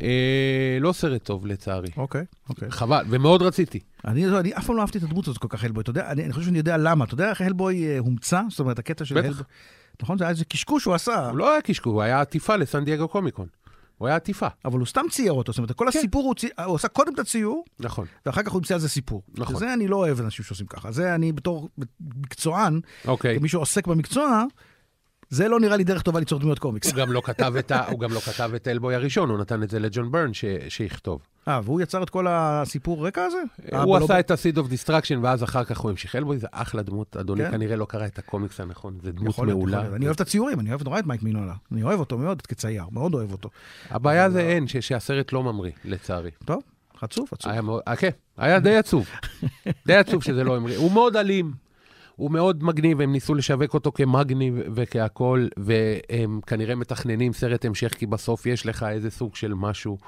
אה, 0.03 0.79
לא 0.81 0.93
סרט 0.93 1.25
טוב, 1.25 1.47
לצערי. 1.47 1.89
אוקיי, 1.97 2.25
אוקיי. 2.49 2.71
חבל, 2.71 3.05
ומאוד 3.09 3.43
רציתי. 3.43 3.81
אני, 4.05 4.27
אני 4.27 4.55
אף 4.55 4.67
פעם 4.67 4.77
לא 4.77 4.81
אהבתי 4.81 4.99
את 4.99 5.03
הדמות 5.03 5.29
הזאת 5.29 5.39
כל 5.39 5.49
כך, 5.51 5.65
הלבוי. 5.65 5.83
אתה 5.83 5.91
יודע, 5.91 6.11
אני, 6.11 6.25
אני 6.25 6.33
חושב 6.33 6.47
שאני 6.47 6.59
יודע 6.59 6.77
למה. 6.77 7.05
אתה 7.05 7.15
יודע 7.15 7.31
איך 7.31 7.41
הלבוי 7.41 7.87
אה, 7.87 7.99
הומצא? 7.99 8.43
זאת 8.51 8.61
אומרת, 8.61 8.79
הקטע 8.79 9.05
של 9.05 9.15
בטח. 9.15 9.27
הלבוי... 9.27 9.43
נכון? 10.03 10.19
זה 10.19 10.25
היה 10.25 10.31
איזה 10.31 10.45
קשקוש 10.45 10.83
שהוא 10.83 10.95
עשה, 10.95 11.29
הוא 11.29 11.39
לא 11.39 11.53
היה 11.53 11.63
קשקוש, 11.63 11.93
הוא 11.93 12.03
היה 12.03 12.21
עטיפה 12.21 12.57
לסן 12.57 12.85
דייגו 12.85 13.09
קומיקון. 13.09 13.47
הוא 13.99 14.09
היה 14.09 14.17
עטיפה, 14.17 14.47
אבל 14.65 14.79
הוא 14.79 14.87
סתם 14.87 15.03
צייר 15.11 15.33
אותו. 15.33 15.53
זאת 15.53 15.59
אומרת, 15.59 15.73
כל 15.73 15.89
כן. 15.93 15.99
הסיפור, 15.99 16.25
הוא, 16.25 16.35
צי... 16.35 16.49
הוא 16.65 16.75
עשה 16.75 16.89
קודם 16.89 17.15
את 17.15 17.19
הציור, 17.19 17.65
נכון. 17.81 18.07
ואחר 18.27 18.43
כך 18.43 18.53
הוא 18.53 18.59
המציא 18.59 18.75
על 18.75 18.81
זה 18.81 18.89
סיפור. 18.89 19.23
נכון. 19.35 19.57
וזה 19.57 19.75
אני 19.75 19.89
לא 19.89 19.97
אוהב 19.97 20.21
אנשים 20.21 20.45
שעושים 20.45 20.67
ככה. 20.67 20.93
זה 20.93 21.15
אני 21.15 21.33
בתור 21.33 21.69
מקצוען, 22.01 22.81
אוקיי. 23.07 23.39
כמי 23.39 23.49
שעוסק 23.49 23.87
במקצוע, 23.87 24.45
זה 25.31 25.49
לא 25.49 25.61
נראה 25.61 25.77
לי 25.77 25.85
דרך 25.85 26.03
טובה 26.03 26.19
ליצור 26.21 26.39
דמויות 26.41 26.59
קומיקס. 26.59 26.87
הוא 26.89 26.95
גם 26.97 27.13
לא 27.13 27.21
כתב 27.25 27.53
את 27.59 27.71
ה... 27.71 27.87
הוא 27.91 28.01
גם 28.01 28.13
לא 28.13 28.21
כתב 28.21 28.51
את 28.57 28.69
אלבוי 28.69 28.95
הראשון, 28.95 29.31
הוא 29.31 29.39
נתן 29.39 29.63
את 29.63 29.71
זה 29.71 29.79
לג'ון 29.79 30.11
ברן 30.13 30.35
ש... 30.35 30.45
שיכתוב. 30.69 31.21
אה, 31.49 31.61
והוא 31.65 31.81
יצר 31.81 32.03
את 32.03 32.11
כל 32.11 32.27
הסיפור 32.31 33.07
רקע 33.07 33.25
הזה? 33.25 33.37
אה, 33.73 33.83
הוא 33.83 33.99
לא- 33.99 34.05
עשה 34.05 34.21
את 34.21 34.31
ה-seed 34.31 34.57
of 34.57 34.71
destruction, 34.71 35.19
ואז 35.23 35.43
אחר 35.45 35.65
כך 35.65 35.79
הוא 35.79 35.91
המשיך. 35.91 36.17
אלבוי 36.17 36.39
זה 36.39 36.47
אחלה 36.53 36.83
דמות, 36.83 37.17
אדוני 37.17 37.45
כן. 37.45 37.51
כנראה 37.51 37.77
לא 37.77 37.85
קרא 37.85 38.07
את 38.07 38.19
הקומיקס 38.19 38.61
הנכון, 38.61 38.99
זה 39.03 39.13
דמות 39.13 39.39
מעולה. 39.39 39.81
אני 39.95 40.05
אוהב 40.05 40.15
את 40.15 40.21
הציורים, 40.21 40.61
אני 40.61 40.71
אוהב 40.71 40.83
נורא 40.83 40.99
את 40.99 41.07
מייק 41.07 41.23
מינולה. 41.23 41.55
אני 41.73 41.83
אוהב 41.83 42.01
אותו 42.01 42.19
מאוד 42.19 42.43
כצייר, 42.43 42.85
מאוד 42.93 43.15
אוהב 43.15 43.33
אותו. 43.33 43.49
הבעיה 43.91 44.31
זה 44.31 44.41
אין, 44.41 44.69
ש- 44.69 44.77
שהסרט 44.77 45.33
לא 45.33 45.43
ממריא, 45.43 45.73
לצערי. 45.85 46.31
טוב, 46.45 46.63
חצוף, 46.99 47.33
עצוב. 47.33 47.53
היה 47.53 47.63
מאוד, 47.63 47.83
אה, 47.89 47.97
כן, 47.97 48.11
היה 48.37 48.61
די 48.61 48.77
עצוב. 48.77 49.07
די 49.87 49.95
עצוב 49.97 50.23
שזה 50.23 50.45
לא 50.45 50.57
המריא. 50.57 50.77
הוא 50.79 50.93
מאוד 50.93 51.17
אלים, 51.17 51.53
הוא 52.17 52.31
מאוד 52.31 52.65
מגניב, 52.65 53.01
הם 53.01 53.13
ניסו 53.13 53.35
לשווק 53.35 53.75
אותו 53.75 53.93
כמגניב 53.93 54.55
וכהכול, 54.75 55.49
והם 55.57 56.41
כנראה 56.47 56.75
מתכננים 56.75 57.33
סרט 57.33 57.65
המשך, 57.65 57.95
כי 57.95 58.07
בסוף 58.07 58.47
יש 58.47 58.67
לך 58.67 58.83
איזה 58.83 59.11
סוג 59.11 59.37
של 59.37 59.55
משהו 59.55 59.99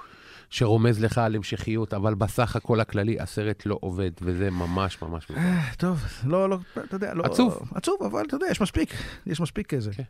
שרומז 0.51 1.05
לך 1.05 1.19
על 1.19 1.35
המשכיות, 1.37 1.95
אבל 1.95 2.15
בסך 2.15 2.57
הכל 2.57 2.81
הכללי 2.81 3.21
הסרט 3.21 3.67
לא 3.67 3.79
עובד, 3.81 4.11
וזה 4.23 4.51
ממש 4.51 5.03
ממש 5.03 5.31
מוזר. 5.31 5.43
אה, 5.43 5.71
טוב, 5.79 6.05
לא, 6.27 6.51
לא, 6.51 6.59
אתה 6.85 6.97
יודע, 6.97 7.15
לא... 7.15 7.25
עצוב. 7.25 7.63
עצוב, 7.75 8.03
אבל 8.03 8.23
אתה 8.27 8.37
יודע, 8.37 8.47
יש 8.51 8.61
מספיק, 8.61 8.95
יש 9.27 9.41
מספיק 9.41 9.75
כזה. 9.75 9.91
כן. 9.93 10.03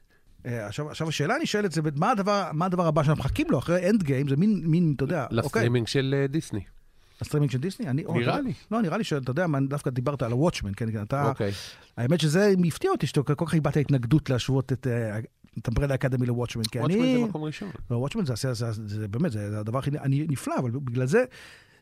אה, 0.47 0.67
עכשיו, 0.67 0.91
עכשיו 0.91 1.09
השאלה 1.09 1.35
הנשאלת 1.35 1.73
זה, 1.73 1.81
מה 1.97 2.11
הדבר, 2.11 2.51
מה 2.53 2.67
הדבר 2.67 2.87
הבא 2.87 3.03
שאנחנו 3.03 3.25
מחכים 3.25 3.47
לו 3.51 3.59
אחרי 3.59 3.91
Endgame, 3.91 4.29
זה 4.29 4.37
מין, 4.37 4.63
מין, 4.65 4.93
אתה 4.97 5.05
יודע, 5.05 5.25
אוקיי, 5.25 5.39
לסטרימינג 5.39 5.87
של 5.87 6.15
אה, 6.19 6.27
דיסני. 6.27 6.61
הסטרימינג 7.21 7.51
של 7.51 7.59
דיסני? 7.59 7.89
אני, 7.89 8.05
או, 8.05 8.15
נראה 8.15 8.35
אתה- 8.35 8.43
לי. 8.43 8.53
לא, 8.71 8.83
נראה 8.83 8.99
לי 8.99 9.05
שאתה 9.05 9.31
יודע, 9.31 9.47
מה, 9.47 9.59
דווקא 9.69 9.91
דיברת 9.91 10.23
על 10.23 10.33
ה 10.33 10.37
Watchmen, 10.37 10.73
כן, 10.77 10.93
כן, 10.93 11.03
אתה... 11.03 11.29
אוקיי. 11.29 11.53
האמת 11.97 12.21
שזה 12.21 12.53
הפתיע 12.67 12.91
אותי 12.91 13.07
שאתה 13.07 13.23
כל 13.23 13.47
כך 13.47 13.55
הבעת 13.55 13.77
התנגדות 13.77 14.31
להשוות 14.31 14.73
את 14.73 14.87
אה, 14.87 15.19
את 15.59 15.69
Umbrella 15.69 15.95
Academy 15.95 16.27
ל 16.27 16.30
Watchmen, 16.30 16.63
כי 16.65 16.79
Watchmen 16.79 17.01
אני... 17.03 17.19
זה 17.21 17.25
מקום 17.29 17.43
ראשון. 17.45 17.69
לא, 17.91 17.97
Watchmen 17.97 18.25
זה, 18.27 18.35
זה, 18.37 18.55
זה, 18.55 18.71
זה, 18.87 19.09
באמת, 19.09 19.33
זה, 19.33 19.51
זה 19.51 19.61
הדבר 19.61 19.79
הכי 19.79 19.91
אני- 19.91 20.27
נפלא, 20.29 20.55
אבל 20.59 20.71
בגלל 20.71 21.07
זה, 21.07 21.25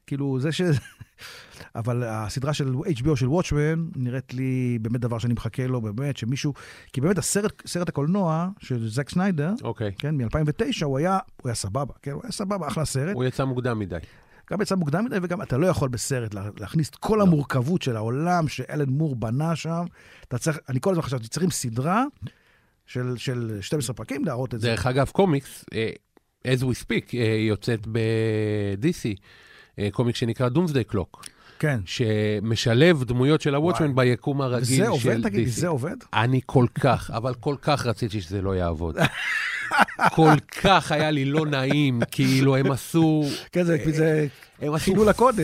כאילו, 0.07 0.41
זה 0.41 0.53
ש... 0.53 0.61
אבל 1.77 2.03
הסדרה 2.05 2.53
של 2.53 2.75
HBO 2.75 3.17
של 3.17 3.29
וואטשמן 3.29 3.87
נראית 3.97 4.35
לי 4.35 4.79
באמת 4.83 5.01
דבר 5.01 5.19
שאני 5.19 5.35
מחכה 5.35 5.67
לו, 5.67 5.81
באמת, 5.81 6.17
שמישהו... 6.17 6.55
כי 6.93 7.01
באמת 7.01 7.19
הסרט, 7.19 7.63
סרט 7.67 7.89
הקולנוע 7.89 8.49
של 8.59 8.89
זק 8.89 9.11
סניידר, 9.11 9.53
אוקיי. 9.63 9.93
כן, 9.99 10.15
מ-2009, 10.17 10.85
הוא 10.85 10.99
היה, 10.99 11.19
הוא 11.43 11.49
היה 11.49 11.55
סבבה, 11.55 11.95
כן, 12.03 12.11
הוא 12.11 12.21
היה 12.25 12.33
סבבה, 12.33 12.69
אחלה 12.69 12.85
סרט. 12.85 13.15
הוא 13.15 13.25
יצא 13.25 13.45
מוקדם 13.45 13.79
מדי. 13.79 13.97
גם 14.51 14.61
יצא 14.61 14.75
מוקדם 14.75 15.05
מדי, 15.05 15.17
וגם 15.23 15.43
אתה 15.43 15.57
לא 15.57 15.67
יכול 15.67 15.89
בסרט 15.89 16.35
לה- 16.35 16.49
להכניס 16.61 16.89
את 16.91 16.95
לא. 16.95 17.09
כל 17.09 17.21
המורכבות 17.21 17.83
של 17.83 17.97
העולם 17.97 18.49
שאלן 18.49 18.89
מור 18.89 19.17
בנה 19.17 19.57
שם. 19.57 19.85
אתה 20.29 20.39
צריך, 20.39 20.59
אני 20.69 20.81
כל 20.81 20.91
הזמן 20.91 21.03
חשבתי, 21.03 21.29
צריכים 21.29 21.51
סדרה 21.51 22.05
של, 22.87 23.15
של 23.17 23.59
12 23.61 23.95
פרקים 23.95 24.25
להראות 24.25 24.55
את 24.55 24.61
זה. 24.61 24.69
דרך 24.69 24.87
אגב, 24.87 25.09
קומיקס, 25.09 25.65
אה, 25.75 25.91
as 26.45 26.61
we 26.61 26.83
speak, 26.85 27.15
אה, 27.15 27.37
יוצאת 27.49 27.87
ב-DC, 27.87 29.19
אה, 29.79 29.89
קומיק 29.93 30.17
שנקרא 30.17 30.49
Doomsday 30.49 30.93
Clock, 30.95 31.27
כן. 31.59 31.81
שמשלב 31.85 33.05
דמויות 33.05 33.41
של 33.41 33.55
ה 33.55 33.59
Watchmen 33.59 33.95
ביקום 33.95 34.41
הרגיל 34.43 34.65
של 34.85 34.87
עובד, 34.87 35.23
תגיד 35.23 35.41
לי, 35.41 35.47
DC. 35.47 35.51
זה 35.51 35.69
עובד? 35.69 35.97
אני 36.15 36.41
כל 36.47 36.67
כך, 36.81 37.11
אבל 37.15 37.35
כל 37.35 37.55
כך 37.63 37.87
רציתי 37.87 38.21
שזה 38.21 38.43
לא 38.43 38.57
יעבוד. 38.57 38.97
כל 40.15 40.31
כך 40.63 40.93
היה 40.93 41.11
לי 41.11 41.25
לא 41.25 41.47
נעים, 41.47 42.01
כאילו 42.11 42.57
הם 42.57 42.73
עשו... 42.73 43.25
כן, 43.53 43.65
זה, 43.65 43.77
זה 43.93 44.27
הם 44.61 44.75
עשו. 44.75 44.93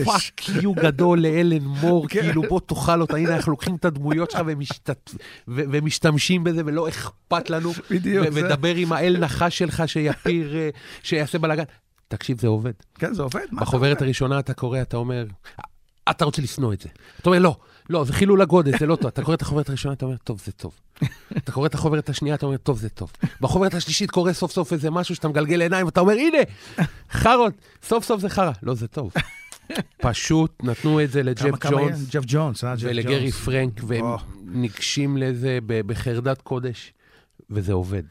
fuck 0.05 0.49
you 0.61 0.73
גדול 0.73 1.19
לאלן 1.21 1.63
מור, 1.63 2.07
כן. 2.09 2.21
כאילו 2.21 2.41
בוא 2.49 2.59
תאכל 2.65 3.01
אותה, 3.01 3.17
הנה 3.17 3.35
אנחנו 3.35 3.51
לוקחים 3.51 3.75
את 3.75 3.85
הדמויות 3.85 4.31
שלך 4.31 4.41
ומשתמשים 5.47 6.43
בזה 6.43 6.61
ולא 6.65 6.87
אכפת 6.89 7.49
לנו. 7.49 7.71
בדיוק, 7.91 8.29
זה- 8.29 8.45
ודבר 8.45 8.75
עם 8.75 8.91
האל 8.93 9.17
נחש 9.19 9.57
שלך 9.57 9.83
שיפיר, 9.85 10.55
אה, 10.55 10.69
שיעשה 11.03 11.39
בלאגן. 11.39 11.63
תקשיב, 12.07 12.39
זה 12.41 12.47
עובד. 12.47 12.71
כן, 12.99 13.13
זה 13.13 13.23
עובד. 13.23 13.45
בחוברת? 13.53 14.01
הראשונה 14.01 14.39
אתה 14.39 14.53
קורא, 14.53 14.81
אתה 14.81 14.97
אומר, 14.97 15.25
אתה 16.09 16.25
רוצה 16.25 16.41
לשנוא 16.41 16.73
את 16.73 16.81
זה. 16.81 16.89
אתה 17.21 17.29
אומר, 17.29 17.39
לא, 17.39 17.57
לא, 17.89 18.03
זה 18.03 18.13
חילול 18.13 18.41
הגודל, 18.41 18.77
זה 18.79 18.85
לא 18.85 18.95
טוב. 18.95 19.07
אתה 19.07 19.21
קורא 19.23 19.35
את 19.35 19.41
החוברת 19.41 19.69
הראשונה, 19.69 19.93
אתה 19.93 20.05
אומר, 20.05 20.17
טוב, 20.17 20.41
זה 20.45 20.51
טוב. 20.51 20.79
אתה 21.37 21.51
קורא 21.51 21.65
את 21.67 21.73
החוברת 21.73 22.09
השנייה, 22.09 22.35
אתה 22.35 22.45
אומר, 22.45 22.57
טוב, 22.57 22.77
זה 22.79 22.89
טוב. 22.89 23.11
בחוברת 23.41 23.73
השלישית 23.73 24.11
קורה 24.11 24.33
סוף 24.33 24.51
סוף 24.51 24.73
איזה 24.73 24.89
משהו 24.89 25.15
שאתה 25.15 25.27
מגלגל 25.27 25.61
עיניים, 25.61 25.85
ואתה 25.85 25.99
אומר, 25.99 26.13
הנה, 26.13 26.37
חארות, 27.11 27.53
סוף 27.83 28.03
סוף 28.03 28.21
זה 28.21 28.29
חרא. 28.29 28.51
לא, 28.63 28.73
זה 28.75 28.87
טוב. 28.87 29.13
פשוט 29.97 30.51
נתנו 30.63 31.03
את 31.03 31.11
זה 31.11 31.23
לג'ף? 31.23 31.69
ג'ונס 31.71 32.09
ג'ף 32.09 32.23
ג'ונס, 32.27 32.63
אה? 32.63 32.75
ג'ף 32.75 32.81
ולגרי 32.83 33.19
ג'ונס. 33.19 33.35
פרנק, 33.35 33.81
והם. 33.87 34.05
ניגשים 34.45 35.17
לזה 35.17 35.59
בחרדת 35.67 36.41
קודש, 36.41 36.93
וזה 37.49 37.73
עובד. 37.73 38.03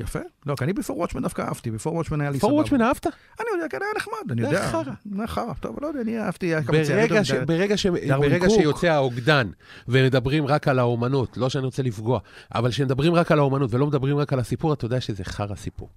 יפה. 0.00 0.18
לא, 0.46 0.54
כי 0.56 0.64
אני 0.64 0.72
בפור 0.72 0.98
וואטשמן 0.98 1.22
דווקא 1.22 1.42
אהבתי, 1.42 1.70
בפור 1.70 1.94
וואטשמן 1.94 2.20
היה 2.20 2.30
לי 2.30 2.38
פור 2.38 2.50
סבבה. 2.50 2.56
וואטשמן 2.56 2.82
אהבת? 2.82 3.06
אני 3.06 3.46
יודע, 3.54 3.68
כן, 3.68 3.78
היה 3.82 3.90
נחמד, 3.96 4.30
אני 4.30 4.42
זה 4.42 4.48
יודע. 4.48 4.68
חרא. 4.70 4.92
זה 5.16 5.26
חרא. 5.26 5.52
טוב, 5.60 5.78
לא 5.82 5.86
יודע, 5.86 6.00
אני 6.00 6.20
אהבתי. 6.20 6.46
היה 6.46 6.62
כמה 6.62 6.84
צעדים, 6.84 7.46
ברגע. 7.46 8.50
שיוצא 8.50 8.86
האוגדן 8.86 9.50
ומדברים 9.88 10.46
רק 10.46 10.68
על 10.68 10.78
האומנות, 10.78 11.36
לא 11.36 11.48
שאני 11.48 11.64
רוצה 11.64 11.82
לפגוע, 11.82 12.20
אבל 12.54 12.70
כשמדברים 12.70 13.14
רק 13.14 13.32
על 13.32 13.38
האומנות 13.38 13.74
ולא 13.74 13.86
מדברים 13.86 14.18
רק 14.18 14.32
על 14.32 14.38
הסיפור, 14.38 14.72
אתה 14.72 14.84
יודע 14.84 15.00
שזה 15.00 15.24
חרא 15.24 15.54
סיפור. 15.54 15.88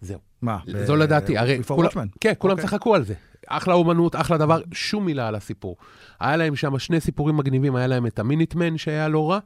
זהו. 0.00 0.18
מה? 0.42 0.58
זו 0.84 0.96
לדעתי, 0.96 1.38
הרי 1.38 1.58
בפור 1.58 1.78
וואטשמן? 1.78 2.06
כן, 2.20 2.32
כולם 2.38 2.52
אוקיי. 2.52 2.68
צחקו 2.68 2.94
על 2.94 3.04
זה. 3.04 3.14
אחלה 3.46 3.74
אומנות, 3.74 4.16
אחלה 4.16 4.38
דבר, 4.38 4.60
שום 4.72 5.06
מילה 5.06 5.28
על 5.28 5.34
הסיפור. 5.34 5.76
היה 6.20 6.36
להם 6.36 6.56
שם 6.56 6.78
שני 6.78 7.00
סיפורים 7.00 7.36
מגניבים, 7.36 7.76
היה 7.76 7.86
להם 7.86 8.06
את 8.06 8.18
המיניטמן 8.18 8.78
שהיה 8.78 9.08
לא 9.08 9.30
רע, 9.30 9.38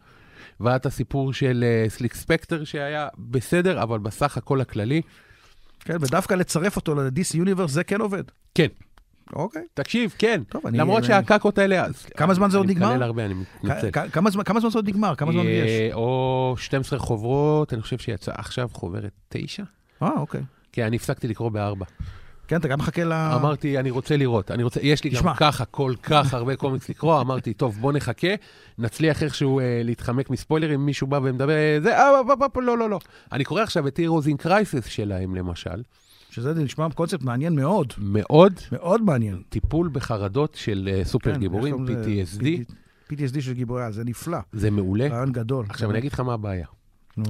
והיה 0.60 0.76
את 0.76 0.86
הסיפור 0.86 1.32
של 1.32 1.64
אה, 1.66 1.90
סליק 1.90 2.14
ספקטר 2.14 2.64
שהיה 2.64 3.08
בסדר, 3.18 3.82
אבל 3.82 3.98
בסך 3.98 4.36
הכל 4.36 4.60
הכללי, 4.60 5.02
כן, 5.80 5.96
ודווקא 6.00 6.34
לצרף 6.34 6.76
אותו 6.76 6.94
ל-DC 6.94 7.34
Universe 7.44 7.66
זה 7.68 7.84
כן 7.84 8.00
עובד. 8.00 8.22
כן, 8.54 8.66
אוקיי. 9.32 9.62
תקשיב, 9.74 10.14
כן. 10.18 10.42
טוב, 10.48 10.66
אני- 10.66 10.78
למרות 10.78 10.98
אני- 10.98 11.06
שהקקות 11.06 11.58
האלה... 11.58 11.84
כמה 12.16 12.34
זמן 12.34 12.50
זה 12.50 12.56
עוד 12.58 12.66
אני 12.66 12.74
נגמר? 12.74 12.90
מקלל 12.90 13.02
הרבה, 13.02 13.24
אני 13.24 13.34
מתנצל. 13.34 13.88
כמה 14.12 14.30
זמן- 14.30 14.42
כמה 14.44 14.60
זמן 14.60 14.70
זה 14.70 14.78
עוד 14.78 14.88
נגמר? 14.88 15.14
כמה 15.14 15.32
זמן 15.32 15.42
יש? 15.46 15.70
אה, 15.70 15.90
או 15.94 16.54
12 16.58 16.98
חוברות, 16.98 17.72
אני 17.72 17.82
חושב 17.82 17.98
שיצא 17.98 18.32
עכשיו 18.34 18.68
חוברת 18.72 19.12
9. 19.28 19.62
אה, 20.02 20.10
אוקיי. 20.16 20.40
כן, 20.72 20.82
אני 20.84 20.96
הפסקתי 20.96 21.28
לקרוא 21.28 21.50
בארבע. 21.50 21.84
כן, 22.48 22.56
אתה 22.56 22.68
גם 22.68 22.78
מחכה 22.78 23.04
ל... 23.04 23.12
אמרתי, 23.12 23.78
אני 23.78 23.90
רוצה 23.90 24.16
לראות, 24.16 24.50
אני 24.50 24.62
רוצה, 24.62 24.80
יש 24.82 25.04
לי 25.04 25.10
גם 25.10 25.16
תשמע. 25.16 25.34
ככה 25.36 25.64
כל 25.64 25.94
כך 26.02 26.34
הרבה 26.34 26.56
קומיקס 26.56 26.88
לקרוא, 26.88 27.20
אמרתי, 27.20 27.54
טוב, 27.54 27.78
בוא 27.80 27.92
נחכה, 27.92 28.28
נצליח 28.78 29.22
איכשהו 29.22 29.60
אה, 29.60 29.80
להתחמק 29.84 30.30
מספוילרים, 30.30 30.86
מישהו 30.86 31.06
בא 31.06 31.20
ומדבר, 31.22 31.50
אה, 31.50 31.78
זה, 31.82 31.96
אה, 31.96 32.10
אה, 32.10 32.20
אה, 32.56 32.60
לא, 32.62 32.78
לא, 32.78 32.90
לא. 32.90 32.98
אני 33.32 33.44
קורא 33.44 33.62
עכשיו 33.62 33.88
את 33.88 33.98
Heroes 33.98 34.26
in 34.26 34.46
Crisis 34.46 34.88
שלהם, 34.88 35.34
למשל, 35.34 35.82
שזה 36.30 36.54
נשמע 36.54 36.90
קונספט 36.94 37.22
מעניין 37.22 37.54
מאוד. 37.54 37.92
מאוד 37.98 38.52
מאוד 38.72 39.02
מעניין. 39.02 39.42
טיפול 39.48 39.88
בחרדות 39.92 40.54
של 40.54 40.88
אה, 40.92 41.04
סופר 41.04 41.34
כן, 41.34 41.40
גיבורים? 41.40 41.86
PTSD, 41.86 42.44
PTSD 43.12 43.40
של 43.40 43.52
גיבורי 43.52 43.84
על, 43.84 43.92
זה 43.92 44.04
נפלא. 44.04 44.38
זה 44.52 44.70
מעולה. 44.70 45.08
רעיון 45.08 45.32
גדול. 45.32 45.66
עכשיו, 45.68 45.90
אני 45.90 45.98
אגיד 45.98 46.12
לך 46.12 46.20
מה 46.20 46.34
הבעיה. 46.34 46.66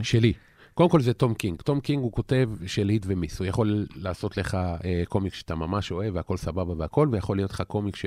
שלי. 0.02 0.32
קודם 0.78 0.90
כל 0.90 1.00
זה 1.00 1.12
תום 1.12 1.34
קינג. 1.34 1.62
תום 1.62 1.80
קינג 1.80 2.02
הוא 2.02 2.12
כותב 2.12 2.50
של 2.66 2.88
hit 2.88 3.04
ו 3.08 3.13
miss. 3.13 3.38
הוא 3.38 3.46
יכול 3.46 3.86
לעשות 3.96 4.36
לך 4.36 4.54
אה, 4.54 5.02
קומיק 5.08 5.34
שאתה 5.34 5.54
ממש 5.54 5.92
אוהב 5.92 6.14
והכל 6.14 6.36
סבבה 6.36 6.74
והכל, 6.78 7.08
ויכול 7.12 7.36
להיות 7.36 7.50
לך 7.50 7.62
קומיק 7.62 7.96
ש... 7.96 8.06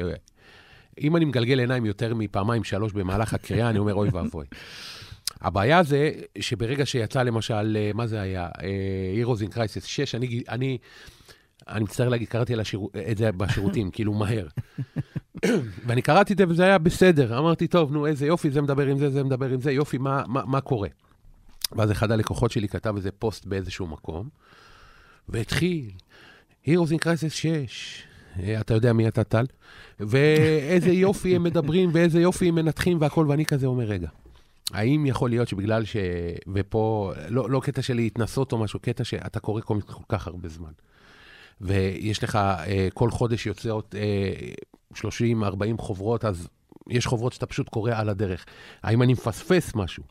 אם 1.02 1.16
אני 1.16 1.26
מגלגל 1.26 1.60
עיניים 1.60 1.86
יותר 1.86 2.14
מפעמיים, 2.16 2.64
שלוש 2.64 2.94
במהלך 2.94 3.34
הקריאה, 3.34 3.70
אני 3.70 3.80
אומר 3.80 3.94
אוי 3.94 4.10
ואבוי. 4.10 4.46
הבעיה 5.42 5.84
זה 5.84 6.12
שברגע 6.40 6.86
שיצא 6.86 7.24
למשל, 7.24 7.78
אה, 7.80 7.92
מה 7.94 8.08
זה 8.08 8.22
היה? 8.22 8.50
אה, 8.62 9.26
Heroes 9.26 9.50
in 9.50 9.54
Crisis 9.54 9.86
6, 9.86 10.16
אני, 10.16 10.44
אני, 10.50 10.78
אני 11.68 11.84
מצטער 11.84 12.10
להגיד, 12.10 12.28
קראתי 12.28 12.56
השיר, 12.56 12.80
את 13.12 13.18
זה 13.18 13.32
בשירותים, 13.32 13.92
כאילו 13.94 14.14
מהר. 14.14 14.48
ואני 15.86 16.02
קראתי 16.02 16.34
את 16.34 16.38
זה 16.38 16.46
וזה 16.48 16.64
היה 16.64 16.78
בסדר. 16.78 17.40
אמרתי, 17.40 17.68
טוב, 17.68 17.92
נו, 17.92 18.08
איזה 18.08 18.28
יופי, 18.28 18.52
זה 18.52 18.62
מדבר 18.62 18.88
עם 18.88 18.98
זה, 18.98 19.10
זה 19.10 19.24
מדבר 19.24 19.50
עם 19.50 19.62
זה, 19.62 19.72
יופי, 19.72 19.98
מה, 19.98 20.24
מה, 20.28 20.42
מה 20.46 20.62
קורה? 20.62 20.90
ואז 21.76 21.92
אחד 21.92 22.12
הלקוחות 22.12 22.52
שלי 22.52 22.68
כתב 22.68 22.96
איזה 22.96 23.12
פוסט 23.12 23.46
באיזשהו 23.46 23.88
מקום, 23.88 24.30
והתחיל, 25.30 25.92
Heroes 26.66 26.92
in 26.92 27.06
Crisis 27.06 27.30
6, 27.30 28.04
אה, 28.40 28.62
אתה 28.62 28.74
יודע 28.74 28.94
מי 28.94 29.08
אתה 29.08 29.24
טל? 29.24 29.46
ואיזה 30.00 30.92
יופי 30.92 31.36
הם 31.36 31.44
מדברים, 31.44 31.90
ואיזה 31.94 32.22
יופי 32.22 32.48
הם 32.48 32.56
מנתחים 32.56 32.98
והכל, 33.02 33.26
ואני 33.30 33.46
כזה 33.46 33.68
אומר, 33.68 33.86
רגע, 33.86 34.10
האם 34.74 35.06
יכול 35.06 35.30
להיות 35.30 35.48
שבגלל 35.48 35.86
ש... 35.86 35.96
ופה, 36.54 37.12
לא, 37.30 37.50
לא 37.50 37.60
קטע 37.64 37.82
של 37.82 37.94
להתנסות 37.94 38.52
או 38.52 38.58
משהו, 38.58 38.80
קטע 38.80 39.04
שאתה 39.04 39.40
קורא 39.40 39.62
קומיקס 39.62 39.94
כל 39.94 40.04
כך 40.10 40.28
הרבה 40.28 40.50
זמן. 40.50 40.72
ויש 41.62 42.24
לך, 42.24 42.36
אה, 42.36 42.88
כל 42.94 43.12
חודש 43.12 43.46
יוצאות 43.46 43.96
אה, 43.96 44.54
30-40 44.94 45.02
חוברות, 45.78 46.26
אז 46.26 46.48
יש 46.90 47.06
חוברות 47.06 47.34
שאתה 47.34 47.46
פשוט 47.46 47.70
קורא 47.70 47.92
על 47.96 48.10
הדרך. 48.10 48.46
האם 48.84 49.02
אני 49.02 49.14
מפספס 49.14 49.76
משהו? 49.76 50.04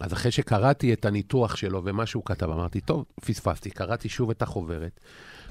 אז 0.00 0.12
אחרי 0.12 0.30
שקראתי 0.30 0.92
את 0.92 1.04
הניתוח 1.04 1.56
שלו 1.56 1.82
ומה 1.84 2.06
שהוא 2.06 2.22
כתב, 2.26 2.50
אמרתי, 2.50 2.80
טוב, 2.80 3.04
פספסתי, 3.20 3.70
קראתי 3.70 4.08
שוב 4.08 4.30
את 4.30 4.42
החוברת. 4.42 5.00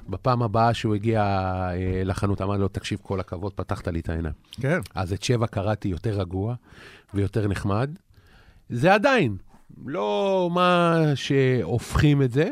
בפעם 0.10 0.44
הבאה 0.44 0.74
שהוא 0.74 0.96
הגיע 0.96 1.22
אה, 1.22 2.02
לחנות, 2.06 2.42
אמר 2.42 2.58
לו, 2.58 2.68
תקשיב, 2.68 3.00
כל 3.02 3.20
הכבוד, 3.20 3.54
פתחת 3.54 3.88
לי 3.88 4.00
את 4.00 4.10
העיניים. 4.10 4.34
כן. 4.62 4.80
אז 4.96 5.14
את 5.14 5.24
שבע 5.24 5.48
קראתי 5.48 5.88
יותר 5.88 6.20
רגוע 6.20 6.56
ויותר 7.14 7.48
נחמד. 7.48 7.90
זה 8.70 8.94
עדיין 8.94 9.38
לא 9.86 10.50
מה 10.54 11.02
שהופכים 11.16 12.22
את 12.22 12.32
זה. 12.32 12.50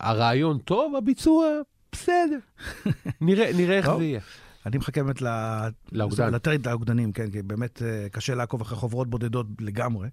הרעיון 0.00 0.58
טוב, 0.58 0.96
הביצוע 0.96 1.46
בסדר. 1.92 2.38
נראה, 3.20 3.50
נראה 3.56 3.76
איך. 3.76 3.96
זה 3.96 4.04
יהיה. 4.04 4.20
אני 4.66 4.78
מחכה 4.78 5.02
באמת. 5.02 5.22
לאוגדן. 5.92 6.34
לטרייד 6.34 6.68
לאוגדנים, 6.68 7.12
כן, 7.12 7.30
כי 7.30 7.42
באמת 7.42 7.82
אה, 7.82 8.08
קשה 8.12 8.34
לעקוב 8.34 8.60
אחרי 8.60 8.78
חוברות 8.78 9.10
בודדות 9.10 9.46
לגמרי. 9.60 10.08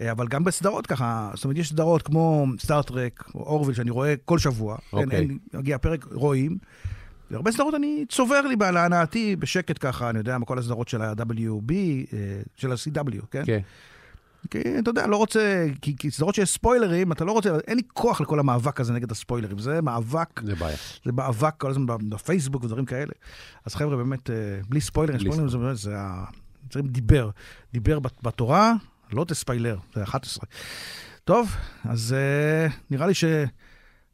אה, 0.00 0.12
אבל 0.12 0.28
גם 0.28 0.44
בסדרות 0.44 0.86
ככה, 0.86 1.30
זאת 1.34 1.44
אומרת, 1.44 1.58
יש 1.58 1.68
סדרות 1.68 2.02
כמו 2.02 2.46
סטאר-טרק 2.58 3.30
או 3.34 3.40
אורוויל, 3.40 3.76
שאני 3.76 3.90
רואה 3.90 4.14
כל 4.24 4.38
שבוע. 4.38 4.76
אין, 4.92 5.04
אוקיי. 5.04 5.18
אין, 5.18 5.38
מגיע 5.54 5.78
פרק, 5.78 6.04
רואים. 6.12 6.58
והרבה 7.30 7.52
סדרות 7.52 7.74
אני 7.74 8.04
צובר 8.08 8.40
לי 8.40 8.56
להנאתי 8.72 9.36
בשקט 9.36 9.76
ככה, 9.80 10.10
אני 10.10 10.18
יודע, 10.18 10.38
מכל 10.38 10.58
הסדרות 10.58 10.88
של 10.88 11.02
ה-WB, 11.02 11.72
אה, 11.72 12.42
של 12.56 12.72
ה-CW, 12.72 13.26
כן? 13.30 13.42
כן. 13.46 13.60
כי 14.50 14.58
אתה 14.78 14.90
יודע, 14.90 15.06
לא 15.06 15.16
רוצה, 15.16 15.66
כי, 15.82 15.96
כי 15.96 16.10
סדרות 16.10 16.34
שיש 16.34 16.50
ספוילרים, 16.50 17.12
אתה 17.12 17.24
לא 17.24 17.32
רוצה, 17.32 17.50
אין 17.66 17.76
לי 17.76 17.82
כוח 17.92 18.20
לכל 18.20 18.38
המאבק 18.40 18.80
הזה 18.80 18.92
נגד 18.92 19.10
הספוילרים. 19.10 19.58
זה 19.58 19.80
מאבק, 19.82 20.40
זה 20.44 20.54
בעיה. 20.54 20.76
זה 21.04 21.12
מאבק 21.12 21.54
כל 21.58 21.70
הזמן 21.70 21.86
בפייסבוק 22.08 22.64
ודברים 22.64 22.84
כאלה. 22.84 23.12
אז 23.64 23.74
חבר'ה, 23.74 23.96
באמת, 23.96 24.30
אה, 24.30 24.34
בלי 24.68 24.80
ספוילרים, 24.80 25.18
בלי 25.20 25.30
ספוילרים 25.30 25.48
זה 25.50 25.58
באמת, 25.58 25.76
זה 25.76 25.94
ה... 25.98 26.24
דיבר. 26.76 27.30
דיבר 27.72 27.98
בת- 27.98 28.22
בתורה, 28.22 28.72
לא 29.12 29.24
תספיילר, 29.24 29.76
זה 29.94 30.02
11. 30.02 30.44
טוב, 31.24 31.56
אז 31.84 32.12
אה, 32.18 32.68
נראה 32.90 33.06
לי 33.06 33.12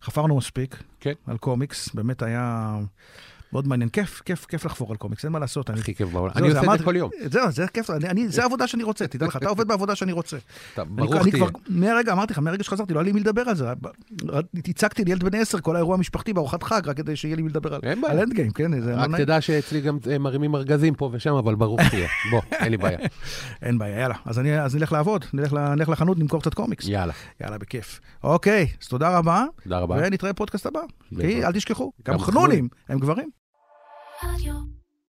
שחפרנו 0.01 0.37
מספיק 0.37 0.83
כן. 1.01 1.13
על 1.27 1.37
קומיקס, 1.39 1.95
באמת 1.95 2.23
היה 2.23 2.77
מאוד 3.57 3.69
מעניין. 3.69 3.89
כיף, 3.89 4.23
כיף, 4.25 4.45
כיף 4.45 4.65
לחפור 4.65 4.91
על 4.91 4.97
קומיקס, 4.97 5.25
אין 5.25 5.33
מה 5.33 5.39
לעשות. 5.39 5.71
הכי 5.71 5.95
כיף 5.95 6.09
בעולם. 6.09 6.33
אני 6.37 6.49
עושה 6.49 6.75
את 6.75 6.79
זה 6.79 6.85
כל 6.85 6.97
יום. 6.97 7.11
זהו, 7.31 7.51
זה 7.51 7.67
כיף, 7.69 7.91
זה 8.29 8.43
העבודה 8.43 8.67
שאני 8.67 8.83
רוצה, 8.83 9.07
תדע 9.07 9.27
לך, 9.27 9.37
אתה 9.37 9.49
עובד 9.49 9.69
בעבודה 9.69 9.95
שאני 9.95 10.13
רוצה. 10.13 10.37
ברוך 10.77 11.29
תהיה. 11.29 11.45
מהרגע, 11.69 12.13
אמרתי 12.13 12.33
לך, 12.33 12.39
מהרגע 12.39 12.65
שחזרתי, 12.65 12.95
לא 12.95 12.99
היה 12.99 13.05
לי 13.05 13.13
מי 13.13 13.21
לדבר 13.21 13.43
על 13.43 13.57
זה. 13.57 13.69
הצגתי 14.69 15.05
לילד 15.05 15.25
בן 15.25 15.35
10 15.35 15.61
כל 15.61 15.77
האירוע 15.77 15.95
המשפחתי 15.95 16.33
בארוחת 16.33 16.63
חג, 16.63 16.89
רק 16.89 16.97
כדי 16.97 17.17
שיהיה 17.17 17.37
לי 17.37 17.43
מי 17.43 17.49
לדבר 17.49 17.75
על, 17.75 17.81
Endgame, 18.11 18.51
כן? 18.51 18.71
רק. 18.85 19.11
תדע 19.17 19.41
שאצלי 19.41 19.81
גם 19.81 19.99
מרימים 20.21 20.55
ארגזים 20.55 20.95
פה 20.95 21.11
ושם, 21.13 21.35
אבל 21.35 21.55
ברוך 21.55 21.81
תהיה. 21.91 22.09
בוא, 22.31 22.41
אין 22.53 22.71
לי 22.71 22.77
בעיה. 22.77 22.99
אין 23.63 23.79
בעיה, 23.79 24.01
יאללה. 24.01 24.15
אז, 24.25 24.39
אני, 24.39 24.61
אז 24.61 24.77
נלך 24.77 24.93
לעבוד, 24.93 25.25
נלך, 25.33 25.89
לחנות, 25.89 26.19
נמכור 26.19 26.41
קצת 26.41 26.55
קומיקס. 26.55 26.89
יאללה. 26.89 27.13
יאללה, 27.41 27.59
בכיף. 27.59 28.01
אוקיי, 28.25 28.67
אז 28.83 28.89
תודה 28.89 29.19
רבה, 29.19 29.45
תודה 29.63 29.79
רבה. 29.79 29.97
ונתראה 29.99 30.33
בפודקאסט 30.33 30.67
הבא. 30.67 30.81
בעזרת. 31.13 31.31
כי 31.31 31.45
אל 31.45 31.53
תשכחו, 31.53 31.93
גם 32.07 32.19
חנונים 32.19 32.69
הם 32.89 32.99
גברים. 32.99 33.31
Radio. 34.23 34.76